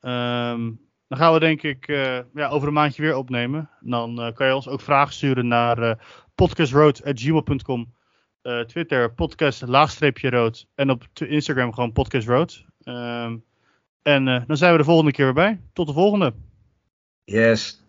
Ehm, 0.00 0.70
dan 1.12 1.20
gaan 1.20 1.32
we 1.32 1.40
denk 1.40 1.62
ik 1.62 1.88
eh, 1.88 2.18
ja, 2.34 2.48
over 2.48 2.68
een 2.68 2.74
maandje 2.74 3.02
weer 3.02 3.16
opnemen. 3.16 3.70
Dan 3.80 4.20
eh, 4.20 4.34
kan 4.34 4.46
je 4.46 4.54
ons 4.54 4.68
ook 4.68 4.80
vragen 4.80 5.14
sturen 5.14 5.46
naar 5.46 5.78
eh 5.78 5.96
podcastroad.gmail.com. 6.34 7.94
Twitter 8.66 9.12
podcast 9.14 9.62
laagstreepje 9.66 10.30
rood. 10.30 10.66
En 10.74 10.90
op 10.90 11.04
Instagram 11.14 11.72
gewoon 11.72 11.92
podcastroad. 11.92 12.64
Ehm 12.82 13.36
en 14.02 14.24
dan 14.24 14.56
zijn 14.56 14.72
we 14.72 14.78
de 14.78 14.84
volgende 14.84 15.12
keer 15.12 15.24
weer 15.24 15.34
bij. 15.34 15.60
Tot 15.72 15.86
de 15.86 15.92
volgende. 15.92 16.34
Yes, 17.24 17.81